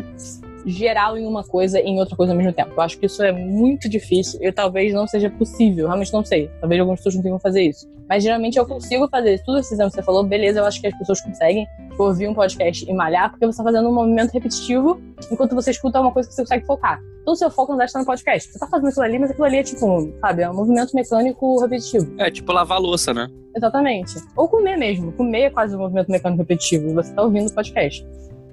geral 0.67 1.17
em 1.17 1.27
uma 1.27 1.45
coisa 1.45 1.81
e 1.81 1.85
em 1.85 1.99
outra 1.99 2.17
coisa 2.17 2.33
ao 2.33 2.37
mesmo 2.37 2.53
tempo. 2.53 2.73
Eu 2.77 2.83
acho 2.83 2.99
que 2.99 3.07
isso 3.07 3.23
é 3.23 3.33
muito 3.33 3.89
difícil 3.89 4.39
e 4.43 4.53
talvez 4.53 4.93
não 4.93 5.07
seja 5.07 5.31
possível. 5.31 5.87
Realmente 5.87 6.13
não 6.13 6.25
sei. 6.25 6.51
Talvez 6.61 6.81
algumas 6.81 7.01
pessoas 7.01 7.17
não 7.17 7.23
tenham 7.23 7.39
fazer 7.39 7.63
isso. 7.63 7.89
Mas 8.09 8.25
geralmente 8.25 8.59
eu 8.59 8.67
consigo 8.67 9.09
fazer 9.09 9.41
tudo 9.45 9.59
esses 9.59 9.73
exemplos 9.73 9.95
que 9.95 10.01
você 10.01 10.05
falou. 10.05 10.25
Beleza, 10.25 10.59
eu 10.59 10.65
acho 10.65 10.81
que 10.81 10.87
as 10.89 10.99
pessoas 10.99 11.21
conseguem 11.21 11.67
tipo, 11.91 12.03
ouvir 12.03 12.29
um 12.29 12.35
podcast 12.35 12.89
e 12.89 12.93
malhar 12.93 13.31
porque 13.31 13.47
você 13.47 13.51
está 13.51 13.65
fazendo 13.65 13.89
um 13.89 13.95
movimento 13.95 14.33
repetitivo 14.33 15.01
enquanto 15.31 15.55
você 15.55 15.71
escuta 15.71 16.01
uma 16.01 16.11
coisa 16.11 16.29
que 16.29 16.35
você 16.35 16.43
consegue 16.43 16.67
focar. 16.67 17.01
Então 17.23 17.35
o 17.35 17.37
seu 17.37 17.51
foco 17.51 17.73
não 17.73 17.79
deve 17.79 17.87
estar 17.87 18.01
no 18.01 18.07
podcast. 18.07 18.51
Você 18.51 18.59
tá 18.59 18.67
fazendo 18.67 18.89
aquilo 18.89 19.05
ali, 19.05 19.19
mas 19.19 19.31
aquilo 19.31 19.45
ali 19.45 19.59
é 19.59 19.63
tipo, 19.63 20.13
sabe, 20.21 20.43
é 20.43 20.51
um 20.51 20.55
movimento 20.55 20.95
mecânico 20.95 21.61
repetitivo. 21.61 22.15
É 22.19 22.31
tipo 22.31 22.53
lavar 22.53 22.81
louça, 22.81 23.13
né? 23.13 23.29
Exatamente. 23.55 24.15
Ou 24.37 24.49
comer 24.49 24.77
mesmo. 24.77 25.13
Comer 25.13 25.43
é 25.43 25.51
quase 25.51 25.77
um 25.77 25.79
movimento 25.79 26.11
mecânico 26.11 26.43
repetitivo 26.43 26.89
e 26.89 26.95
você 26.95 27.13
tá 27.13 27.23
ouvindo 27.23 27.49
o 27.49 27.55
podcast. 27.55 28.05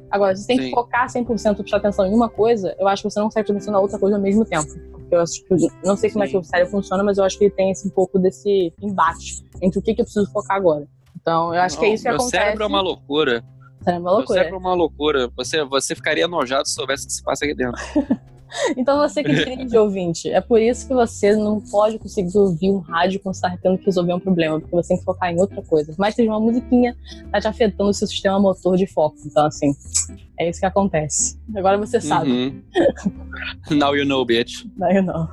Agora, 0.09 0.35
você 0.35 0.47
tem 0.47 0.57
Sim. 0.57 0.63
que 0.65 0.71
focar 0.71 1.07
100% 1.07 1.57
prestar 1.57 1.77
atenção 1.77 2.05
em 2.05 2.13
uma 2.13 2.29
coisa, 2.29 2.75
eu 2.79 2.87
acho 2.87 3.03
que 3.03 3.09
você 3.09 3.19
não 3.19 3.27
consegue 3.27 3.47
prestar 3.47 3.57
atenção 3.57 3.73
na 3.73 3.79
outra 3.79 3.99
coisa 3.99 4.15
ao 4.15 4.21
mesmo 4.21 4.45
tempo. 4.45 4.67
Porque 4.91 5.15
eu 5.15 5.21
acho 5.21 5.43
que, 5.43 5.55
não 5.83 5.97
sei 5.97 6.09
como 6.09 6.23
Sim. 6.23 6.29
é 6.29 6.31
que 6.31 6.37
o 6.37 6.43
cérebro 6.43 6.71
funciona, 6.71 7.03
mas 7.03 7.17
eu 7.17 7.23
acho 7.23 7.37
que 7.37 7.45
ele 7.45 7.53
tem 7.53 7.71
esse, 7.71 7.87
um 7.87 7.91
pouco 7.91 8.17
desse 8.17 8.73
embate 8.81 9.45
entre 9.61 9.79
o 9.79 9.81
que, 9.81 9.93
que 9.93 10.01
eu 10.01 10.05
preciso 10.05 10.31
focar 10.31 10.57
agora. 10.57 10.87
Então, 11.19 11.53
eu 11.53 11.61
acho 11.61 11.75
não, 11.75 11.81
que 11.81 11.89
é 11.89 11.93
isso 11.93 12.03
que 12.03 12.09
acontece. 12.09 12.31
Meu 12.31 12.41
cérebro 12.41 12.63
é 12.63 12.67
uma 12.67 12.81
loucura. 12.81 13.43
Cérebro 13.83 13.87
é 13.87 13.99
uma 13.99 14.11
loucura. 14.11 14.17
Meu 14.17 14.27
cérebro 14.27 14.55
é 14.55 14.59
uma 14.59 14.73
loucura. 14.73 15.31
Você, 15.35 15.63
você 15.65 15.95
ficaria 15.95 16.23
enojado 16.23 16.67
se 16.67 16.73
soubesse 16.73 17.03
o 17.03 17.07
que 17.07 17.13
se 17.13 17.23
passa 17.23 17.45
aqui 17.45 17.53
dentro. 17.53 17.81
Então 18.77 18.97
você 18.97 19.23
que 19.23 19.33
dirige 19.33 19.77
ouvinte, 19.77 20.29
é 20.29 20.41
por 20.41 20.61
isso 20.61 20.87
que 20.87 20.93
você 20.93 21.35
não 21.35 21.59
pode 21.59 21.97
conseguir 21.99 22.37
ouvir 22.37 22.69
um 22.69 22.79
rádio 22.79 23.19
quando 23.19 23.35
está 23.35 23.55
tendo 23.61 23.77
que 23.77 23.85
resolver 23.85 24.13
um 24.13 24.19
problema, 24.19 24.59
porque 24.59 24.75
você 24.75 24.89
tem 24.89 24.97
que 24.97 25.03
focar 25.03 25.31
em 25.31 25.39
outra 25.39 25.61
coisa. 25.61 25.93
Mas 25.97 26.15
seja 26.15 26.29
uma 26.29 26.39
musiquinha, 26.39 26.95
tá 27.31 27.39
te 27.39 27.47
afetando 27.47 27.89
o 27.89 27.93
seu 27.93 28.07
sistema 28.07 28.39
motor 28.39 28.77
de 28.77 28.87
foco. 28.87 29.17
Então, 29.25 29.45
assim, 29.45 29.75
é 30.39 30.49
isso 30.49 30.59
que 30.59 30.65
acontece. 30.65 31.39
Agora 31.55 31.77
você 31.77 31.99
sabe. 31.99 32.29
Uhum. 32.29 32.61
Now 33.77 33.95
you 33.95 34.05
know, 34.05 34.25
bitch. 34.25 34.65
Now 34.77 34.91
you 34.91 35.03
know. 35.03 35.27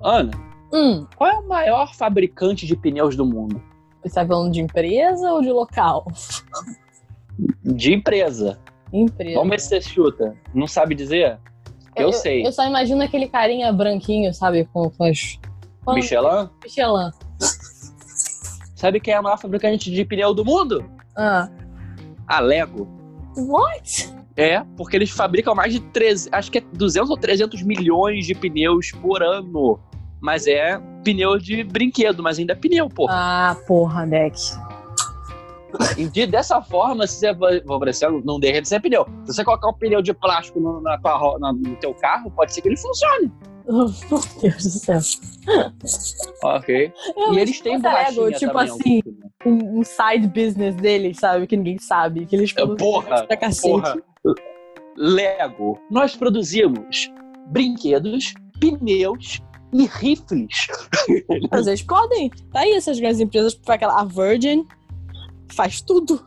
Ana, 0.00 0.30
hum. 0.72 1.06
qual 1.16 1.30
é 1.30 1.38
o 1.38 1.48
maior 1.48 1.94
fabricante 1.94 2.66
de 2.66 2.76
pneus 2.76 3.16
do 3.16 3.26
mundo? 3.26 3.60
Você 4.02 4.14
tá 4.14 4.26
falando 4.26 4.52
de 4.52 4.60
empresa 4.60 5.32
ou 5.32 5.42
de 5.42 5.50
local? 5.50 6.06
De 7.62 7.92
empresa. 7.92 8.58
Empresa. 8.92 9.34
Vamos 9.34 9.50
ver 9.50 9.60
se 9.60 9.68
você 9.68 9.80
chuta. 9.80 10.36
Não 10.54 10.66
sabe 10.66 10.94
dizer? 10.94 11.38
Eu, 11.94 12.06
eu 12.06 12.12
sei. 12.12 12.46
Eu 12.46 12.52
só 12.52 12.66
imagino 12.66 13.02
aquele 13.02 13.28
carinha 13.28 13.72
branquinho, 13.72 14.32
sabe? 14.32 14.64
Com, 14.72 14.90
com 14.90 15.04
as. 15.04 15.38
Com... 15.84 15.94
Michelin? 15.94 16.48
Michelin. 16.62 17.10
Sabe 18.74 19.00
quem 19.00 19.12
é 19.12 19.16
a 19.16 19.22
maior 19.22 19.38
fabricante 19.38 19.90
de 19.90 20.04
pneu 20.04 20.32
do 20.32 20.44
mundo? 20.44 20.88
Ah. 21.16 21.50
A 22.26 22.40
Lego. 22.40 22.86
What? 23.36 24.14
É, 24.36 24.62
porque 24.76 24.96
eles 24.96 25.10
fabricam 25.10 25.52
mais 25.52 25.72
de 25.72 25.80
3, 25.80 26.28
acho 26.30 26.52
que 26.52 26.58
é 26.58 26.60
200 26.60 27.10
ou 27.10 27.16
300 27.16 27.60
milhões 27.62 28.24
de 28.24 28.36
pneus 28.36 28.92
por 28.92 29.20
ano. 29.20 29.80
Mas 30.20 30.46
é 30.46 30.80
pneu 31.04 31.38
de 31.38 31.62
brinquedo, 31.64 32.22
mas 32.22 32.38
ainda 32.38 32.52
é 32.52 32.56
pneu, 32.56 32.88
porra. 32.88 33.14
Ah, 33.14 33.56
porra, 33.66 34.06
Deck. 34.06 34.38
De, 36.12 36.26
dessa 36.26 36.62
forma, 36.62 37.06
se 37.06 37.20
você 37.20 37.34
favorecer, 37.34 38.10
não 38.24 38.40
deixa 38.40 38.62
de 38.62 38.68
ser 38.68 38.80
pneu. 38.80 39.06
Se 39.26 39.34
você 39.34 39.44
colocar 39.44 39.68
um 39.68 39.74
pneu 39.74 40.00
de 40.00 40.14
plástico 40.14 40.58
no, 40.58 40.80
na 40.80 40.98
tua, 40.98 41.38
na, 41.38 41.52
no 41.52 41.76
teu 41.76 41.94
carro, 41.94 42.30
pode 42.30 42.54
ser 42.54 42.62
que 42.62 42.68
ele 42.68 42.76
funcione. 42.76 43.30
Oh, 43.66 43.84
meu 43.84 44.20
Deus 44.40 44.62
do 44.62 44.70
céu. 44.70 44.98
Ok. 46.42 46.90
Eu 47.14 47.34
e 47.34 47.38
eles 47.38 47.60
têm 47.60 47.78
borrachinha 47.78 48.30
tipo 48.32 48.52
também, 48.52 48.70
assim, 48.70 49.02
um, 49.44 49.80
um 49.80 49.84
side 49.84 50.26
business 50.28 50.74
deles, 50.76 51.18
sabe? 51.18 51.46
Que 51.46 51.56
ninguém 51.56 51.78
sabe. 51.78 52.24
Que 52.24 52.34
eles 52.34 52.50
produzem 52.50 52.78
Porra, 52.78 53.26
pra 53.26 53.36
cacete. 53.36 53.70
porra. 53.70 53.96
Lego. 54.96 55.78
Nós 55.90 56.16
produzimos 56.16 57.12
brinquedos, 57.48 58.32
pneus 58.58 59.42
e 59.72 59.86
rifles. 59.86 60.66
Mas 61.50 61.66
eles 61.66 61.82
podem. 61.82 62.30
Tá 62.52 62.60
aí 62.60 62.72
essas 62.72 62.98
grandes 62.98 63.20
empresas, 63.20 63.54
tipo 63.54 63.70
aquela, 63.70 64.00
a 64.00 64.04
Virgin 64.04 64.66
faz 65.52 65.80
tudo. 65.80 66.24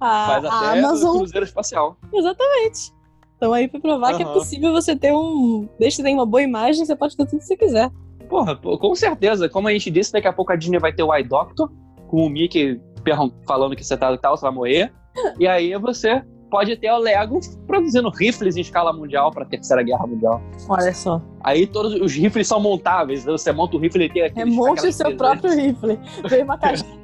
A, 0.00 0.26
Faz 0.26 0.44
a 0.44 0.68
até 0.70 0.78
Amazon, 0.80 1.18
cruzeiro 1.18 1.44
espacial. 1.46 1.96
exatamente. 2.12 2.92
Então 3.36 3.52
aí 3.52 3.68
pra 3.68 3.80
provar 3.80 4.16
que 4.16 4.22
é 4.22 4.26
possível 4.26 4.72
você 4.72 4.96
ter 4.96 5.12
um. 5.12 5.68
Desde 5.78 5.96
que 5.96 5.96
você 5.96 6.02
tenha 6.02 6.16
uma 6.16 6.26
boa 6.26 6.42
imagem, 6.42 6.84
você 6.84 6.96
pode 6.96 7.16
ter 7.16 7.26
tudo 7.26 7.38
que 7.38 7.44
você 7.44 7.56
quiser. 7.56 7.90
Porra, 8.28 8.56
com 8.56 8.94
certeza. 8.94 9.48
Como 9.48 9.68
a 9.68 9.72
gente 9.72 9.90
disse, 9.90 10.12
daqui 10.12 10.26
a 10.26 10.32
pouco 10.32 10.52
a 10.52 10.56
Disney 10.56 10.78
vai 10.78 10.92
ter 10.92 11.02
o 11.02 11.14
Eye 11.14 11.24
Doctor, 11.24 11.70
com 12.08 12.26
o 12.26 12.30
Mickey 12.30 12.80
falando 13.46 13.76
que 13.76 13.84
você 13.84 13.96
tá 13.96 14.16
tal, 14.16 14.36
você 14.36 14.42
vai 14.42 14.52
morrer. 14.52 14.92
E 15.38 15.46
aí 15.46 15.76
você 15.78 16.24
pode 16.54 16.76
ter 16.76 16.88
o 16.92 16.98
Lego 16.98 17.40
produzindo 17.66 18.08
rifles 18.10 18.56
em 18.56 18.60
escala 18.60 18.92
mundial 18.92 19.32
pra 19.32 19.44
Terceira 19.44 19.82
Guerra 19.82 20.06
Mundial. 20.06 20.40
Olha 20.68 20.94
só. 20.94 21.20
Aí 21.42 21.66
todos 21.66 22.00
os 22.00 22.12
rifles 22.12 22.46
são 22.46 22.60
montáveis. 22.60 23.22
então 23.22 23.36
Você 23.36 23.50
monta 23.50 23.76
o 23.76 23.80
rifle 23.80 24.04
e 24.04 24.08
tem 24.08 24.22
aquele. 24.22 24.50
Remonte 24.50 24.86
o 24.86 24.92
seu 24.92 25.16
próprio 25.16 25.52
rifle. 25.52 25.98
Veio 26.28 26.44
uma 26.44 26.56
caixinha. 26.62 26.96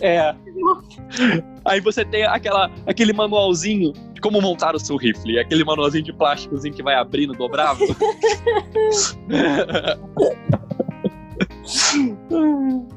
É. 0.00 0.34
Aí 1.64 1.80
você 1.80 2.04
tem 2.04 2.24
aquela, 2.24 2.68
aquele 2.88 3.12
manualzinho 3.12 3.92
de 4.12 4.20
como 4.20 4.40
montar 4.40 4.74
o 4.74 4.80
seu 4.80 4.96
rifle. 4.96 5.38
Aquele 5.38 5.62
manualzinho 5.62 6.02
de 6.02 6.12
plásticozinho 6.12 6.74
que 6.74 6.82
vai 6.82 6.96
abrindo, 6.96 7.34
dobrável. 7.34 7.86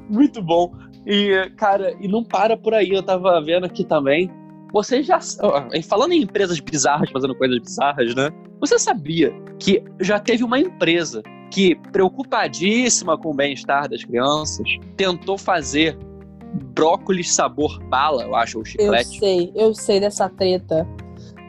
Muito 0.10 0.42
bom. 0.42 0.74
E, 1.06 1.48
cara, 1.56 1.96
e 2.00 2.08
não 2.08 2.24
para 2.24 2.58
por 2.58 2.74
aí. 2.74 2.90
Eu 2.90 3.04
tava 3.04 3.40
vendo 3.40 3.68
aqui 3.68 3.84
também. 3.84 4.32
Você 4.72 5.02
já. 5.02 5.20
Falando 5.88 6.14
em 6.14 6.22
empresas 6.22 6.60
bizarras 6.60 7.10
fazendo 7.12 7.36
coisas 7.36 7.58
bizarras, 7.60 8.14
né? 8.16 8.30
Você 8.60 8.78
sabia 8.78 9.34
que 9.60 9.84
já 10.00 10.20
teve 10.20 10.44
uma 10.44 10.60
empresa 10.60 11.24
que, 11.52 11.76
preocupadíssima 11.92 13.18
com 13.18 13.32
o 13.32 13.34
bem-estar 13.34 13.90
das 13.90 14.04
crianças, 14.04 14.68
tentou 14.96 15.38
fazer 15.38 15.98
brócolis 16.74 17.34
sabor 17.34 17.80
bala, 17.86 18.24
eu 18.24 18.36
acho, 18.36 18.58
ou 18.58 18.62
Eu 18.62 18.66
chiclete. 18.66 19.20
sei, 19.20 19.52
eu 19.56 19.74
sei 19.74 20.00
dessa 20.00 20.30
treta. 20.30 20.88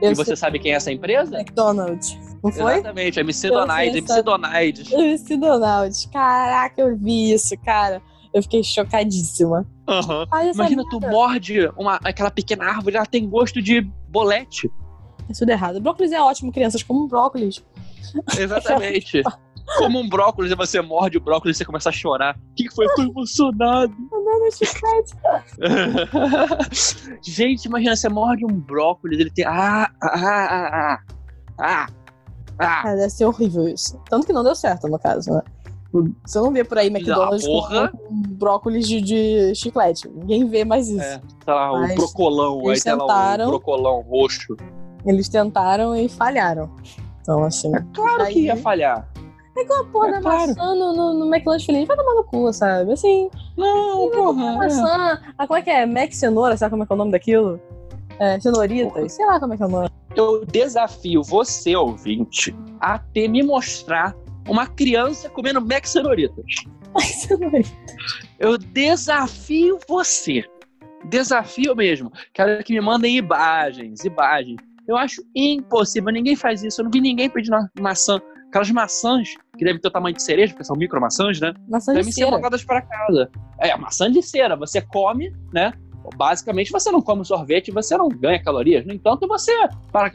Eu 0.00 0.12
E 0.12 0.14
você 0.14 0.34
sabe 0.34 0.58
quem 0.58 0.72
é 0.72 0.76
essa 0.76 0.90
empresa? 0.90 1.30
sei 1.32 1.40
McDonald's. 1.40 2.18
Não 2.42 2.50
foi? 2.50 2.74
Exatamente, 2.74 3.20
MC 3.20 3.48
Eu 3.48 3.52
Donald, 3.52 3.90
sei 3.90 3.98
MC 3.98 4.22
Donald. 4.22 4.94
Esse 4.94 5.36
Donald. 5.36 6.08
Caraca, 6.08 6.80
eu 6.80 6.96
vi 6.96 7.32
isso, 7.32 7.54
cara. 7.58 8.00
Eu 8.32 8.42
fiquei 8.42 8.62
chocadíssima. 8.62 9.66
Faz 10.28 10.48
essa 10.48 10.62
Imagina, 10.62 10.84
tu 10.88 11.00
merda. 11.00 11.16
morde 11.16 11.66
uma, 11.76 11.98
aquela 12.04 12.30
pequena 12.30 12.64
árvore, 12.64 12.96
ela 12.96 13.06
tem 13.06 13.28
gosto 13.28 13.60
de 13.60 13.80
bolete. 14.08 14.70
É 15.28 15.32
tudo 15.32 15.50
errado. 15.50 15.80
Brócolis 15.80 16.12
é 16.12 16.20
ótimo, 16.20 16.52
crianças. 16.52 16.82
Como 16.82 17.04
um 17.04 17.08
brócolis. 17.08 17.64
Exatamente. 18.38 19.22
Como 19.78 20.00
um 20.00 20.08
brócolis, 20.08 20.50
e 20.50 20.56
você 20.56 20.80
morde 20.80 21.16
o 21.18 21.20
brócolis 21.20 21.56
e 21.56 21.58
você 21.58 21.64
começa 21.64 21.90
a 21.90 21.92
chorar. 21.92 22.36
O 22.36 22.54
que 22.54 22.68
foi? 22.74 22.86
Eu 22.86 22.94
tô 22.96 23.02
emocionado. 23.02 23.94
Gente, 27.22 27.66
imagina, 27.66 27.94
você 27.94 28.08
morde 28.08 28.44
um 28.44 28.48
brócolis, 28.48 29.20
ele 29.20 29.30
tem. 29.30 29.44
Ah, 29.44 29.88
ah, 30.02 30.10
ah, 30.12 30.46
ah, 30.50 30.98
ah, 31.60 31.86
ah. 32.58 32.82
Cara, 32.82 32.96
deve 32.96 33.10
ser 33.10 33.26
horrível 33.26 33.68
isso. 33.68 33.96
Tanto 34.08 34.26
que 34.26 34.32
não 34.32 34.42
deu 34.42 34.54
certo, 34.56 34.88
no 34.88 34.98
caso, 34.98 35.30
né? 35.30 35.42
Você 36.24 36.38
não 36.38 36.52
vê 36.52 36.62
por 36.62 36.78
aí 36.78 36.86
McDonald's 36.86 37.46
com, 37.46 37.62
brócolis 38.38 38.86
de, 38.88 39.00
de 39.00 39.54
chiclete. 39.54 40.08
Ninguém 40.08 40.46
vê 40.46 40.64
mais 40.64 40.88
isso. 40.88 41.00
É, 41.02 41.20
sei 41.44 41.54
lá, 41.54 41.72
o 41.72 41.80
Mas 41.80 41.94
brocolão, 41.96 42.60
aí 42.60 42.66
eles 42.68 42.82
tem 42.84 42.92
lá 42.94 42.98
o 43.04 43.06
tentaram. 43.08 43.46
brocolão 43.48 44.00
roxo. 44.02 44.56
Eles 45.04 45.28
tentaram 45.28 45.96
e 45.96 46.08
falharam. 46.08 46.70
Então, 47.22 47.42
assim. 47.44 47.72
Claro 47.94 48.18
que 48.26 48.38
Aí- 48.38 48.44
ia 48.44 48.56
falhar. 48.56 49.08
É 49.56 49.62
igual 49.62 49.80
a 49.80 49.84
porra 49.86 50.08
É 50.08 50.12
da 50.12 50.20
claro. 50.20 50.48
maçã 50.48 50.74
no, 50.76 50.92
no, 50.94 51.14
no 51.14 51.26
McLanche 51.34 51.66
Feliz. 51.66 51.86
Vai 51.88 51.96
tomar 51.96 52.14
no 52.14 52.24
cu, 52.24 52.52
sabe? 52.52 52.92
Assim, 52.92 53.28
Não, 53.56 54.08
porra. 54.10 54.42
é. 54.52 54.56
maçã. 54.56 55.20
Ah, 55.36 55.46
como 55.46 55.58
é 55.58 55.62
que 55.62 55.70
é? 55.70 55.84
Mac 55.86 56.12
cenoura, 56.12 56.56
sabe 56.56 56.70
como 56.70 56.84
é 56.84 56.86
que 56.86 56.92
é 56.92 56.94
o 56.94 56.98
nome 56.98 57.10
daquilo? 57.10 57.60
É, 58.20 58.38
cenoritas. 58.38 59.12
Sei 59.12 59.26
lá 59.26 59.40
como 59.40 59.54
é 59.54 59.56
que 59.56 59.62
é 59.62 59.66
o 59.66 59.68
nome. 59.68 59.88
Eu 60.14 60.44
desafio 60.46 61.22
você, 61.22 61.74
ouvinte, 61.74 62.54
a 62.80 62.98
ter 62.98 63.26
me 63.28 63.42
mostrar 63.42 64.14
uma 64.48 64.66
criança 64.66 65.28
comendo 65.30 65.60
Mac 65.60 65.86
Cenoritas. 65.86 66.44
Eu 68.38 68.58
desafio 68.58 69.78
você. 69.88 70.44
Desafio 71.04 71.74
mesmo. 71.74 72.12
Quero 72.32 72.62
que 72.64 72.72
me 72.72 72.80
mandem 72.80 73.16
imagens, 73.16 74.04
imagens. 74.04 74.56
Eu 74.86 74.96
acho 74.96 75.22
impossível, 75.34 76.12
ninguém 76.12 76.34
faz 76.34 76.62
isso. 76.62 76.80
Eu 76.80 76.84
não 76.84 76.90
vi 76.90 77.00
ninguém 77.00 77.30
pedindo 77.30 77.56
maçã. 77.80 78.20
Aquelas 78.48 78.70
maçãs 78.70 79.34
que 79.56 79.64
devem 79.64 79.80
ter 79.80 79.86
o 79.86 79.90
tamanho 79.92 80.16
de 80.16 80.22
cereja, 80.22 80.52
porque 80.52 80.64
são 80.64 80.76
micro 80.76 81.00
maçãs, 81.00 81.40
né? 81.40 81.54
Maçã 81.68 81.92
de 81.92 81.98
devem 81.98 82.12
ser 82.12 82.22
cera. 82.22 82.32
mandadas 82.32 82.64
para 82.64 82.82
casa. 82.82 83.30
É, 83.60 83.76
maçã 83.76 84.10
de 84.10 84.20
cera. 84.22 84.56
Você 84.56 84.80
come, 84.80 85.32
né? 85.52 85.72
Basicamente, 86.16 86.72
você 86.72 86.90
não 86.90 87.00
come 87.00 87.24
sorvete, 87.24 87.70
você 87.70 87.96
não 87.96 88.08
ganha 88.08 88.42
calorias. 88.42 88.84
No 88.84 88.92
entanto, 88.92 89.28
você 89.28 89.52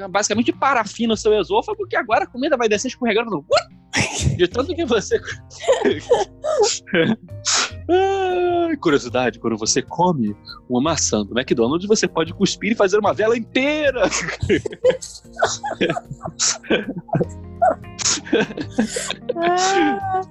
basicamente 0.10 0.52
parafina 0.52 1.14
o 1.14 1.18
seu 1.18 1.40
esôfago, 1.40 1.78
porque 1.78 1.96
agora 1.96 2.26
a 2.26 2.28
comida 2.28 2.58
vai 2.58 2.68
descer 2.68 2.90
escorregando 2.90 3.32
no... 3.32 3.46
De 4.38 4.48
tanto 4.48 4.76
que 4.76 4.86
você. 4.86 5.20
Ah, 7.88 8.76
curiosidade, 8.82 9.38
quando 9.38 9.56
você 9.58 9.80
come 9.80 10.36
uma 10.68 10.82
maçã 10.82 11.24
do 11.24 11.38
McDonald's, 11.38 11.88
você 11.88 12.08
pode 12.08 12.34
cuspir 12.34 12.72
e 12.72 12.76
fazer 12.76 12.98
uma 12.98 13.14
vela 13.14 13.38
inteira. 13.38 14.10
Ah, 19.36 20.22